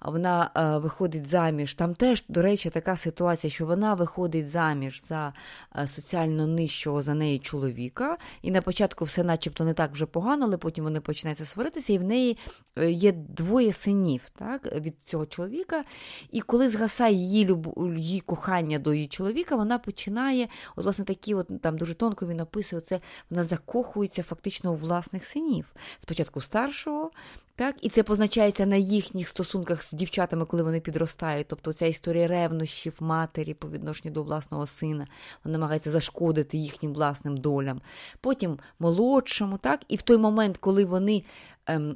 вона 0.00 0.50
е, 0.56 0.78
виходить 0.78 1.26
заміж. 1.26 1.74
Там 1.74 1.94
теж, 1.94 2.24
до 2.28 2.42
речі, 2.42 2.70
така 2.70 2.96
ситуація, 2.96 3.50
що 3.50 3.66
вона 3.66 3.94
виходить 3.94 4.50
заміж 4.50 5.02
за 5.02 5.32
е, 5.78 5.88
соціально 5.88 6.46
нижчого 6.46 7.02
за 7.02 7.14
неї 7.14 7.38
чоловіка, 7.38 8.16
і 8.42 8.50
на 8.50 8.62
початку 8.62 9.04
все 9.04 9.24
начебто 9.24 9.64
не 9.64 9.74
так 9.74 9.92
вже 9.92 10.06
погано, 10.06 10.46
але 10.46 10.56
потім 10.56 10.84
вони 10.84 11.00
починаються 11.00 11.46
сваритися, 11.46 11.92
і 11.92 11.98
в 11.98 12.04
неї 12.04 12.38
е, 12.76 12.90
є 12.90 13.12
двоє 13.12 13.72
синів 13.72 14.22
так, 14.36 14.80
від 14.80 14.94
цього 15.04 15.26
чоловіка. 15.26 15.84
І 16.32 16.40
коли 16.40 16.70
згасає 16.70 17.14
її 17.14 17.44
люб... 17.44 17.74
її 17.96 18.20
кохання 18.20 18.78
до 18.78 18.94
її 18.94 19.08
чоловіка, 19.08 19.56
вона 19.56 19.78
починає, 19.78 20.48
от, 20.76 20.84
власне, 20.84 21.04
такі, 21.04 21.34
от 21.34 21.62
там 21.62 21.78
дуже 21.78 21.94
тонко 21.94 22.26
він 22.26 22.40
описує 22.40 22.82
це, 22.82 23.00
вона 23.30 23.44
закохується 23.44 24.22
фактично 24.22 24.72
у 24.72 24.74
власних 24.74 25.26
синів. 25.26 25.74
Спочатку 25.98 26.40
старшого, 26.40 27.10
так, 27.58 27.76
І 27.80 27.88
це 27.88 28.02
позначається 28.02 28.66
на 28.66 28.76
їхніх 28.76 29.28
стосунках 29.28 29.87
дівчатами, 29.92 30.44
коли 30.44 30.62
вони 30.62 30.80
підростають. 30.80 31.46
Тобто 31.48 31.72
ця 31.72 31.86
історія 31.86 32.28
ревнощів 32.28 32.96
матері 33.00 33.54
по 33.54 33.68
відношенню 33.68 34.14
до 34.14 34.22
власного 34.22 34.66
сина, 34.66 35.06
вона 35.44 35.58
намагається 35.58 35.90
зашкодити 35.90 36.56
їхнім 36.56 36.94
власним 36.94 37.36
долям. 37.36 37.80
Потім 38.20 38.58
молодшому, 38.78 39.58
так, 39.58 39.80
і 39.88 39.96
в 39.96 40.02
той 40.02 40.18
момент, 40.18 40.58
коли 40.58 40.84
вони 40.84 41.22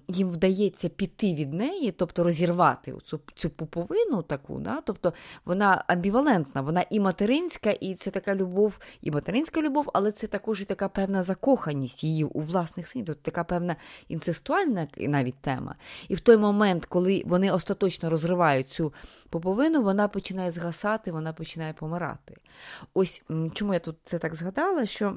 їм 0.09 0.31
вдається 0.31 0.89
піти 0.89 1.35
від 1.35 1.53
неї, 1.53 1.93
тобто 1.93 2.25
розірвати 2.25 2.95
цю 3.05 3.21
цю 3.35 3.51
пуповину 3.51 4.23
таку, 4.23 4.59
да? 4.59 4.81
тобто 4.81 5.13
вона 5.45 5.85
амбівалентна, 5.87 6.61
вона 6.61 6.85
і 6.91 7.01
материнська, 7.01 7.71
і 7.71 7.95
це 7.95 8.11
така 8.11 8.35
любов, 8.35 8.79
і 9.03 9.11
материнська 9.11 9.63
любов, 9.63 9.91
але 9.95 10.13
це 10.13 10.27
також 10.27 10.61
і 10.61 10.65
така 10.65 10.89
певна 10.89 11.25
закоханість 11.25 12.05
її 12.05 12.25
у 12.25 12.41
власних 12.41 12.89
синів, 12.89 13.07
тобто 13.07 13.23
така 13.23 13.45
певна 13.45 13.77
інцестуальна 14.09 14.89
навіть 14.97 15.41
тема. 15.41 15.75
І 16.09 16.15
в 16.15 16.21
той 16.21 16.37
момент, 16.37 16.87
коли 16.87 17.23
вони 17.27 17.51
остаточно 17.51 18.11
розривають 18.11 18.69
цю 18.69 18.93
пуповину, 19.31 19.83
вона 19.83 20.09
починає 20.09 20.53
згасати, 20.53 21.13
вона 21.13 21.33
починає 21.33 21.73
помирати. 21.73 22.37
Ось 22.95 23.23
чому 23.55 23.75
я 23.75 23.81
тут 23.81 23.97
це 24.05 24.19
так 24.19 24.35
згадала, 24.35 24.87
що. 24.87 25.17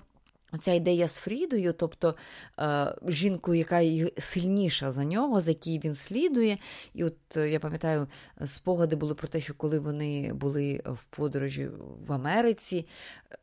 Оця 0.54 0.74
ідея 0.74 1.08
з 1.08 1.18
Фрідою, 1.18 1.74
тобто 1.74 2.16
е, 2.60 2.96
жінкою, 3.08 3.60
яка 3.60 4.10
сильніша 4.22 4.92
за 4.92 5.04
нього, 5.04 5.42
за 5.42 5.52
якій 5.52 5.80
він 5.80 5.96
слідує. 5.96 6.58
І 6.94 7.04
от 7.04 7.38
е, 7.38 7.50
я 7.50 7.60
пам'ятаю, 7.60 8.08
спогади 8.46 8.96
були 8.96 9.16
про 9.16 9.28
те, 9.28 9.42
що 9.42 9.54
коли 9.54 9.80
вони 9.80 10.34
були 10.34 10.82
в 10.86 11.06
подорожі 11.06 11.70
в 12.08 12.14
Америці, 12.14 12.88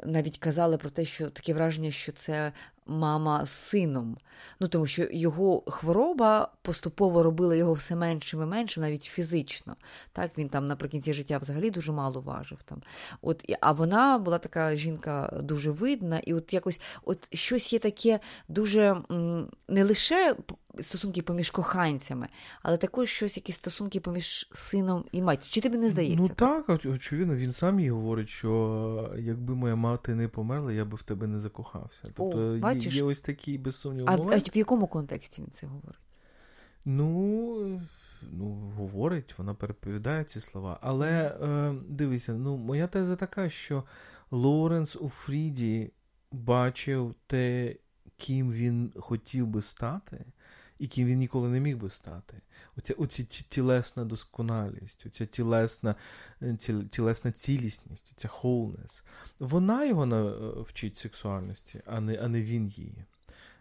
навіть 0.05 0.39
казали 0.39 0.77
про 0.77 0.91
те, 0.91 1.05
що 1.05 1.31
таке 1.31 1.55
враження, 1.55 1.91
що 1.91 2.13
це 2.13 2.53
мама 2.87 3.47
з 3.47 3.51
сином. 3.51 4.17
Ну, 4.61 4.69
Тому 4.69 4.87
що 4.87 5.09
його 5.11 5.63
хвороба 5.67 6.49
поступово 6.63 7.23
робила 7.23 7.55
його 7.55 7.73
все 7.73 7.97
меншим 7.97 8.43
і 8.43 8.47
меншим, 8.47 8.83
навіть 8.83 9.05
фізично. 9.05 9.77
Так, 10.13 10.39
Він 10.39 10.49
там 10.49 10.67
наприкінці 10.67 11.13
життя 11.13 11.39
взагалі 11.39 11.71
дуже 11.71 11.93
мало 11.93 12.21
важив. 12.21 12.63
Там. 12.63 12.83
От, 13.23 13.45
А 13.61 13.73
вона 13.73 14.19
була 14.19 14.39
така 14.39 14.77
жінка 14.77 15.41
дуже 15.43 15.71
видна, 15.71 16.19
і 16.19 16.35
от 16.35 16.53
якось 16.53 16.81
от 17.05 17.35
щось 17.35 17.73
є 17.73 17.79
таке 17.79 18.21
дуже 18.49 18.97
не 19.69 19.85
лише 19.85 20.37
стосунки 20.81 21.23
поміж 21.23 21.51
коханцями, 21.51 22.29
але 22.63 22.77
також 22.77 23.09
щось, 23.09 23.37
якісь 23.37 23.57
стосунки 23.57 24.01
поміж 24.01 24.49
сином 24.55 25.05
і 25.13 25.23
матір'ю. 25.23 25.51
Чи 25.51 25.61
тобі 25.61 25.77
не 25.77 25.91
здається? 25.91 26.23
Ну 26.23 26.29
так, 26.29 26.69
очевидно, 26.69 27.37
він 27.37 27.53
сам 27.53 27.81
їй 27.81 27.91
говорить, 27.91 28.29
що 28.29 29.15
якби 29.19 29.55
моя 29.55 29.77
мати 29.77 30.15
не 30.15 30.29
померла, 30.29 30.73
я 30.73 30.85
би 30.85 30.97
в 30.97 31.03
тебе 31.03 31.27
не 31.27 31.41
закохався. 31.41 32.03
Тобто 32.05 32.39
О, 32.63 32.73
є, 32.73 32.79
є 32.79 33.03
ось 33.03 33.21
такий 33.21 33.59
без 33.59 33.77
сумніву. 33.77 34.09
А, 34.09 34.15
а 34.15 34.39
в 34.39 34.57
якому 34.57 34.87
контексті 34.87 35.43
він 35.43 35.51
це 35.51 35.67
говорить? 35.67 36.01
Ну. 36.85 37.81
Ну, 38.33 38.73
говорить, 38.77 39.35
вона 39.39 39.55
переповідає 39.55 40.25
ці 40.25 40.41
слова. 40.41 40.79
Але 40.83 41.11
е, 41.11 41.75
дивися, 41.89 42.33
ну, 42.33 42.57
моя 42.57 42.87
теза 42.87 43.17
така, 43.17 43.51
що 43.51 43.85
Лоренс 44.31 44.97
у 44.97 45.09
Фріді 45.09 45.91
бачив 46.33 47.15
те, 47.27 47.77
ким 48.17 48.53
він 48.53 48.93
хотів 48.97 49.47
би 49.47 49.63
стати, 49.63 50.25
і 50.83 51.05
він 51.05 51.19
ніколи 51.19 51.49
не 51.49 51.61
міг 51.61 51.77
би 51.77 51.91
стати. 51.91 52.37
Оця 52.77 52.95
оці 52.95 53.25
тілесна 53.25 54.05
досконалість, 54.05 55.07
оця 55.07 55.27
тілесна 55.27 55.95
е, 56.43 56.57
тілесна 56.91 57.33
цілісність, 57.33 58.13
ця 58.17 58.29
wholeness, 58.29 59.03
вона 59.39 59.85
його 59.85 60.07
навчить 60.07 60.97
сексуальності, 60.97 61.81
а 61.87 62.01
не 62.01 62.17
а 62.17 62.29
не 62.29 62.43
він 62.43 62.69
її. 62.69 63.05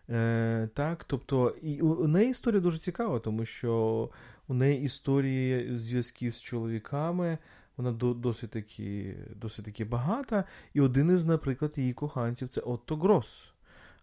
Е, 0.09 0.69
Так, 0.73 1.03
тобто, 1.03 1.49
і 1.61 1.81
у 1.81 2.07
неї 2.07 2.29
історія 2.29 2.61
дуже 2.61 2.77
цікава, 2.77 3.19
тому 3.19 3.45
що 3.45 4.09
у 4.47 4.53
неї 4.53 4.81
історія 4.81 5.79
зв'язків 5.79 6.35
з 6.35 6.41
чоловіками. 6.41 7.37
Вона 7.77 7.91
досить 8.13 8.49
таки 8.49 9.15
досить 9.35 9.65
таки 9.65 9.85
багата. 9.85 10.43
І 10.73 10.81
один 10.81 11.15
із, 11.15 11.25
наприклад, 11.25 11.73
її 11.75 11.93
коханців 11.93 12.47
це 12.47 12.61
Отто 12.61 12.95
Грос, 12.95 13.53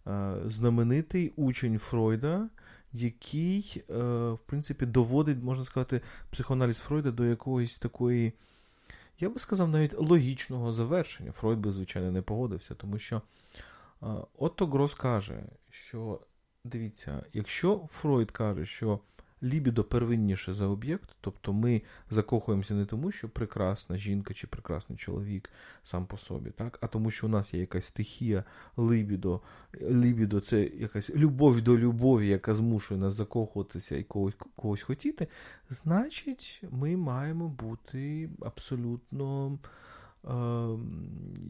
е, 0.06 0.34
знаменитий 0.46 1.32
учень 1.36 1.78
Фройда, 1.78 2.48
який, 2.92 3.84
е, 3.90 3.94
в 4.30 4.38
принципі, 4.46 4.86
доводить, 4.86 5.42
можна 5.42 5.64
сказати, 5.64 6.00
психоаналіз 6.30 6.78
Фройда 6.78 7.10
до 7.10 7.24
якоїсь 7.24 7.78
такої, 7.78 8.32
я 9.20 9.28
би 9.28 9.38
сказав, 9.38 9.68
навіть 9.68 9.94
логічного 9.98 10.72
завершення. 10.72 11.32
Фройд 11.32 11.58
би, 11.58 11.72
звичайно, 11.72 12.12
не 12.12 12.22
погодився, 12.22 12.74
тому 12.74 12.98
що 12.98 13.22
е, 14.02 14.06
Отто 14.38 14.66
Грос 14.66 14.94
каже, 14.94 15.42
що 15.70 16.20
дивіться, 16.64 17.22
якщо 17.32 17.88
Фройд 17.92 18.30
каже, 18.30 18.64
що 18.64 19.00
лібідо 19.42 19.84
первинніше 19.84 20.54
за 20.54 20.66
об'єкт, 20.66 21.16
тобто 21.20 21.52
ми 21.52 21.82
закохуємося 22.10 22.74
не 22.74 22.86
тому, 22.86 23.10
що 23.10 23.28
прекрасна 23.28 23.96
жінка 23.96 24.34
чи 24.34 24.46
прекрасний 24.46 24.98
чоловік 24.98 25.50
сам 25.84 26.06
по 26.06 26.16
собі, 26.16 26.50
так, 26.50 26.78
а 26.80 26.86
тому, 26.86 27.10
що 27.10 27.26
у 27.26 27.30
нас 27.30 27.54
є 27.54 27.60
якась 27.60 27.86
стихія 27.86 28.44
лібідо. 28.78 29.40
Лібідо 29.80 30.40
це 30.40 30.62
якась 30.62 31.10
любов 31.10 31.62
до 31.62 31.78
любові, 31.78 32.28
яка 32.28 32.54
змушує 32.54 33.00
нас 33.00 33.14
закохуватися 33.14 33.96
і 33.96 34.02
когось, 34.02 34.34
когось 34.56 34.82
хотіти, 34.82 35.28
значить, 35.68 36.62
ми 36.70 36.96
маємо 36.96 37.48
бути 37.48 38.30
абсолютно. 38.40 39.58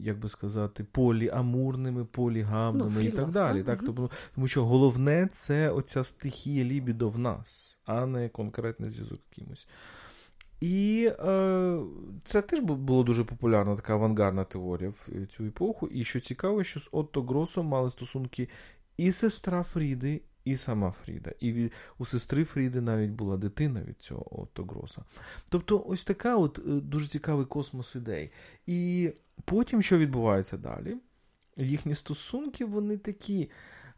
Як 0.01 0.19
би 0.19 0.29
сказати, 0.29 0.85
поліамурними, 0.91 2.05
полігамними 2.05 2.91
ну, 2.95 3.01
і 3.01 3.11
так 3.11 3.31
далі. 3.31 3.63
Так? 3.63 3.79
Тобто, 3.85 4.09
Тому 4.35 4.47
що 4.47 4.65
головне 4.65 5.29
це 5.31 5.69
оця 5.69 6.03
стихія 6.03 6.63
лібідо 6.63 7.09
в 7.09 7.19
нас 7.19 7.79
а 7.89 8.05
не 8.05 8.29
конкретний 8.29 8.89
зв'язок 8.89 9.19
якимось. 9.31 9.67
І 10.61 11.11
е, 11.19 11.79
це 12.25 12.41
теж 12.41 12.59
було 12.59 13.03
дуже 13.03 13.23
популярна 13.23 13.75
така 13.75 13.93
авангардна 13.93 14.43
теорія 14.43 14.89
в 14.89 15.25
цю 15.25 15.45
епоху. 15.45 15.87
І 15.87 16.03
що 16.03 16.19
цікаво, 16.19 16.63
що 16.63 16.79
з 16.79 16.89
Отто 16.91 17.23
Гросом 17.23 17.65
мали 17.65 17.89
стосунки 17.89 18.49
і 18.97 19.11
сестра 19.11 19.63
Фріди, 19.63 20.21
і 20.49 20.57
сама 20.57 20.91
Фріда. 20.91 21.31
І 21.39 21.71
у 21.97 22.05
сестри 22.05 22.43
Фріди 22.43 22.81
навіть 22.81 23.11
була 23.11 23.37
дитина 23.37 23.81
від 23.81 23.97
цього 23.97 24.41
Отто 24.41 24.63
Гроса. 24.63 25.03
Тобто, 25.49 25.83
ось 25.87 26.03
така 26.03 26.37
от 26.37 26.59
е, 26.59 26.61
дуже 26.71 27.07
цікавий 27.07 27.45
космос 27.45 27.95
ідей. 27.95 28.31
І 28.67 29.11
потім, 29.45 29.81
що 29.81 29.97
відбувається 29.97 30.57
далі, 30.57 30.97
їхні 31.57 31.95
стосунки, 31.95 32.65
вони 32.65 32.97
такі. 32.97 33.49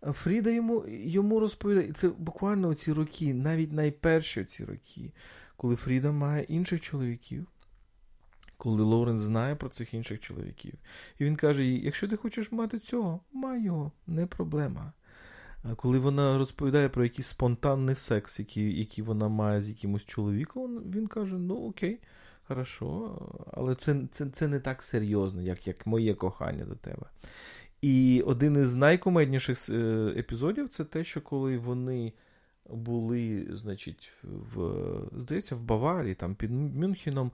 Фріда 0.04 0.50
йому 0.50 0.86
йому 0.88 1.40
розповідає, 1.40 1.88
і 1.88 1.92
це 1.92 2.10
буквально 2.10 2.74
ці 2.74 2.94
роки, 2.94 3.34
навіть 3.34 3.72
найперші 3.72 4.46
ці 4.46 4.66
роки, 4.66 5.14
коли 5.58 5.76
Фріда 5.76 6.12
має 6.12 6.44
інших 6.44 6.82
чоловіків, 6.82 7.48
коли 8.58 8.84
Лоуренс 8.84 9.22
знає 9.22 9.56
про 9.56 9.70
цих 9.70 9.94
інших 9.94 10.20
чоловіків. 10.20 10.74
І 11.20 11.26
він 11.26 11.36
каже: 11.36 11.64
їй: 11.66 11.82
якщо 11.86 12.08
ти 12.08 12.18
хочеш 12.18 12.52
мати 12.52 12.80
цього, 12.80 13.20
май 13.34 13.64
його, 13.64 13.92
не 14.08 14.26
проблема. 14.28 14.94
Коли 15.76 16.00
вона 16.00 16.38
розповідає 16.38 16.90
про 16.90 17.04
якийсь 17.04 17.28
спонтанний 17.28 17.96
секс, 17.96 18.40
який 18.40 18.80
який 18.80 19.04
вона 19.04 19.28
має 19.28 19.62
з 19.62 19.70
якимось 19.70 20.06
чоловіком, 20.06 20.80
він 20.92 21.08
каже: 21.08 21.36
ну 21.36 21.56
окей, 21.56 22.00
хорошо, 22.48 23.18
але 23.54 23.76
це 23.76 24.02
це, 24.12 24.30
це 24.30 24.48
не 24.48 24.60
так 24.60 24.82
серйозно, 24.82 25.42
як 25.42 25.68
як 25.68 25.86
моє 25.86 26.14
кохання 26.14 26.66
до 26.66 26.76
тебе. 26.76 27.06
І 27.82 28.24
один 28.26 28.64
із 28.64 28.76
найкомедніших 28.76 29.70
е, 29.70 30.14
епізодів 30.18 30.70
це 30.70 30.86
те, 30.86 31.04
що 31.04 31.22
коли 31.22 31.58
вони 31.58 32.14
були, 32.70 33.48
значить, 33.52 34.14
в, 34.24 34.74
здається, 35.18 35.56
в 35.56 35.62
Баварії, 35.62 36.16
там 36.16 36.36
під 36.36 36.52
Мюнхеном. 36.52 37.32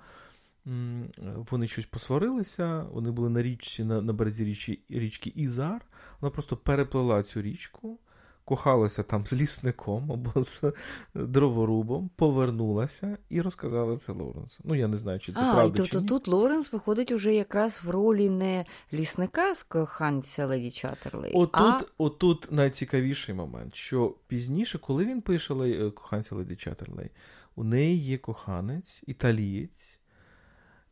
Вони 1.52 1.68
щось 1.68 1.86
посварилися, 1.86 2.86
вони 2.92 3.12
були 3.12 3.30
на 3.30 3.42
річці, 3.42 3.86
на 3.86 4.02
на 4.02 4.14
березі 4.14 4.46
річки, 4.46 4.80
річки 4.90 5.32
Ізар. 5.36 5.86
Вона 6.22 6.32
просто 6.32 6.58
переплила 6.58 7.24
цю 7.24 7.42
річку, 7.42 8.00
кохалася 8.48 9.04
там 9.04 9.26
з 9.26 9.34
лісником 9.34 10.12
або 10.12 10.44
з 10.44 10.74
дроворубом, 11.16 12.10
повернулася 12.16 13.18
і 13.30 13.42
розказала 13.42 13.98
це 13.98 14.12
Лоренсу. 14.12 14.64
Ну, 14.64 14.76
я 14.76 14.88
не 14.88 14.98
знаю, 14.98 15.20
чи 15.20 15.34
це 15.34 15.40
а, 15.42 15.54
правда. 15.54 15.78
Тобто 15.78 16.02
тут 16.02 16.28
Лоренс 16.28 16.74
виходить 16.74 17.12
уже 17.12 17.34
якраз 17.34 17.82
в 17.84 17.90
ролі 17.90 18.30
не 18.30 18.66
лісника 18.94 19.56
з 19.56 19.64
коханця 19.64 20.46
Леді 20.46 20.72
Чатерлей. 20.72 21.32
Отут, 21.34 21.54
а... 21.54 21.82
отут 21.98 22.48
найцікавіший 22.52 23.36
момент, 23.36 23.76
що 23.76 24.16
пізніше, 24.28 24.80
коли 24.80 25.06
він 25.06 25.22
пише 25.22 25.54
коханця 25.92 26.36
Леді 26.36 26.56
Чатерлей, 26.56 27.10
у 27.56 27.64
неї 27.64 27.98
є 27.98 28.18
коханець, 28.18 29.02
італієць 29.08 29.97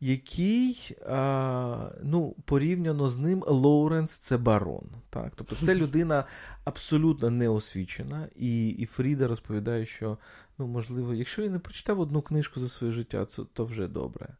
який 0.06 0.98
а, 1.08 1.92
ну, 2.04 2.36
порівняно 2.46 3.10
з 3.10 3.18
ним 3.18 3.44
Лоуренс 3.48 4.18
це 4.18 4.38
барон. 4.38 4.88
Так? 5.10 5.34
Тобто 5.36 5.56
це 5.56 5.76
людина 5.82 6.24
абсолютно 6.64 7.30
неосвічена, 7.30 8.30
і 8.36 8.68
і 8.68 8.86
Фріда 8.86 9.28
розповідає, 9.28 9.86
що 9.86 10.18
ну, 10.58 10.68
можливо, 10.68 11.14
якщо 11.14 11.42
я 11.42 11.50
не 11.50 11.60
прочитав 11.60 12.00
одну 12.00 12.22
книжку 12.22 12.60
за 12.60 12.70
своє 12.70 12.94
життя, 12.94 13.26
це, 13.26 13.44
то 13.54 13.66
вже 13.66 13.88
добре. 13.88 14.36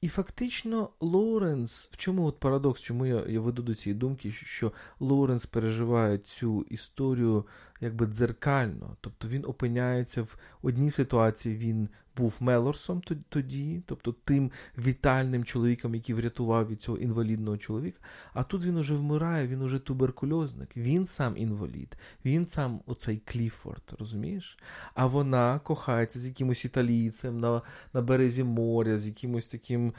І 0.00 0.08
фактично 0.08 0.88
Лоуренс, 1.00 1.88
в 1.92 1.96
чому 1.96 2.26
от 2.26 2.40
парадокс, 2.40 2.80
чому 2.80 3.06
я 3.06 3.24
я 3.28 3.40
веду 3.40 3.62
до 3.62 3.74
цієї 3.74 3.98
думки, 3.98 4.30
що 4.30 4.72
Лоуренс 5.00 5.46
переживає 5.46 6.18
цю 6.18 6.62
історію 6.62 7.44
якби 7.80 8.06
дзеркально. 8.06 8.96
Тобто 9.00 9.28
він 9.28 9.44
опиняється 9.44 10.22
в 10.22 10.36
одній 10.62 10.90
ситуації, 10.90 11.56
він 11.56 11.88
був 12.16 12.36
Мелорсом 12.40 13.02
тоді, 13.28 13.82
тобто 13.86 14.12
тим 14.12 14.50
вітальним 14.78 15.44
чоловіком, 15.44 15.94
який 15.94 16.14
врятував 16.14 16.68
від 16.68 16.82
цього 16.82 16.98
інвалідного 16.98 17.58
чоловіка. 17.58 17.98
А 18.32 18.42
тут 18.42 18.64
він 18.64 18.76
уже 18.76 18.94
вмирає, 18.94 19.46
він 19.46 19.62
уже 19.62 19.78
туберкульозник, 19.78 20.76
він 20.76 21.06
сам 21.06 21.36
інвалід, 21.36 21.96
він 22.24 22.46
сам 22.46 22.80
оцей 22.86 23.22
Кліфорд, 23.24 23.82
розумієш? 23.98 24.58
А 24.94 25.06
вона 25.06 25.58
кохається 25.58 26.18
з 26.18 26.26
якимось 26.26 26.64
італійцем 26.64 27.40
на, 27.40 27.62
на 27.94 28.02
березі 28.02 28.44
моря, 28.44 28.98
з 28.98 29.06
якимось 29.06 29.46
таким. 29.46 29.92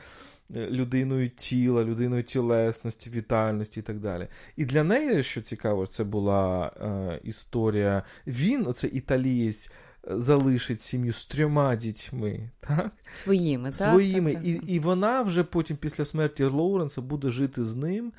Е, 0.55 0.67
людиною 0.71 1.29
тіла, 1.29 1.83
людиною 1.83 2.23
тілесності, 2.23 3.09
вітальності 3.09 3.79
і 3.79 3.83
так 3.83 3.99
далі. 3.99 4.27
І 4.55 4.65
для 4.65 4.83
неї, 4.83 5.23
що 5.23 5.41
цікаво, 5.41 5.85
це 5.85 6.03
була 6.03 6.71
е, 6.81 7.19
історія. 7.23 8.03
Він, 8.27 8.67
оце 8.67 8.87
італієць, 8.87 9.71
залишить 10.03 10.81
сім'ю 10.81 11.13
з 11.13 11.25
трьома 11.25 11.75
дітьми. 11.75 12.49
так? 12.59 12.91
Своїми, 13.15 13.71
так? 13.71 13.89
Своїми. 13.89 14.33
Так, 14.33 14.43
так. 14.43 14.49
І, 14.49 14.73
і 14.73 14.79
вона 14.79 15.21
вже 15.21 15.43
потім, 15.43 15.77
після 15.77 16.05
смерті 16.05 16.43
Лоуренса, 16.43 17.01
буде 17.01 17.31
жити 17.31 17.65
з 17.65 17.75
ним. 17.75 18.13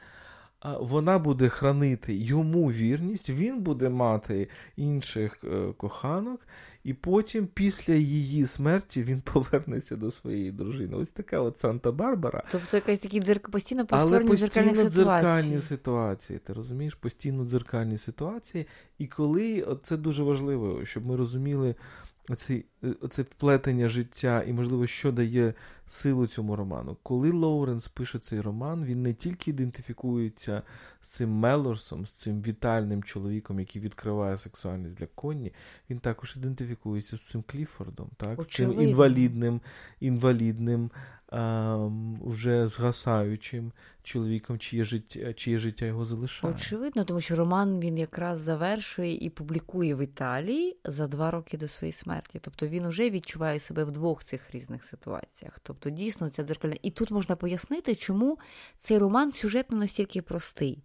Вона 0.81 1.19
буде 1.19 1.49
хранити 1.49 2.15
йому 2.15 2.71
вірність, 2.71 3.31
він 3.31 3.61
буде 3.61 3.89
мати 3.89 4.49
інших 4.77 5.45
е, 5.45 5.73
коханок, 5.77 6.41
і 6.85 6.95
потім, 6.95 7.47
після 7.47 7.95
її 7.95 8.47
смерті, 8.47 9.03
він 9.03 9.21
повернеться 9.33 9.97
до 9.97 10.11
своєї 10.11 10.53
дружини. 10.53 10.97
Ось 10.97 11.13
така 11.13 11.41
от 11.41 11.65
Санта-Барбара. 11.65 12.43
Тобто 12.51 12.77
якась 12.77 12.99
такі 12.99 13.21
дзерк... 13.21 13.51
постійно 13.51 13.87
повторні 13.87 14.37
дзеркальні 14.37 14.75
ситуації. 14.75 14.91
дзеркальні 14.91 15.61
ситуації. 15.61 16.39
Ти 16.39 16.53
розумієш? 16.53 16.95
Постійно 16.95 17.45
дзеркальні 17.45 17.99
ситуації. 17.99 18.67
І 18.99 19.07
коли 19.07 19.63
от 19.63 19.81
це 19.87 19.97
дуже 19.97 20.23
важливо, 20.23 20.85
щоб 20.85 21.07
ми 21.07 21.17
розуміли 21.17 21.75
оце, 22.29 22.63
оце 23.01 23.23
вплетення 23.23 23.89
життя 23.89 24.45
і, 24.47 24.53
можливо, 24.53 24.87
що 24.87 25.13
дає 25.13 25.55
силу 25.87 26.27
цьому 26.27 26.57
роману. 26.57 26.97
Коли 27.03 27.31
Лоуренс 27.31 27.89
пише 27.89 28.19
цей 28.19 28.41
роман, 28.41 28.85
він 28.85 29.03
не 29.03 29.15
тільки 29.15 29.51
ідентифікується 29.51 30.63
з 31.01 31.09
цим 31.09 31.31
Мелорсом, 31.31 32.07
з 32.07 32.13
цим 32.13 32.43
вітальним 32.43 33.03
чоловіком, 33.03 33.61
який 33.61 33.83
відкриває 33.83 34.39
сексуальність 34.39 34.97
для 34.97 35.07
Конні, 35.07 35.53
він 35.91 35.99
також 35.99 36.37
ідентифікується 36.37 37.17
з 37.17 37.23
цим 37.23 37.45
Кліфордом, 37.47 38.11
так? 38.17 38.43
з 38.43 38.47
цим 38.47 38.81
інвалідним, 38.81 39.61
інвалідним 40.01 40.91
вже 42.21 42.69
згасаючим 42.69 43.73
чоловіком, 44.03 44.59
чиє 44.59 44.85
життя 44.85 45.33
чиє 45.33 45.59
життя 45.59 45.87
його 45.87 46.05
залишає. 46.05 46.55
Очевидно, 46.55 47.05
тому 47.05 47.21
що 47.21 47.37
роман 47.37 47.81
він 47.81 47.99
якраз 47.99 48.41
завершує 48.41 49.15
і 49.15 49.31
публікує 49.31 49.95
в 49.95 50.01
Італії 50.03 50.77
за 50.85 51.07
два 51.07 51.31
роки 51.31 51.59
до 51.59 51.69
своєї 51.69 51.93
смерті. 51.93 52.39
Тобто 52.43 52.67
він 52.67 52.89
вже 52.89 53.11
відчуває 53.11 53.61
себе 53.61 53.85
в 53.85 53.91
двох 53.91 54.25
цих 54.25 54.55
різних 54.55 54.85
ситуаціях. 54.85 55.61
Тобто, 55.63 55.91
дійсно, 55.91 56.31
ця 56.31 56.43
дзеркальна. 56.43 56.77
І 56.83 56.91
тут 56.91 57.11
можна 57.11 57.37
пояснити, 57.37 57.95
чому 57.95 58.39
цей 58.79 58.99
роман 58.99 59.33
сюжетно 59.33 59.79
настільки 59.79 60.23
простий 60.23 60.83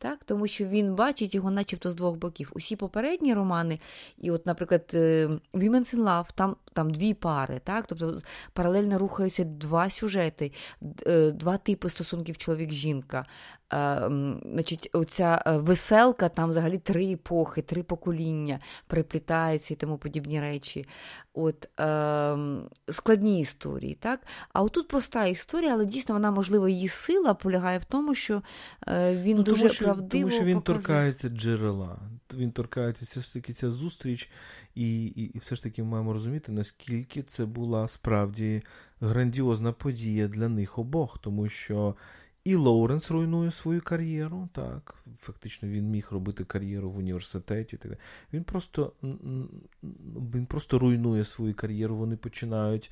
так? 0.00 0.24
тому 0.24 0.46
що 0.46 0.64
він 0.64 0.94
бачить 0.94 1.34
його 1.34 1.50
начебто 1.50 1.90
з 1.90 1.94
двох 1.94 2.16
боків. 2.16 2.50
Усі 2.54 2.76
попередні 2.76 3.34
романи, 3.34 3.80
і, 4.18 4.30
от, 4.30 4.46
наприклад, 4.46 4.90
е, 4.94 5.26
Women's 5.52 5.96
in 5.96 6.04
Love, 6.04 6.26
там 6.34 6.56
там 6.72 6.90
дві 6.90 7.14
пари, 7.14 7.60
так? 7.64 7.86
тобто 7.86 8.20
паралельно 8.52 8.98
рухаються 8.98 9.44
два 9.44 9.90
сюжети, 9.90 10.52
е, 11.06 11.30
два 11.30 11.56
типи 11.58 11.88
стосунків 11.88 12.36
чоловік-жінка. 12.36 13.26
Значить, 13.70 14.90
Оця 14.92 15.42
е, 15.46 15.56
веселка, 15.56 16.28
там 16.28 16.48
взагалі 16.48 16.78
три 16.78 17.12
епохи, 17.12 17.62
три 17.62 17.82
покоління 17.82 18.58
приплітаються 18.86 19.74
і 19.74 19.76
тому 19.76 19.98
подібні 19.98 20.40
речі. 20.40 20.86
От 21.34 21.80
е, 21.80 22.36
Складні 22.92 23.40
історії. 23.40 23.94
так? 24.00 24.20
А 24.52 24.62
отут 24.62 24.88
проста 24.88 25.26
історія, 25.26 25.72
але 25.72 25.86
дійсно 25.86 26.14
вона, 26.14 26.30
можливо, 26.30 26.68
її 26.68 26.88
сила 26.88 27.34
полягає 27.34 27.78
в 27.78 27.84
тому, 27.84 28.14
що 28.14 28.42
е, 28.88 29.16
він 29.16 29.36
ну, 29.36 29.42
дуже 29.42 29.68
що, 29.68 29.84
правдиво. 29.84 30.22
Тому 30.22 30.30
що 30.30 30.44
він 30.44 30.60
показує. 30.60 30.82
торкається 30.82 31.28
джерела. 31.28 31.98
Він 32.34 32.52
торкається 32.52 33.04
все 33.04 33.20
ж 33.20 33.34
таки 33.34 33.52
ця 33.52 33.70
зустріч, 33.70 34.30
і, 34.74 35.04
і, 35.04 35.22
і 35.22 35.38
все 35.38 35.54
ж 35.54 35.62
таки 35.62 35.82
ми 35.82 35.88
маємо 35.88 36.12
розуміти, 36.12 36.52
наскільки 36.52 37.22
це 37.22 37.44
була 37.44 37.88
справді 37.88 38.62
грандіозна 39.00 39.72
подія 39.72 40.28
для 40.28 40.48
них 40.48 40.78
обох, 40.78 41.18
тому 41.18 41.48
що. 41.48 41.94
І 42.44 42.54
Лоуренс 42.54 43.10
руйнує 43.10 43.50
свою 43.50 43.80
кар'єру. 43.80 44.48
Так, 44.52 44.94
фактично 45.18 45.68
він 45.68 45.84
міг 45.84 46.08
робити 46.10 46.44
кар'єру 46.44 46.90
в 46.90 46.96
університеті. 46.96 47.78
Він 48.32 48.44
просто 48.44 48.92
він 50.34 50.46
просто 50.46 50.78
руйнує 50.78 51.24
свою 51.24 51.54
кар'єру. 51.54 51.96
Вони 51.96 52.16
починають 52.16 52.90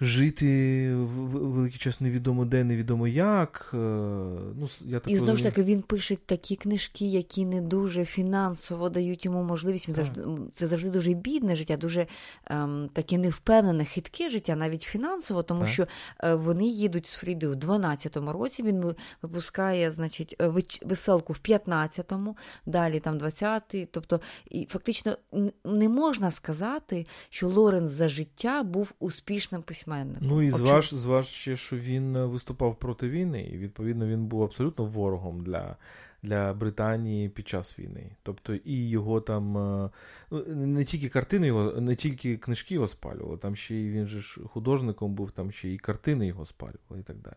жити 0.00 0.90
в 0.94 1.06
великий 1.06 1.78
час 1.78 2.00
невідомо 2.00 2.44
де, 2.44 2.64
невідомо 2.64 3.08
як. 3.08 3.70
Е, 3.74 3.76
ну, 3.76 4.68
я 4.84 5.00
так 5.00 5.12
І 5.12 5.16
знову 5.16 5.36
ж 5.36 5.42
таки 5.42 5.62
він 5.62 5.82
пише 5.82 6.16
такі 6.26 6.56
книжки, 6.56 7.06
які 7.06 7.46
не 7.46 7.60
дуже 7.60 8.04
фінансово 8.04 8.88
дають 8.88 9.24
йому 9.24 9.42
можливість. 9.42 9.88
Він 9.88 9.94
завжди 9.94 10.22
це 10.54 10.66
завжди 10.66 10.90
дуже 10.90 11.12
бідне 11.12 11.56
життя, 11.56 11.76
дуже 11.76 12.06
ем, 12.46 12.90
таке 12.92 13.18
невпевнене, 13.18 13.84
хитке 13.84 14.30
життя, 14.30 14.56
навіть 14.56 14.82
фінансово, 14.82 15.42
тому 15.42 15.60
так. 15.60 15.68
що 15.68 15.86
е, 16.24 16.34
вони 16.34 16.66
їдуть 16.66 17.06
з 17.06 17.14
Фрідою 17.14 17.52
в 17.52 17.56
12-му 17.56 18.32
році. 18.32 18.62
Він 18.62 18.94
випускає, 19.22 19.90
значить, 19.90 20.36
е, 20.40 20.52
веселку 20.82 21.32
в 21.32 21.40
15-му, 21.48 22.36
далі 22.66 23.00
там 23.00 23.18
20-й. 23.18 23.86
Тобто, 23.90 24.20
і 24.50 24.66
фактично 24.66 25.16
не 25.64 25.88
можна 25.88 26.30
сказати, 26.30 27.06
що 27.30 27.48
Лоренс 27.48 27.90
за 27.90 28.08
життя 28.08 28.62
був 28.62 28.92
успішним 28.98 29.62
письменником 29.62 29.87
письменником. 29.88 30.28
Ну 30.28 30.42
і 30.42 30.50
зваж, 30.50 30.94
зваж 30.94 31.26
ще, 31.26 31.56
що 31.56 31.76
він 31.76 32.16
е, 32.16 32.24
виступав 32.26 32.78
проти 32.78 33.08
війни, 33.08 33.42
і 33.42 33.58
відповідно 33.58 34.06
він 34.06 34.26
був 34.26 34.42
абсолютно 34.42 34.84
ворогом 34.84 35.44
для 35.44 35.76
для 36.22 36.54
Британії 36.54 37.28
під 37.28 37.48
час 37.48 37.78
війни. 37.78 38.10
Тобто 38.22 38.54
і 38.54 38.88
його 38.88 39.20
там 39.20 39.58
е, 39.58 39.90
ну, 40.30 40.44
не 40.46 40.84
тільки 40.84 41.08
картини 41.08 41.46
його, 41.46 41.80
не 41.80 41.96
тільки 41.96 42.36
книжки 42.36 42.74
його 42.74 42.88
спалювали, 42.88 43.36
там 43.36 43.56
ще 43.56 43.74
й 43.74 43.90
він 43.90 44.06
же 44.06 44.20
ж 44.20 44.40
художником 44.40 45.14
був, 45.14 45.30
там 45.30 45.52
ще 45.52 45.68
і 45.68 45.78
картини 45.78 46.26
його 46.26 46.44
спалювали 46.44 47.00
і 47.00 47.02
так 47.02 47.16
далі. 47.16 47.36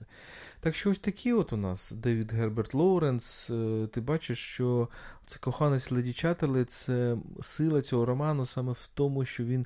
Так 0.60 0.76
що 0.76 0.90
ось 0.90 1.00
такі 1.00 1.34
от 1.34 1.54
у 1.54 1.58
нас 1.58 1.92
Девід 1.92 2.34
Герберт 2.34 2.74
Лоуренс. 2.74 3.50
Е, 3.50 3.88
ти 3.92 4.02
бачиш, 4.02 4.40
що 4.40 4.90
це 5.26 5.40
коханець 5.40 5.92
Леді 5.92 6.14
Чаттерлі, 6.14 6.64
це 6.64 7.18
сила 7.42 7.82
цього 7.82 8.06
роману 8.06 8.46
саме 8.46 8.72
в 8.72 8.90
тому, 8.94 9.26
що 9.26 9.44
він. 9.44 9.66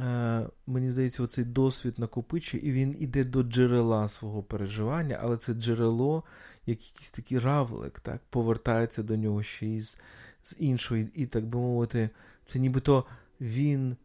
Е, 0.00 0.48
мені 0.66 0.90
здається, 0.90 1.22
оцей 1.22 1.44
досвід 1.44 1.98
накопичує, 1.98 2.68
і 2.68 2.72
він 2.72 2.96
іде 2.98 3.24
до 3.24 3.42
джерела 3.42 4.08
свого 4.08 4.42
переживання, 4.42 5.18
але 5.22 5.36
це 5.36 5.54
джерело, 5.54 6.24
як 6.66 6.86
якийсь 6.86 7.10
такий 7.10 7.38
равлик, 7.38 8.00
так, 8.00 8.20
повертається 8.30 9.02
до 9.02 9.16
нього 9.16 9.42
ще 9.42 9.66
із 9.66 9.98
з 10.42 10.56
іншої, 10.58 11.10
і, 11.14 11.26
так 11.26 11.46
би 11.46 11.58
мовити, 11.58 12.10
це 12.44 12.58
нібито 12.58 13.04
він, 13.40 13.96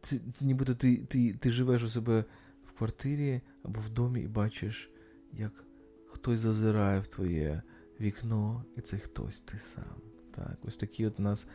це, 0.00 0.18
це 0.34 0.44
нібито 0.44 0.74
ти, 0.74 0.96
ти, 0.96 1.34
ти 1.34 1.50
живеш 1.50 1.82
у 1.82 1.88
себе 1.88 2.24
в 2.66 2.72
квартирі 2.72 3.40
або 3.62 3.80
в 3.80 3.88
домі 3.88 4.20
і 4.20 4.28
бачиш, 4.28 4.90
як 5.32 5.64
хтось 6.06 6.40
зазирає 6.40 7.00
в 7.00 7.06
твоє 7.06 7.62
вікно, 8.00 8.64
і 8.76 8.80
це 8.80 8.98
хтось 8.98 9.42
ти 9.44 9.58
сам. 9.58 10.00
Так, 10.34 10.58
Ось 10.62 10.76
такий 10.76 11.06
от 11.06 11.20
у 11.20 11.22
нас 11.22 11.46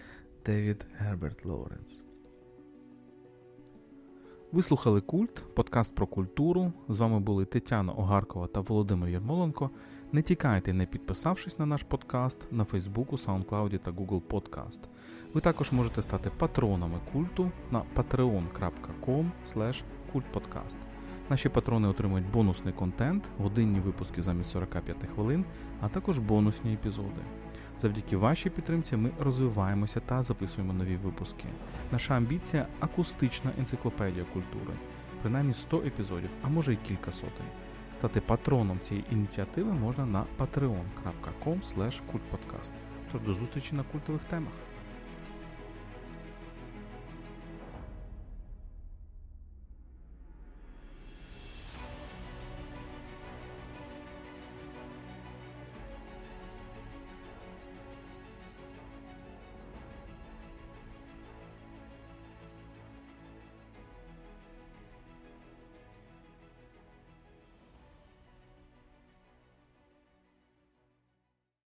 Девід 0.45 0.87
Герберт 0.97 1.45
Лоуренс. 1.45 2.06
Ви 4.51 4.61
слухали 4.61 5.01
Культ, 5.01 5.45
подкаст 5.53 5.95
про 5.95 6.07
культуру. 6.07 6.73
З 6.89 6.99
вами 6.99 7.19
були 7.19 7.45
Тетяна 7.45 7.93
Огаркова 7.93 8.47
та 8.47 8.59
Володимир 8.59 9.09
Єрмоленко. 9.09 9.69
Не 10.11 10.21
тікайте, 10.21 10.73
не 10.73 10.85
підписавшись 10.85 11.59
на 11.59 11.65
наш 11.65 11.83
подкаст 11.83 12.47
на 12.51 12.65
Фейсбуку, 12.65 13.15
SoundCloud 13.15 13.79
та 13.79 13.91
Google 13.91 14.21
Podcast. 14.21 14.79
Ви 15.33 15.41
також 15.41 15.71
можете 15.71 16.01
стати 16.01 16.31
патронами 16.37 16.99
культу 17.13 17.51
на 17.71 17.83
patreon.com 17.95 19.25
kultpodcast. 20.13 20.77
Наші 21.29 21.49
патрони 21.49 21.87
отримують 21.87 22.31
бонусний 22.31 22.73
контент, 22.73 23.29
годинні 23.37 23.79
випуски 23.79 24.21
замість 24.21 24.49
45 24.49 24.97
хвилин, 25.15 25.45
а 25.81 25.89
також 25.89 26.19
бонусні 26.19 26.73
епізоди. 26.73 27.21
Завдяки 27.81 28.17
вашій 28.17 28.49
підтримці 28.49 28.97
ми 28.97 29.11
розвиваємося 29.19 29.99
та 29.99 30.23
записуємо 30.23 30.73
нові 30.73 30.95
випуски. 30.95 31.45
Наша 31.91 32.13
амбіція 32.13 32.67
акустична 32.79 33.51
енциклопедія 33.59 34.25
культури, 34.33 34.73
принаймні 35.21 35.53
100 35.53 35.77
епізодів, 35.77 36.29
а 36.41 36.49
може 36.49 36.73
й 36.73 36.77
кілька 36.87 37.11
сотень. 37.11 37.47
Стати 37.93 38.21
патроном 38.21 38.79
цієї 38.79 39.05
ініціативи 39.11 39.73
можна 39.73 40.05
на 40.05 40.25
patreon.com. 40.39 41.59
Тож 43.11 43.21
до 43.21 43.33
зустрічі 43.33 43.75
на 43.75 43.83
культових 43.83 44.25
темах. 44.25 44.53